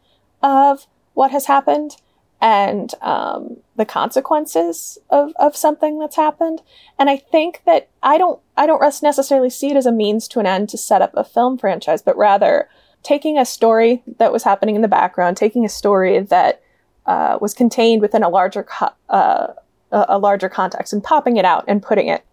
of 0.43 0.87
what 1.15 1.31
has 1.31 1.47
happened 1.47 1.97
and 2.43 2.93
um, 3.03 3.57
the 3.77 3.85
consequences 3.87 4.99
of, 5.11 5.33
of 5.39 5.57
something 5.57 6.01
that's 6.01 6.17
happened. 6.17 6.61
And 6.99 7.09
I 7.09 7.17
think 7.17 7.63
that 7.65 7.89
I 8.03 8.19
don't 8.19 8.41
I 8.57 8.67
don't 8.67 8.83
necessarily 9.03 9.49
see 9.49 9.71
it 9.71 9.77
as 9.77 9.87
a 9.87 9.93
means 9.93 10.27
to 10.29 10.41
an 10.41 10.47
end 10.47 10.69
to 10.71 10.77
set 10.77 11.01
up 11.01 11.13
a 11.15 11.25
film 11.25 11.57
franchise, 11.57 12.03
but 12.03 12.17
rather 12.17 12.69
taking 13.05 13.39
a 13.39 13.45
story 13.45 14.03
that 14.19 14.33
was 14.33 14.43
happening 14.43 14.75
in 14.75 14.83
the 14.83 14.89
background, 14.89 15.37
taking 15.37 15.65
a 15.65 15.69
story 15.69 16.19
that 16.19 16.61
uh, 17.07 17.39
was 17.41 17.55
contained 17.55 18.03
within 18.03 18.25
a 18.25 18.29
larger 18.29 18.65
co- 18.65 18.95
uh, 19.09 19.53
a 19.93 20.19
larger 20.19 20.49
context, 20.49 20.93
and 20.93 21.05
popping 21.05 21.37
it 21.37 21.45
out 21.45 21.65
and 21.69 21.83
putting 21.83 22.09
it. 22.09 22.25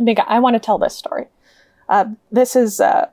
I 0.00 0.04
think 0.04 0.18
I 0.26 0.40
want 0.40 0.54
to 0.54 0.60
tell 0.60 0.78
this 0.78 0.96
story. 0.96 1.26
Uh, 1.88 2.06
this 2.32 2.56
is 2.56 2.80
uh, 2.80 3.08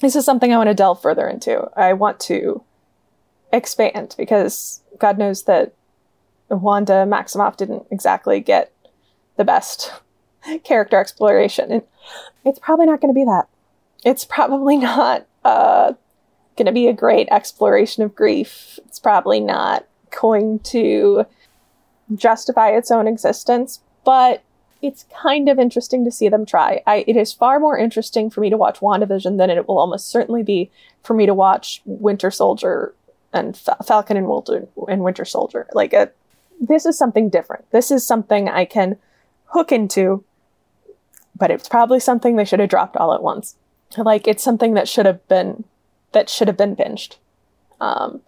this 0.00 0.14
is 0.14 0.24
something 0.24 0.52
I 0.52 0.58
want 0.58 0.68
to 0.68 0.74
delve 0.74 1.00
further 1.00 1.26
into. 1.26 1.70
I 1.76 1.94
want 1.94 2.20
to 2.20 2.62
expand 3.52 4.14
because 4.16 4.82
God 4.98 5.18
knows 5.18 5.44
that 5.44 5.74
Wanda 6.48 7.06
Maximoff 7.06 7.56
didn't 7.56 7.86
exactly 7.90 8.40
get 8.40 8.72
the 9.36 9.44
best 9.44 9.92
character 10.64 10.98
exploration. 10.98 11.70
And 11.70 11.82
it's 12.44 12.58
probably 12.58 12.86
not 12.86 13.00
going 13.00 13.12
to 13.14 13.18
be 13.18 13.24
that. 13.24 13.48
It's 14.04 14.24
probably 14.24 14.76
not 14.78 15.26
uh, 15.44 15.94
going 16.56 16.66
to 16.66 16.72
be 16.72 16.88
a 16.88 16.92
great 16.92 17.28
exploration 17.30 18.02
of 18.02 18.14
grief. 18.14 18.78
It's 18.86 18.98
probably 18.98 19.40
not 19.40 19.86
going 20.20 20.58
to 20.60 21.24
justify 22.14 22.70
its 22.70 22.90
own 22.90 23.06
existence, 23.06 23.80
but 24.04 24.42
it's 24.82 25.04
kind 25.22 25.48
of 25.48 25.58
interesting 25.58 26.04
to 26.04 26.10
see 26.10 26.28
them 26.28 26.46
try. 26.46 26.82
I, 26.86 27.04
it 27.06 27.16
is 27.16 27.32
far 27.32 27.60
more 27.60 27.78
interesting 27.78 28.30
for 28.30 28.40
me 28.40 28.50
to 28.50 28.56
watch 28.56 28.80
WandaVision 28.80 29.36
than 29.36 29.50
it 29.50 29.68
will 29.68 29.78
almost 29.78 30.08
certainly 30.10 30.42
be 30.42 30.70
for 31.02 31.14
me 31.14 31.26
to 31.26 31.34
watch 31.34 31.82
Winter 31.84 32.30
Soldier 32.30 32.94
and 33.32 33.56
Fa- 33.56 33.76
Falcon 33.84 34.16
and 34.16 34.28
Winter, 34.28 34.68
and 34.88 35.02
Winter 35.02 35.24
Soldier. 35.24 35.66
Like, 35.72 35.92
a, 35.92 36.10
this 36.60 36.84
is 36.86 36.98
something 36.98 37.28
different. 37.30 37.70
This 37.70 37.90
is 37.90 38.06
something 38.06 38.48
I 38.48 38.64
can 38.64 38.96
hook 39.46 39.72
into, 39.72 40.24
but 41.36 41.50
it's 41.50 41.68
probably 41.68 42.00
something 42.00 42.36
they 42.36 42.44
should 42.44 42.60
have 42.60 42.68
dropped 42.68 42.96
all 42.96 43.14
at 43.14 43.22
once. 43.22 43.56
Like, 43.96 44.28
it's 44.28 44.42
something 44.44 44.74
that 44.74 44.88
should 44.88 45.06
have 45.06 45.26
been 45.28 45.64
that 46.12 46.28
should 46.28 46.48
have 46.48 46.56
been 46.56 46.74
binged, 46.76 47.16
um, 47.80 48.20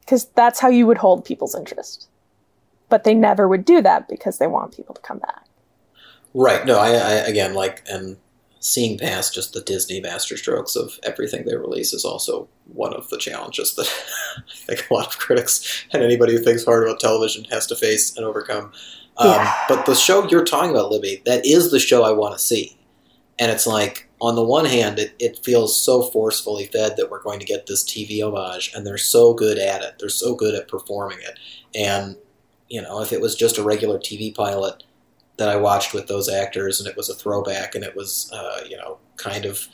because 0.00 0.26
that's 0.34 0.60
how 0.60 0.68
you 0.68 0.86
would 0.86 0.98
hold 0.98 1.24
people's 1.24 1.54
interest. 1.54 2.08
but 2.90 3.04
they 3.04 3.14
never 3.14 3.48
would 3.48 3.64
do 3.64 3.80
that 3.80 4.08
because 4.08 4.38
they 4.38 4.46
want 4.46 4.76
people 4.76 4.94
to 4.94 5.00
come 5.00 5.18
back. 5.18 5.44
Right. 6.34 6.66
No, 6.66 6.78
I, 6.78 6.90
I 6.90 7.12
again 7.28 7.54
like 7.54 7.82
and 7.88 8.16
seeing 8.60 8.98
past 8.98 9.34
just 9.34 9.54
the 9.54 9.62
Disney 9.62 10.02
masterstrokes 10.02 10.76
of 10.76 10.98
everything 11.02 11.44
they 11.44 11.56
release 11.56 11.94
is 11.94 12.04
also 12.04 12.46
one 12.66 12.92
of 12.92 13.08
the 13.08 13.16
challenges 13.16 13.74
that 13.74 13.86
I 14.38 14.42
think 14.54 14.90
a 14.90 14.94
lot 14.94 15.08
of 15.08 15.18
critics 15.18 15.84
and 15.92 16.02
anybody 16.02 16.34
who 16.34 16.38
thinks 16.38 16.64
hard 16.64 16.84
about 16.84 17.00
television 17.00 17.44
has 17.44 17.66
to 17.68 17.76
face 17.76 18.16
and 18.16 18.24
overcome. 18.24 18.72
Um, 19.16 19.30
Yeah. 19.30 19.54
But 19.68 19.86
the 19.86 19.94
show 19.94 20.28
you're 20.28 20.44
talking 20.44 20.70
about, 20.70 20.90
Libby, 20.90 21.22
that 21.24 21.44
is 21.46 21.70
the 21.70 21.80
show 21.80 22.04
I 22.04 22.12
want 22.12 22.34
to 22.34 22.38
see. 22.38 22.76
And 23.38 23.50
it's 23.50 23.66
like, 23.66 24.08
on 24.20 24.34
the 24.34 24.44
one 24.44 24.66
hand, 24.66 24.98
it, 24.98 25.14
it 25.18 25.42
feels 25.42 25.80
so 25.80 26.02
forcefully 26.02 26.66
fed 26.66 26.98
that 26.98 27.10
we're 27.10 27.22
going 27.22 27.40
to 27.40 27.46
get 27.46 27.66
this 27.66 27.82
TV 27.82 28.22
homage, 28.22 28.70
and 28.74 28.86
they're 28.86 28.98
so 28.98 29.32
good 29.32 29.56
at 29.56 29.82
it. 29.82 29.94
They're 29.98 30.10
so 30.10 30.34
good 30.34 30.54
at 30.54 30.68
performing 30.68 31.20
it. 31.20 31.38
And, 31.74 32.16
you 32.68 32.82
know, 32.82 33.00
if 33.00 33.14
it 33.14 33.22
was 33.22 33.34
just 33.34 33.56
a 33.56 33.62
regular 33.62 33.98
TV 33.98 34.34
pilot, 34.34 34.84
that 35.40 35.48
I 35.48 35.56
watched 35.56 35.94
with 35.94 36.06
those 36.06 36.28
actors, 36.28 36.78
and 36.78 36.88
it 36.88 36.96
was 36.96 37.08
a 37.08 37.14
throwback, 37.14 37.74
and 37.74 37.82
it 37.82 37.96
was, 37.96 38.30
uh, 38.32 38.60
you 38.68 38.76
know, 38.76 38.98
kind 39.16 39.46
of, 39.46 39.66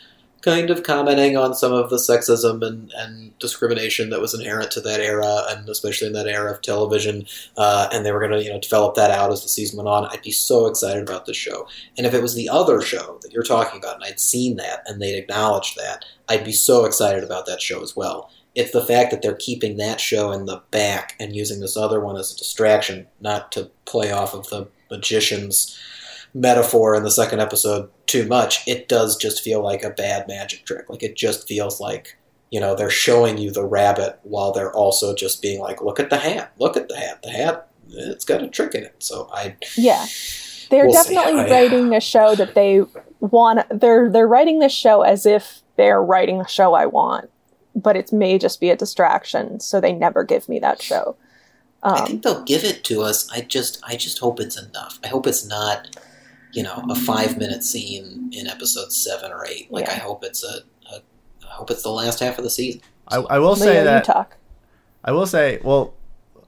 kind 0.42 0.70
of 0.70 0.84
commenting 0.84 1.36
on 1.36 1.54
some 1.54 1.72
of 1.72 1.90
the 1.90 1.96
sexism 1.96 2.64
and, 2.64 2.92
and 2.96 3.36
discrimination 3.40 4.10
that 4.10 4.20
was 4.20 4.32
inherent 4.32 4.70
to 4.70 4.80
that 4.80 5.00
era, 5.00 5.42
and 5.48 5.68
especially 5.68 6.06
in 6.06 6.12
that 6.12 6.28
era 6.28 6.52
of 6.52 6.62
television. 6.62 7.26
Uh, 7.56 7.88
and 7.92 8.06
they 8.06 8.12
were 8.12 8.20
going 8.20 8.30
to, 8.30 8.44
you 8.44 8.50
know, 8.50 8.60
develop 8.60 8.94
that 8.94 9.10
out 9.10 9.32
as 9.32 9.42
the 9.42 9.48
season 9.48 9.76
went 9.76 9.88
on. 9.88 10.06
I'd 10.06 10.22
be 10.22 10.30
so 10.30 10.66
excited 10.66 11.02
about 11.02 11.26
this 11.26 11.36
show. 11.36 11.66
And 11.98 12.06
if 12.06 12.14
it 12.14 12.22
was 12.22 12.36
the 12.36 12.48
other 12.48 12.80
show 12.80 13.18
that 13.22 13.32
you're 13.32 13.42
talking 13.42 13.80
about, 13.80 13.96
and 13.96 14.04
I'd 14.04 14.20
seen 14.20 14.56
that, 14.56 14.82
and 14.86 15.02
they'd 15.02 15.18
acknowledged 15.18 15.76
that, 15.76 16.04
I'd 16.28 16.44
be 16.44 16.52
so 16.52 16.84
excited 16.84 17.24
about 17.24 17.46
that 17.46 17.60
show 17.60 17.82
as 17.82 17.96
well. 17.96 18.30
It's 18.54 18.70
the 18.70 18.86
fact 18.86 19.10
that 19.10 19.20
they're 19.20 19.34
keeping 19.34 19.78
that 19.78 20.00
show 20.00 20.30
in 20.30 20.46
the 20.46 20.62
back 20.70 21.16
and 21.18 21.34
using 21.34 21.58
this 21.58 21.76
other 21.76 22.00
one 22.00 22.16
as 22.16 22.32
a 22.32 22.38
distraction, 22.38 23.08
not 23.20 23.50
to 23.52 23.68
play 23.84 24.12
off 24.12 24.32
of 24.32 24.48
the 24.48 24.68
magician's 24.90 25.78
metaphor 26.34 26.94
in 26.94 27.02
the 27.02 27.10
second 27.10 27.40
episode 27.40 27.88
too 28.06 28.26
much. 28.26 28.66
It 28.66 28.88
does 28.88 29.16
just 29.16 29.42
feel 29.42 29.62
like 29.62 29.82
a 29.82 29.90
bad 29.90 30.28
magic 30.28 30.64
trick. 30.66 30.88
Like 30.90 31.02
it 31.02 31.16
just 31.16 31.48
feels 31.48 31.80
like 31.80 32.16
you 32.50 32.60
know 32.60 32.74
they're 32.74 32.90
showing 32.90 33.38
you 33.38 33.50
the 33.50 33.64
rabbit 33.64 34.18
while 34.22 34.52
they're 34.52 34.72
also 34.72 35.14
just 35.14 35.42
being 35.42 35.60
like, 35.60 35.82
look 35.82 35.98
at 35.98 36.10
the 36.10 36.18
hat, 36.18 36.52
look 36.58 36.76
at 36.76 36.88
the 36.88 36.96
hat, 36.96 37.22
the 37.22 37.30
hat, 37.30 37.68
it's 37.88 38.24
got 38.24 38.42
a 38.42 38.48
trick 38.48 38.74
in 38.74 38.84
it. 38.84 38.94
So 38.98 39.28
I 39.32 39.56
Yeah. 39.76 40.04
They're 40.68 40.86
We'll 40.86 40.94
definitely 40.94 41.40
I- 41.42 41.50
writing 41.50 41.94
a 41.94 42.00
show 42.00 42.34
that 42.34 42.54
they 42.54 42.82
want 43.20 43.60
they're 43.70 44.10
they're 44.10 44.28
writing 44.28 44.58
this 44.58 44.72
show 44.72 45.02
as 45.02 45.24
if 45.26 45.60
they're 45.76 46.02
writing 46.02 46.38
the 46.38 46.46
show 46.46 46.74
I 46.74 46.86
want, 46.86 47.30
but 47.74 47.96
it 47.96 48.12
may 48.12 48.38
just 48.38 48.60
be 48.60 48.70
a 48.70 48.76
distraction, 48.76 49.60
so 49.60 49.80
they 49.80 49.92
never 49.92 50.24
give 50.24 50.48
me 50.48 50.58
that 50.60 50.82
show. 50.82 51.16
I 51.82 52.00
Um, 52.00 52.06
think 52.06 52.22
they'll 52.22 52.42
give 52.44 52.64
it 52.64 52.84
to 52.84 53.02
us. 53.02 53.30
I 53.30 53.42
just 53.42 53.80
I 53.86 53.96
just 53.96 54.18
hope 54.18 54.40
it's 54.40 54.58
enough. 54.60 54.98
I 55.04 55.08
hope 55.08 55.26
it's 55.26 55.44
not, 55.46 55.96
you 56.52 56.62
know, 56.62 56.84
a 56.90 56.94
five 56.94 57.38
minute 57.38 57.62
scene 57.62 58.30
in 58.32 58.46
episode 58.46 58.92
seven 58.92 59.30
or 59.32 59.46
eight. 59.46 59.70
Like 59.70 59.86
Yeah. 59.86 59.92
I 59.92 59.96
hope 59.98 60.24
it's 60.24 60.42
a, 60.42 60.60
a 60.92 60.96
I 61.48 61.52
hope 61.52 61.70
it's 61.70 61.82
the 61.82 61.90
last 61.90 62.20
half 62.20 62.38
of 62.38 62.44
the 62.44 62.50
season. 62.50 62.80
I, 63.08 63.16
I 63.18 63.38
will 63.38 63.54
say 63.56 63.78
you 63.78 63.84
that 63.84 64.04
talk. 64.04 64.36
I 65.04 65.12
will 65.12 65.26
say, 65.26 65.60
well, 65.62 65.94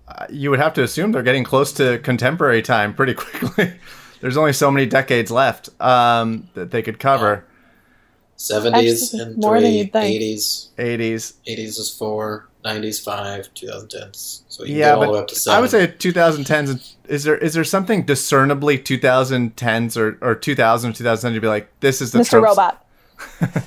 uh, 0.08 0.26
you 0.30 0.50
would 0.50 0.58
have 0.58 0.74
to 0.74 0.82
assume 0.82 1.12
they're 1.12 1.22
getting 1.22 1.44
close 1.44 1.72
to 1.74 1.98
contemporary 1.98 2.62
time 2.62 2.92
pretty 2.94 3.14
quickly. 3.22 3.74
There's 4.20 4.36
only 4.36 4.52
so 4.52 4.68
many 4.70 4.84
decades 4.86 5.30
left 5.30 5.68
um, 5.80 6.48
that 6.54 6.72
they 6.72 6.82
could 6.82 6.98
cover. 6.98 7.44
Seventies 8.34 9.14
Actually, 9.14 9.22
and 9.32 9.36
more 9.38 9.60
than 9.60 9.72
you'd 9.72 9.92
think. 9.92 10.04
eighties, 10.14 10.68
80s. 10.78 11.34
eighties 11.46 11.78
is 11.78 11.90
four, 11.92 12.47
nineties 12.64 12.98
five, 13.00 13.52
two 13.54 13.66
thousand 13.68 13.88
tens. 13.90 14.44
So 14.48 14.64
you 14.64 14.76
Yeah, 14.76 14.90
go 14.90 14.94
all 14.94 15.00
but 15.00 15.06
the 15.06 15.12
way 15.12 15.18
up 15.20 15.28
to 15.28 15.34
seven. 15.34 15.56
I 15.58 15.60
would 15.60 15.70
say 15.70 15.86
2010s. 15.88 16.94
Is 17.08 17.24
there 17.24 17.38
is 17.38 17.54
there 17.54 17.64
something 17.64 18.02
discernibly 18.04 18.78
2010s 18.78 19.96
or 19.96 20.18
or 20.20 20.34
2000 20.34 20.90
or 20.90 20.92
2010 20.92 21.34
to 21.34 21.40
be 21.40 21.46
like 21.48 21.68
this 21.80 22.00
is 22.00 22.12
the 22.12 22.18
Mr. 22.20 22.30
tropes- 22.30 22.48
Robot. 22.48 22.84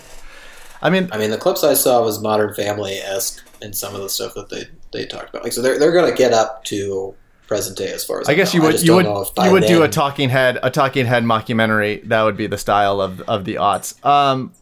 I 0.83 0.89
mean, 0.89 1.09
I 1.11 1.17
mean, 1.17 1.29
the 1.29 1.37
clips 1.37 1.63
I 1.63 1.75
saw 1.75 2.03
was 2.03 2.21
Modern 2.21 2.53
Family 2.55 2.93
esque 2.93 3.43
in 3.61 3.71
some 3.73 3.93
of 3.93 4.01
the 4.01 4.09
stuff 4.09 4.33
that 4.33 4.49
they 4.49 4.65
they 4.91 5.05
talked 5.05 5.29
about. 5.29 5.43
Like, 5.43 5.53
so 5.53 5.61
they're 5.61 5.77
they're 5.77 5.91
going 5.91 6.09
to 6.09 6.17
get 6.17 6.33
up 6.33 6.63
to 6.65 7.13
present 7.47 7.77
day 7.77 7.91
as 7.91 8.03
far 8.03 8.21
as 8.21 8.29
I 8.29 8.33
guess 8.33 8.53
know. 8.53 8.61
you 8.61 8.67
would 8.67 8.81
you 8.81 8.87
don't 8.87 8.95
would 8.97 9.05
know 9.05 9.21
if 9.21 9.35
by 9.35 9.45
you 9.47 9.51
would 9.51 9.65
do 9.65 9.83
a 9.83 9.89
talking 9.89 10.29
head 10.29 10.57
a 10.63 10.71
talking 10.71 11.05
head 11.05 11.23
mockumentary. 11.23 12.07
That 12.07 12.23
would 12.23 12.37
be 12.37 12.47
the 12.47 12.57
style 12.57 12.99
of 12.99 13.21
of 13.21 13.45
the 13.45 13.55
aughts. 13.55 14.03
Um, 14.05 14.53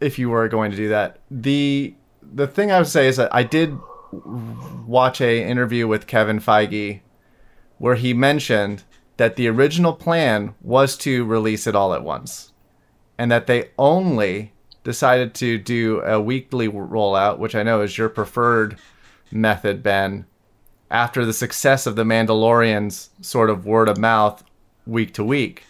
if 0.00 0.18
you 0.18 0.28
were 0.30 0.46
going 0.48 0.70
to 0.70 0.76
do 0.76 0.88
that, 0.90 1.18
the 1.30 1.94
the 2.36 2.46
thing 2.46 2.70
I 2.70 2.78
would 2.78 2.86
say 2.86 3.08
is 3.08 3.16
that 3.16 3.34
I 3.34 3.42
did 3.42 3.78
watch 4.12 5.20
a 5.20 5.42
interview 5.42 5.88
with 5.88 6.06
Kevin 6.06 6.38
Feige 6.38 7.00
where 7.78 7.94
he 7.94 8.12
mentioned 8.14 8.84
that 9.16 9.36
the 9.36 9.48
original 9.48 9.94
plan 9.94 10.54
was 10.60 10.96
to 10.98 11.24
release 11.24 11.66
it 11.66 11.74
all 11.74 11.94
at 11.94 12.04
once, 12.04 12.52
and 13.18 13.30
that 13.30 13.46
they 13.46 13.70
only 13.78 14.52
decided 14.84 15.34
to 15.34 15.58
do 15.58 16.00
a 16.02 16.20
weekly 16.20 16.68
rollout, 16.68 17.38
which 17.38 17.54
I 17.54 17.62
know 17.62 17.80
is 17.80 17.96
your 17.96 18.10
preferred 18.10 18.76
method, 19.30 19.82
Ben 19.82 20.26
after 20.90 21.24
the 21.24 21.32
success 21.32 21.86
of 21.86 21.96
the 21.96 22.04
Mandalorian's 22.04 23.10
sort 23.20 23.50
of 23.50 23.66
word 23.66 23.88
of 23.88 23.98
mouth 23.98 24.44
week 24.86 25.12
to 25.14 25.24
week. 25.24 25.64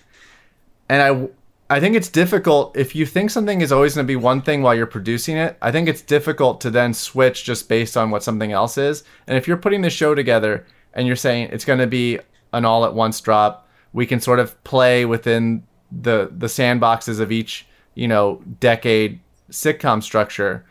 And 0.88 1.30
I 1.68 1.80
think 1.80 1.96
it's 1.96 2.08
difficult 2.08 2.76
if 2.76 2.94
you 2.94 3.04
think 3.04 3.30
something 3.30 3.60
is 3.60 3.72
always 3.72 3.94
going 3.96 4.06
to 4.06 4.10
be 4.10 4.16
one 4.16 4.40
thing 4.40 4.62
while 4.62 4.74
you're 4.74 4.86
producing 4.86 5.36
it. 5.36 5.56
I 5.60 5.72
think 5.72 5.88
it's 5.88 6.02
difficult 6.02 6.60
to 6.60 6.70
then 6.70 6.94
switch 6.94 7.42
just 7.42 7.68
based 7.68 7.96
on 7.96 8.10
what 8.10 8.22
something 8.22 8.52
else 8.52 8.78
is. 8.78 9.02
And 9.26 9.36
if 9.36 9.48
you're 9.48 9.56
putting 9.56 9.82
the 9.82 9.90
show 9.90 10.14
together 10.14 10.64
and 10.94 11.08
you're 11.08 11.16
saying 11.16 11.48
it's 11.50 11.64
going 11.64 11.80
to 11.80 11.86
be 11.88 12.20
an 12.52 12.64
all 12.64 12.84
at 12.84 12.94
once 12.94 13.20
drop, 13.20 13.68
we 13.92 14.06
can 14.06 14.20
sort 14.20 14.38
of 14.38 14.62
play 14.62 15.04
within 15.04 15.64
the 15.90 16.30
the 16.36 16.46
sandboxes 16.46 17.18
of 17.18 17.32
each, 17.32 17.66
you 17.94 18.06
know, 18.06 18.42
decade 18.60 19.20
sitcom 19.50 20.02
structure. 20.02 20.64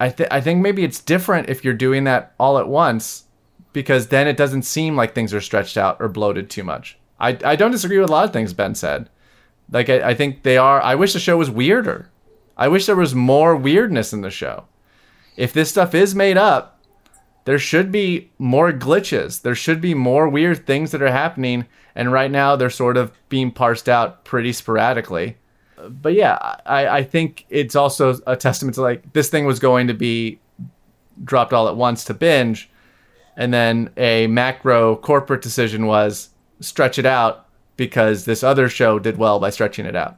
I, 0.00 0.08
th- 0.08 0.28
I 0.30 0.40
think 0.40 0.60
maybe 0.60 0.84
it's 0.84 1.00
different 1.00 1.48
if 1.48 1.64
you're 1.64 1.74
doing 1.74 2.04
that 2.04 2.34
all 2.40 2.58
at 2.58 2.66
once 2.66 3.24
because 3.72 4.08
then 4.08 4.26
it 4.26 4.36
doesn't 4.36 4.62
seem 4.62 4.96
like 4.96 5.14
things 5.14 5.32
are 5.32 5.40
stretched 5.40 5.76
out 5.76 5.98
or 6.00 6.08
bloated 6.08 6.50
too 6.50 6.64
much. 6.64 6.98
I, 7.20 7.38
I 7.44 7.56
don't 7.56 7.70
disagree 7.70 7.98
with 7.98 8.08
a 8.08 8.12
lot 8.12 8.24
of 8.24 8.32
things 8.32 8.52
Ben 8.52 8.74
said. 8.74 9.08
Like, 9.72 9.88
I, 9.88 10.10
I 10.10 10.14
think 10.14 10.42
they 10.42 10.56
are. 10.56 10.80
I 10.80 10.94
wish 10.94 11.12
the 11.12 11.18
show 11.18 11.36
was 11.36 11.50
weirder. 11.50 12.08
I 12.56 12.68
wish 12.68 12.86
there 12.86 12.94
was 12.96 13.14
more 13.14 13.56
weirdness 13.56 14.12
in 14.12 14.20
the 14.20 14.30
show. 14.30 14.66
If 15.36 15.52
this 15.52 15.70
stuff 15.70 15.94
is 15.94 16.14
made 16.14 16.36
up, 16.36 16.80
there 17.44 17.58
should 17.58 17.90
be 17.90 18.30
more 18.38 18.72
glitches. 18.72 19.42
There 19.42 19.54
should 19.54 19.80
be 19.80 19.94
more 19.94 20.28
weird 20.28 20.66
things 20.66 20.92
that 20.92 21.02
are 21.02 21.10
happening. 21.10 21.66
And 21.94 22.12
right 22.12 22.30
now, 22.30 22.54
they're 22.54 22.70
sort 22.70 22.96
of 22.96 23.10
being 23.28 23.50
parsed 23.50 23.88
out 23.88 24.24
pretty 24.24 24.52
sporadically 24.52 25.36
but 25.88 26.14
yeah, 26.14 26.56
I, 26.66 26.86
I 26.86 27.02
think 27.04 27.46
it's 27.48 27.76
also 27.76 28.18
a 28.26 28.36
testament 28.36 28.74
to 28.76 28.82
like 28.82 29.12
this 29.12 29.28
thing 29.28 29.44
was 29.44 29.58
going 29.58 29.88
to 29.88 29.94
be 29.94 30.40
dropped 31.24 31.52
all 31.52 31.68
at 31.68 31.76
once 31.76 32.04
to 32.04 32.14
binge, 32.14 32.70
and 33.36 33.52
then 33.52 33.90
a 33.96 34.26
macro 34.26 34.96
corporate 34.96 35.42
decision 35.42 35.86
was 35.86 36.30
stretch 36.60 36.98
it 36.98 37.06
out 37.06 37.48
because 37.76 38.24
this 38.24 38.42
other 38.42 38.68
show 38.68 38.98
did 38.98 39.16
well 39.16 39.38
by 39.38 39.50
stretching 39.50 39.86
it 39.86 39.96
out. 39.96 40.16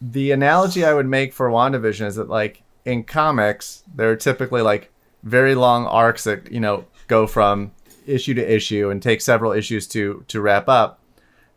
The 0.00 0.32
analogy 0.32 0.84
I 0.84 0.94
would 0.94 1.06
make 1.06 1.32
for 1.32 1.48
WandaVision 1.48 2.06
is 2.06 2.16
that 2.16 2.28
like 2.28 2.62
in 2.84 3.04
comics, 3.04 3.82
there 3.94 4.10
are 4.10 4.16
typically 4.16 4.62
like 4.62 4.90
very 5.22 5.54
long 5.54 5.86
arcs 5.86 6.24
that, 6.24 6.50
you 6.50 6.60
know, 6.60 6.84
go 7.06 7.26
from 7.26 7.72
issue 8.06 8.34
to 8.34 8.54
issue 8.54 8.90
and 8.90 9.02
take 9.02 9.20
several 9.20 9.52
issues 9.52 9.86
to 9.88 10.24
to 10.28 10.40
wrap 10.40 10.68
up. 10.68 11.00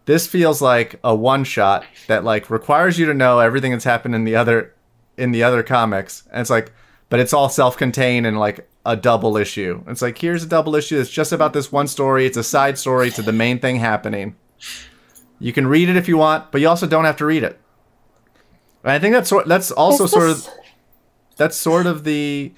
This 0.06 0.28
feels 0.28 0.62
like 0.62 1.00
a 1.04 1.14
one 1.14 1.44
shot 1.44 1.86
that 2.08 2.24
like 2.24 2.50
requires 2.50 2.98
you 2.98 3.06
to 3.08 3.14
know 3.14 3.40
everything 3.40 3.72
that's 3.72 3.84
happened 3.84 4.16
in 4.16 4.24
the 4.24 4.36
other 4.36 4.74
in 5.18 5.32
the 5.32 5.44
other 5.44 5.64
comics. 5.64 6.24
And 6.32 6.42
it's 6.42 6.50
like 6.50 6.72
but 7.10 7.20
it's 7.20 7.34
all 7.34 7.50
self-contained 7.50 8.26
and 8.26 8.38
like 8.38 8.68
a 8.86 8.96
double 8.96 9.38
issue. 9.38 9.84
It's 9.88 10.02
like 10.02 10.18
here's 10.18 10.44
a 10.44 10.48
double 10.48 10.76
issue. 10.76 10.98
That's 10.98 11.10
just 11.10 11.34
about 11.34 11.54
this 11.54 11.72
one 11.72 11.88
story. 11.88 12.26
It's 12.26 12.38
a 12.38 12.44
side 12.44 12.78
story 12.78 13.12
to 13.12 13.22
the 13.22 13.34
main 13.34 13.60
thing 13.60 13.78
happening 13.78 14.36
you 15.40 15.54
can 15.54 15.68
read 15.68 15.90
it 15.90 15.96
if 15.96 16.08
you 16.08 16.18
want 16.18 16.52
but 16.52 16.62
you 16.62 16.68
also 16.68 16.88
don't 16.88 17.06
have 17.06 17.18
to 17.18 17.26
read 17.26 17.44
it 17.44 17.60
and 18.84 18.92
i 18.92 19.00
think 19.00 19.14
that's 19.14 19.30
sort 19.30 19.48
that's 19.48 19.72
also 19.72 20.06
Is 20.06 20.12
sort 20.12 20.30
of 20.30 20.48
that's 21.38 21.56
sort 21.56 21.86
of 21.86 22.04
the 22.04 22.54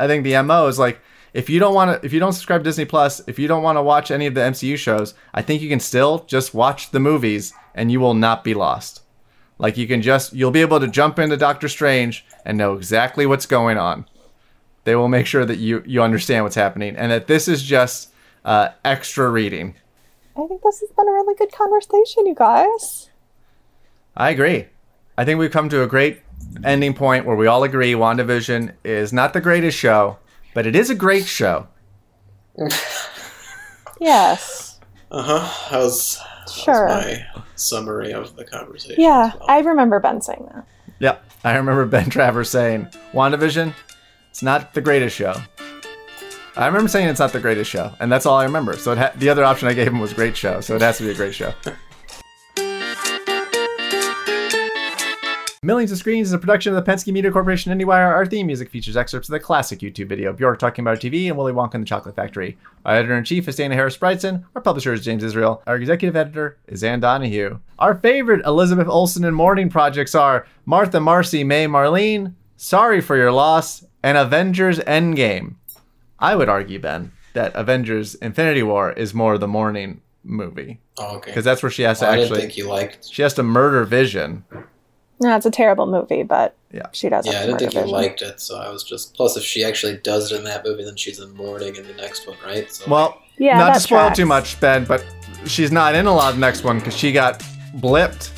I 0.00 0.06
think 0.06 0.24
the 0.24 0.42
MO 0.42 0.66
is 0.66 0.78
like 0.78 1.00
if 1.32 1.48
you 1.48 1.60
don't 1.60 1.74
want 1.74 2.00
to 2.00 2.04
if 2.04 2.12
you 2.12 2.18
don't 2.18 2.32
subscribe 2.32 2.62
to 2.62 2.64
Disney 2.64 2.86
Plus, 2.86 3.20
if 3.28 3.38
you 3.38 3.46
don't 3.46 3.62
want 3.62 3.76
to 3.76 3.82
watch 3.82 4.10
any 4.10 4.26
of 4.26 4.34
the 4.34 4.40
MCU 4.40 4.76
shows, 4.76 5.14
I 5.32 5.42
think 5.42 5.62
you 5.62 5.68
can 5.68 5.78
still 5.78 6.24
just 6.26 6.54
watch 6.54 6.90
the 6.90 6.98
movies 6.98 7.52
and 7.74 7.92
you 7.92 8.00
will 8.00 8.14
not 8.14 8.42
be 8.42 8.54
lost. 8.54 9.02
Like 9.58 9.76
you 9.76 9.86
can 9.86 10.02
just 10.02 10.32
you'll 10.32 10.50
be 10.50 10.62
able 10.62 10.80
to 10.80 10.88
jump 10.88 11.18
into 11.18 11.36
Doctor 11.36 11.68
Strange 11.68 12.24
and 12.44 12.58
know 12.58 12.74
exactly 12.74 13.26
what's 13.26 13.46
going 13.46 13.78
on. 13.78 14.06
They 14.84 14.96
will 14.96 15.08
make 15.08 15.26
sure 15.26 15.44
that 15.44 15.58
you 15.58 15.84
you 15.86 16.02
understand 16.02 16.44
what's 16.44 16.56
happening 16.56 16.96
and 16.96 17.12
that 17.12 17.26
this 17.26 17.46
is 17.46 17.62
just 17.62 18.10
uh, 18.44 18.70
extra 18.84 19.28
reading. 19.28 19.76
I 20.36 20.46
think 20.46 20.62
this 20.62 20.80
has 20.80 20.90
been 20.96 21.08
a 21.08 21.12
really 21.12 21.34
good 21.34 21.52
conversation, 21.52 22.26
you 22.26 22.34
guys. 22.34 23.10
I 24.16 24.30
agree. 24.30 24.66
I 25.18 25.24
think 25.24 25.38
we've 25.38 25.50
come 25.50 25.68
to 25.68 25.82
a 25.82 25.86
great 25.86 26.20
ending 26.64 26.94
point 26.94 27.26
where 27.26 27.36
we 27.36 27.46
all 27.46 27.62
agree 27.64 27.92
WandaVision 27.92 28.74
is 28.84 29.12
not 29.12 29.32
the 29.32 29.40
greatest 29.40 29.76
show, 29.76 30.18
but 30.54 30.66
it 30.66 30.74
is 30.74 30.88
a 30.90 30.94
great 30.94 31.26
show. 31.26 31.68
Yes. 34.00 34.80
Uh 35.10 35.22
huh. 35.22 35.68
That 35.70 35.78
was, 35.84 36.16
that 36.46 36.50
Sure. 36.50 36.86
was 36.86 37.04
my 37.04 37.26
summary 37.54 38.12
of 38.12 38.34
the 38.36 38.44
conversation. 38.44 38.96
Yeah, 38.98 39.32
well. 39.38 39.44
I 39.46 39.58
remember 39.60 40.00
Ben 40.00 40.22
saying 40.22 40.48
that. 40.54 40.66
Yep. 41.00 41.24
I 41.44 41.56
remember 41.56 41.84
Ben 41.86 42.08
Travers 42.10 42.48
saying, 42.50 42.88
WandaVision, 43.12 43.74
it's 44.30 44.42
not 44.42 44.72
the 44.74 44.80
greatest 44.80 45.16
show. 45.16 45.34
I 46.56 46.66
remember 46.66 46.88
saying 46.88 47.08
it's 47.08 47.20
not 47.20 47.32
the 47.32 47.40
greatest 47.40 47.70
show, 47.70 47.92
and 48.00 48.10
that's 48.10 48.26
all 48.26 48.36
I 48.36 48.44
remember. 48.44 48.76
So 48.76 48.94
ha- 48.96 49.12
the 49.16 49.28
other 49.28 49.44
option 49.44 49.68
I 49.68 49.74
gave 49.74 49.86
him 49.86 50.00
was 50.00 50.12
great 50.12 50.36
show, 50.36 50.60
so 50.60 50.74
it 50.74 50.82
has 50.82 50.98
to 50.98 51.04
be 51.04 51.10
a 51.10 51.14
great 51.14 51.34
show. 51.34 51.54
Millions 55.62 55.92
of 55.92 55.98
Screens 55.98 56.28
is 56.28 56.32
a 56.32 56.38
production 56.38 56.74
of 56.74 56.82
the 56.82 56.90
Penske 56.90 57.12
Media 57.12 57.30
Corporation 57.30 57.70
IndieWire. 57.70 58.08
Our 58.08 58.24
theme 58.24 58.46
music 58.46 58.70
features 58.70 58.96
excerpts 58.96 59.28
of 59.28 59.34
the 59.34 59.40
classic 59.40 59.80
YouTube 59.80 60.08
video 60.08 60.32
Bjork 60.32 60.58
talking 60.58 60.82
about 60.82 61.00
TV 61.00 61.28
and 61.28 61.36
Willy 61.36 61.52
Wonka 61.52 61.74
and 61.74 61.82
the 61.82 61.86
Chocolate 61.86 62.16
Factory. 62.16 62.56
Our 62.86 62.94
editor 62.94 63.14
in 63.14 63.24
chief 63.24 63.46
is 63.46 63.56
Dana 63.56 63.74
Harris 63.74 63.98
Bridson. 63.98 64.44
Our 64.56 64.62
publisher 64.62 64.94
is 64.94 65.04
James 65.04 65.22
Israel. 65.22 65.62
Our 65.66 65.76
executive 65.76 66.16
editor 66.16 66.56
is 66.66 66.82
Ann 66.82 67.00
Donahue. 67.00 67.58
Our 67.78 67.94
favorite 67.94 68.44
Elizabeth 68.46 68.88
Olsen 68.88 69.22
and 69.22 69.36
Mourning 69.36 69.68
projects 69.68 70.14
are 70.14 70.46
Martha, 70.64 70.98
Marcy, 70.98 71.44
May, 71.44 71.66
Marlene, 71.66 72.32
Sorry 72.56 73.02
for 73.02 73.18
Your 73.18 73.30
Loss, 73.30 73.84
and 74.02 74.16
Avengers 74.16 74.78
Endgame. 74.80 75.56
I 76.20 76.36
would 76.36 76.48
argue, 76.48 76.78
Ben, 76.78 77.12
that 77.34 77.52
Avengers 77.54 78.14
Infinity 78.16 78.62
War 78.62 78.92
is 78.92 79.14
more 79.14 79.38
the 79.38 79.48
mourning 79.48 80.00
movie 80.22 80.78
Oh, 80.98 81.16
okay. 81.16 81.30
because 81.30 81.44
that's 81.44 81.62
where 81.62 81.70
she 81.70 81.82
has 81.82 82.00
to 82.00 82.04
Well, 82.04 82.12
I 82.12 82.16
didn't 82.16 82.26
actually 82.32 82.40
think 82.42 82.56
you 82.58 82.68
liked. 82.68 83.08
she 83.10 83.22
has 83.22 83.34
to 83.34 83.42
murder 83.42 83.84
Vision. 83.84 84.44
No, 85.22 85.36
it's 85.36 85.46
a 85.46 85.50
terrible 85.50 85.86
movie, 85.86 86.22
but 86.22 86.54
Yeah. 86.72 86.86
she 86.92 87.08
does. 87.08 87.26
Yeah, 87.26 87.32
have 87.32 87.42
I 87.42 87.46
to 87.52 87.58
didn't 87.58 87.72
think 87.72 87.86
you 87.86 87.92
liked 87.92 88.22
it, 88.22 88.40
so 88.40 88.58
I 88.58 88.70
was 88.70 88.82
just. 88.82 89.14
Plus, 89.14 89.36
if 89.36 89.42
she 89.44 89.64
actually 89.64 89.96
does 89.98 90.30
it 90.32 90.36
in 90.36 90.44
that 90.44 90.64
movie, 90.64 90.84
then 90.84 90.96
she's 90.96 91.20
in 91.20 91.34
mourning 91.36 91.76
in 91.76 91.86
the 91.86 91.92
next 91.94 92.26
one, 92.26 92.36
right? 92.44 92.70
So, 92.72 92.84
Well, 92.90 93.18
Yeah, 93.38 93.58
not 93.58 93.68
that 93.68 93.74
to 93.74 93.80
spoil 93.80 93.98
tracks. 94.00 94.16
too 94.18 94.26
much, 94.26 94.60
Ben, 94.60 94.84
but 94.84 95.04
she's 95.46 95.72
not 95.72 95.94
in 95.94 96.06
a 96.06 96.14
lot 96.14 96.30
of 96.30 96.34
the 96.36 96.40
next 96.40 96.64
one 96.64 96.78
because 96.78 96.96
she 96.96 97.12
got 97.12 97.42
blipped. 97.78 98.30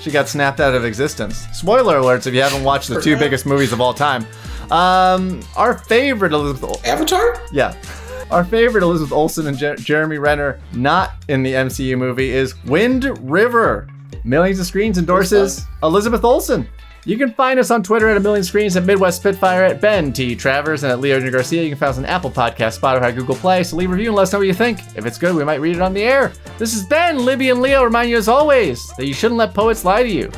She 0.00 0.10
got 0.10 0.28
snapped 0.28 0.60
out 0.60 0.74
of 0.74 0.84
existence. 0.84 1.46
Spoiler 1.52 1.98
alerts 1.98 2.26
if 2.26 2.34
you 2.34 2.40
haven't 2.42 2.62
watched 2.62 2.88
the 2.88 3.00
two 3.00 3.16
biggest 3.18 3.44
movies 3.44 3.72
of 3.72 3.80
all 3.80 3.92
time. 3.94 4.26
Um, 4.72 5.40
our 5.56 5.78
favorite 5.78 6.32
Elizabeth, 6.32 6.64
Ol- 6.64 6.80
Avatar. 6.84 7.40
yeah, 7.52 7.74
our 8.30 8.44
favorite 8.44 8.82
Elizabeth 8.82 9.12
Olsen 9.12 9.46
and 9.46 9.56
Jer- 9.56 9.76
Jeremy 9.76 10.18
Renner 10.18 10.60
not 10.72 11.12
in 11.28 11.42
the 11.42 11.52
MCU 11.52 11.96
movie 11.96 12.30
is 12.30 12.54
Wind 12.64 13.04
River. 13.30 13.88
Millions 14.24 14.58
of 14.58 14.66
Screens 14.66 14.98
endorses 14.98 15.64
Elizabeth 15.82 16.24
Olsen. 16.24 16.66
You 17.04 17.16
can 17.16 17.32
find 17.34 17.60
us 17.60 17.70
on 17.70 17.84
Twitter 17.84 18.08
at 18.08 18.16
a 18.16 18.20
million 18.20 18.42
screens 18.42 18.76
at 18.76 18.84
Midwest 18.84 19.20
Spitfire 19.20 19.62
at 19.62 19.80
Ben 19.80 20.12
T. 20.12 20.34
Travers 20.34 20.82
and 20.82 20.90
at 20.90 20.98
Leo 20.98 21.20
J. 21.20 21.30
Garcia. 21.30 21.62
You 21.62 21.68
can 21.68 21.78
find 21.78 21.90
us 21.90 21.98
on 21.98 22.04
Apple 22.04 22.32
Podcast, 22.32 22.80
Spotify, 22.80 23.14
Google 23.14 23.36
Play. 23.36 23.62
So 23.62 23.76
leave 23.76 23.90
a 23.90 23.92
review 23.92 24.08
and 24.08 24.16
let 24.16 24.22
us 24.24 24.32
know 24.32 24.40
what 24.40 24.48
you 24.48 24.54
think. 24.54 24.80
If 24.96 25.06
it's 25.06 25.16
good, 25.16 25.36
we 25.36 25.44
might 25.44 25.60
read 25.60 25.76
it 25.76 25.82
on 25.82 25.94
the 25.94 26.02
air. 26.02 26.32
This 26.58 26.74
is 26.74 26.84
Ben, 26.86 27.24
Libby, 27.24 27.50
and 27.50 27.62
Leo 27.62 27.84
remind 27.84 28.10
you 28.10 28.16
as 28.16 28.26
always 28.26 28.84
that 28.96 29.06
you 29.06 29.14
shouldn't 29.14 29.38
let 29.38 29.54
poets 29.54 29.84
lie 29.84 30.02
to. 30.02 30.08
You 30.08 30.32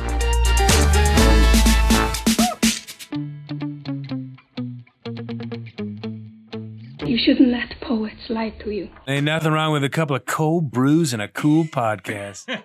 shouldn't 7.29 7.51
let 7.51 7.79
poets 7.79 8.27
lie 8.29 8.49
to 8.49 8.71
you. 8.71 8.89
Ain't 9.07 9.25
nothing 9.25 9.51
wrong 9.51 9.71
with 9.71 9.83
a 9.83 9.89
couple 9.89 10.15
of 10.15 10.25
cold 10.25 10.71
brews 10.71 11.13
and 11.13 11.21
a 11.21 11.27
cool 11.27 11.63
podcast. 11.79 12.63